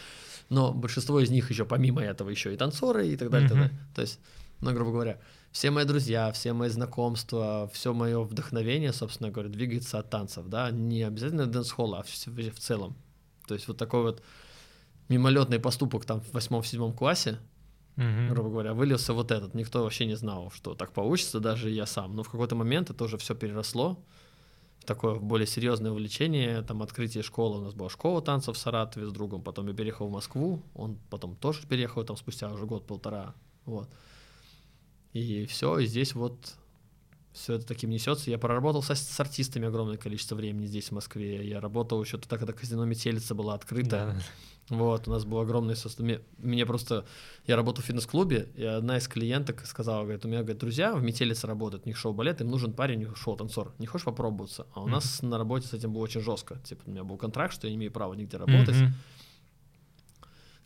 но 0.49 0.73
большинство 0.73 1.19
из 1.19 1.29
них 1.29 1.49
еще 1.49 1.65
помимо 1.65 2.01
этого 2.01 2.29
еще 2.29 2.53
и 2.53 2.57
танцоры 2.57 3.07
и 3.07 3.15
так 3.15 3.29
далее, 3.29 3.47
mm-hmm. 3.47 3.51
так 3.51 3.59
далее. 3.59 3.79
то 3.95 4.01
есть, 4.01 4.19
ну, 4.59 4.73
грубо 4.73 4.91
говоря, 4.91 5.19
все 5.51 5.71
мои 5.71 5.85
друзья, 5.85 6.31
все 6.31 6.53
мои 6.53 6.69
знакомства, 6.69 7.69
все 7.73 7.93
мое 7.93 8.21
вдохновение, 8.21 8.93
собственно 8.93 9.29
говоря, 9.29 9.49
двигается 9.49 9.99
от 9.99 10.09
танцев, 10.09 10.47
да, 10.47 10.71
не 10.71 11.03
обязательно 11.03 11.45
дэнс-холла, 11.45 11.99
а 11.99 12.03
в, 12.03 12.09
в 12.09 12.59
целом. 12.59 12.97
То 13.47 13.53
есть 13.55 13.67
вот 13.67 13.77
такой 13.77 14.01
вот 14.03 14.21
мимолетный 15.09 15.59
поступок 15.59 16.05
там 16.05 16.21
в 16.21 16.33
восьмом-седьмом 16.33 16.93
классе, 16.93 17.39
угу. 17.95 18.29
грубо 18.29 18.49
говоря, 18.49 18.73
вылился 18.73 19.13
вот 19.13 19.31
этот. 19.31 19.53
Никто 19.53 19.83
вообще 19.83 20.05
не 20.05 20.15
знал, 20.15 20.51
что 20.51 20.75
так 20.75 20.91
получится, 20.91 21.39
даже 21.39 21.69
я 21.69 21.85
сам. 21.85 22.15
Но 22.15 22.23
в 22.23 22.29
какой-то 22.29 22.55
момент 22.55 22.89
это 22.89 23.03
уже 23.03 23.17
все 23.17 23.35
переросло 23.35 23.97
в 24.79 24.85
такое 24.85 25.15
более 25.15 25.47
серьезное 25.47 25.91
увлечение. 25.91 26.61
Там 26.61 26.81
открытие 26.81 27.23
школы, 27.23 27.59
у 27.59 27.63
нас 27.63 27.73
была 27.73 27.89
школа 27.89 28.21
танцев 28.21 28.57
в 28.57 28.59
Саратове 28.59 29.07
с 29.07 29.11
другом, 29.11 29.41
потом 29.41 29.67
я 29.67 29.73
переехал 29.73 30.07
в 30.07 30.11
Москву, 30.11 30.61
он 30.75 30.97
потом 31.09 31.35
тоже 31.35 31.65
переехал 31.67 32.03
там 32.03 32.17
спустя 32.17 32.51
уже 32.51 32.65
год-полтора, 32.65 33.33
вот. 33.65 33.89
И 35.13 35.45
все, 35.45 35.79
и 35.79 35.85
здесь 35.87 36.13
вот 36.13 36.55
все 37.37 37.53
это 37.55 37.65
таким 37.65 37.89
несется. 37.89 38.29
Я 38.29 38.37
проработал 38.37 38.81
с, 38.81 38.93
с 38.93 39.19
артистами 39.19 39.67
огромное 39.67 39.97
количество 39.97 40.35
времени 40.35 40.65
здесь, 40.65 40.89
в 40.89 40.91
Москве. 40.93 41.47
Я 41.47 41.61
работал 41.61 42.03
еще 42.03 42.17
тогда, 42.17 42.37
когда 42.37 42.53
казино 42.53 42.85
Метелица 42.85 43.35
была 43.35 43.53
открыта. 43.53 44.15
Да. 44.69 44.75
Вот, 44.75 45.07
у 45.07 45.11
нас 45.11 45.23
был 45.23 45.39
огромный 45.39 45.75
состав. 45.75 46.05
Мне 46.37 46.65
просто... 46.65 47.05
Я 47.45 47.55
работал 47.55 47.83
в 47.83 47.85
фитнес-клубе, 47.85 48.49
и 48.55 48.63
одна 48.63 48.97
из 48.97 49.07
клиенток 49.07 49.65
сказала, 49.65 50.03
говорит, 50.03 50.25
у 50.25 50.27
меня, 50.27 50.39
говорит, 50.39 50.57
друзья 50.57 50.93
в 50.93 51.01
Метелице 51.01 51.47
работают, 51.47 51.85
у 51.85 51.89
них 51.89 51.95
шоу-балет, 51.97 52.41
им 52.41 52.49
нужен 52.49 52.73
парень, 52.73 53.07
шоу-танцор. 53.15 53.73
Не 53.79 53.85
хочешь 53.85 54.03
попробоваться? 54.03 54.67
А 54.73 54.81
у 54.81 54.87
mm-hmm. 54.87 54.91
нас 54.91 55.21
на 55.21 55.37
работе 55.37 55.67
с 55.67 55.73
этим 55.73 55.93
было 55.93 56.01
очень 56.01 56.21
жестко. 56.21 56.59
Типа, 56.65 56.83
у 56.85 56.91
меня 56.91 57.05
был 57.05 57.15
контракт, 57.17 57.53
что 57.53 57.67
я 57.67 57.71
не 57.71 57.77
имею 57.77 57.91
права 57.91 58.13
нигде 58.13 58.35
работать. 58.35 58.75
Mm-hmm. 58.75 58.91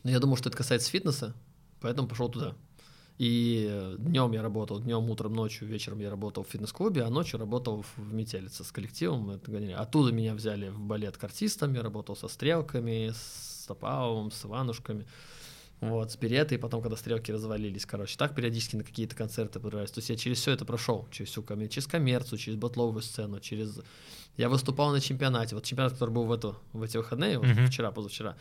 Но 0.02 0.10
я 0.10 0.18
думал, 0.18 0.36
что 0.36 0.48
это 0.48 0.58
касается 0.58 0.90
фитнеса, 0.90 1.34
поэтому 1.80 2.08
пошел 2.08 2.28
туда. 2.28 2.56
И 3.22 3.94
днем 3.98 4.32
я 4.32 4.42
работал, 4.42 4.80
днем, 4.80 5.08
утром, 5.08 5.32
ночью, 5.32 5.68
вечером 5.68 6.00
я 6.00 6.10
работал 6.10 6.42
в 6.42 6.48
фитнес-клубе, 6.48 7.04
а 7.04 7.08
ночью 7.08 7.38
работал 7.38 7.84
в 7.96 8.12
Метелице 8.12 8.64
с 8.64 8.72
коллективом. 8.72 9.40
Оттуда 9.76 10.10
меня 10.10 10.34
взяли 10.34 10.70
в 10.70 10.80
балет 10.80 11.16
к 11.16 11.22
артистам, 11.22 11.72
я 11.74 11.82
работал 11.82 12.16
со 12.16 12.26
стрелками, 12.26 13.12
с 13.14 13.64
Топавом, 13.68 14.32
с 14.32 14.44
Иванушками. 14.44 15.06
Вот, 15.80 16.10
с 16.10 16.16
Беретой, 16.16 16.58
потом, 16.58 16.82
когда 16.82 16.96
стрелки 16.96 17.30
развалились, 17.30 17.86
короче, 17.86 18.18
так 18.18 18.34
периодически 18.34 18.74
на 18.74 18.82
какие-то 18.82 19.14
концерты 19.14 19.60
подрывались. 19.60 19.92
То 19.92 20.00
есть 20.00 20.10
я 20.10 20.16
через 20.16 20.40
все 20.40 20.50
это 20.50 20.64
прошел, 20.64 21.06
через 21.12 21.30
всю 21.30 21.44
через 21.44 21.86
коммерцию, 21.86 22.40
через 22.40 22.58
батловую 22.58 23.02
сцену, 23.02 23.38
через... 23.38 23.78
Я 24.36 24.48
выступал 24.48 24.90
на 24.90 25.00
чемпионате. 25.00 25.54
Вот 25.54 25.62
чемпионат, 25.62 25.92
который 25.92 26.10
был 26.10 26.24
в, 26.24 26.32
эту, 26.32 26.56
в 26.72 26.82
эти 26.82 26.96
выходные, 26.96 27.38
вот 27.38 27.46
mm-hmm. 27.46 27.66
вчера, 27.66 27.92
позавчера, 27.92 28.36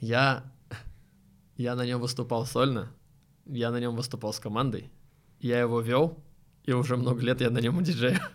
я, 0.00 0.50
я 1.58 1.74
на 1.74 1.84
нем 1.84 2.00
выступал 2.00 2.46
сольно, 2.46 2.90
я 3.46 3.70
на 3.70 3.80
нем 3.80 3.96
выступал 3.96 4.32
с 4.32 4.40
командой, 4.40 4.90
я 5.40 5.60
его 5.60 5.80
вел, 5.80 6.18
и 6.64 6.72
уже 6.72 6.96
много 6.96 7.20
лет 7.22 7.40
я 7.40 7.50
на 7.50 7.58
нем 7.58 7.82
диджею. 7.82 8.20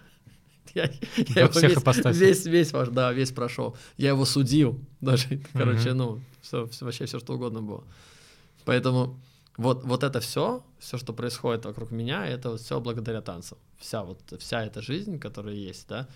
Я, 0.74 0.91
я 1.16 1.43
его 1.43 1.60
весь, 1.60 2.20
весь, 2.20 2.45
весь, 2.45 2.74
ваш, 2.74 2.89
да, 2.89 3.14
весь 3.14 3.32
прошел. 3.32 3.78
Я 3.95 4.10
его 4.10 4.26
судил, 4.26 4.80
даже, 4.99 5.41
короче, 5.53 5.93
ну, 5.93 6.20
все, 6.41 6.68
все, 6.68 6.86
вообще 6.86 7.05
все 7.05 7.20
что 7.20 7.34
угодно 7.34 7.62
было. 7.62 7.84
Поэтому 8.66 9.18
вот, 9.55 9.86
вот 9.86 10.03
это 10.03 10.20
все, 10.20 10.64
все, 10.78 10.97
что 10.97 11.14
происходит 11.14 11.66
вокруг 11.66 11.91
меня, 11.91 12.28
это 12.28 12.51
вот 12.51 12.62
все 12.62 12.80
благодаря 12.80 13.22
танцам. 13.22 13.58
Вся 13.80 14.03
вот, 14.03 14.20
вся 14.39 14.64
эта 14.66 14.82
жизнь, 14.82 15.20
которая 15.20 15.55
есть, 15.55 15.88
да, 15.88 16.08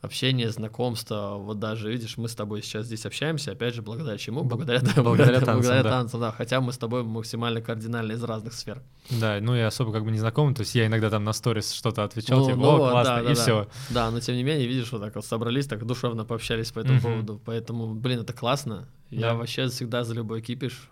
общение, 0.00 0.50
знакомство. 0.50 1.36
Вот 1.38 1.58
даже, 1.58 1.90
видишь, 1.90 2.16
мы 2.16 2.28
с 2.28 2.34
тобой 2.34 2.62
сейчас 2.62 2.86
здесь 2.86 3.04
общаемся, 3.04 3.52
опять 3.52 3.74
же, 3.74 3.82
благодаря 3.82 4.16
чему? 4.18 4.44
Благодаря, 4.44 4.80
благодаря, 4.80 5.02
благодаря 5.02 5.40
танцам, 5.40 5.54
благодаря 5.54 5.82
да. 5.82 5.90
танцам, 5.90 6.20
да. 6.20 6.32
Хотя 6.32 6.60
мы 6.60 6.72
с 6.72 6.78
тобой 6.78 7.02
максимально 7.02 7.60
кардинально 7.60 8.12
из 8.12 8.22
разных 8.22 8.54
сфер. 8.54 8.82
Да, 9.10 9.38
ну 9.40 9.56
и 9.56 9.60
особо 9.60 9.92
как 9.92 10.04
бы 10.04 10.10
не 10.10 10.18
знакомы, 10.18 10.54
то 10.54 10.60
есть 10.60 10.74
я 10.74 10.86
иногда 10.86 11.10
там 11.10 11.24
на 11.24 11.32
сторис 11.32 11.72
что-то 11.72 12.04
отвечал, 12.04 12.40
ну, 12.40 12.46
типа, 12.46 12.56
ну, 12.56 12.84
о, 12.84 12.90
классно, 12.90 13.14
да, 13.16 13.22
да, 13.22 13.30
и 13.32 13.34
да. 13.34 13.42
все. 13.42 13.68
Да, 13.90 14.10
но 14.10 14.20
тем 14.20 14.36
не 14.36 14.42
менее, 14.42 14.66
видишь, 14.66 14.92
вот 14.92 15.00
так 15.00 15.14
вот 15.14 15.24
собрались, 15.24 15.66
так 15.66 15.84
душевно 15.84 16.24
пообщались 16.24 16.70
по 16.70 16.80
этому 16.80 16.98
uh-huh. 16.98 17.02
поводу, 17.02 17.40
поэтому, 17.44 17.94
блин, 17.94 18.20
это 18.20 18.32
классно. 18.32 18.88
Я 19.10 19.30
да. 19.30 19.34
вообще 19.34 19.68
всегда 19.68 20.04
за 20.04 20.14
любой 20.14 20.42
кипиш. 20.42 20.88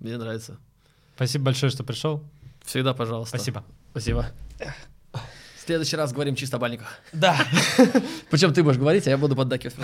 Мне 0.00 0.16
нравится. 0.16 0.58
Спасибо 1.16 1.46
большое, 1.46 1.70
что 1.70 1.84
пришел. 1.84 2.22
Всегда, 2.64 2.94
пожалуйста. 2.94 3.36
Спасибо. 3.36 3.64
Спасибо. 3.92 4.26
В 5.64 5.66
следующий 5.66 5.96
раз 5.96 6.12
говорим 6.12 6.36
чисто 6.36 6.58
о 6.58 6.60
бальниках. 6.60 7.00
Да. 7.14 7.38
Причем 8.30 8.52
ты 8.52 8.62
будешь 8.62 8.76
говорить, 8.76 9.06
а 9.06 9.10
я 9.10 9.16
буду 9.16 9.34
поддакивать. 9.34 9.74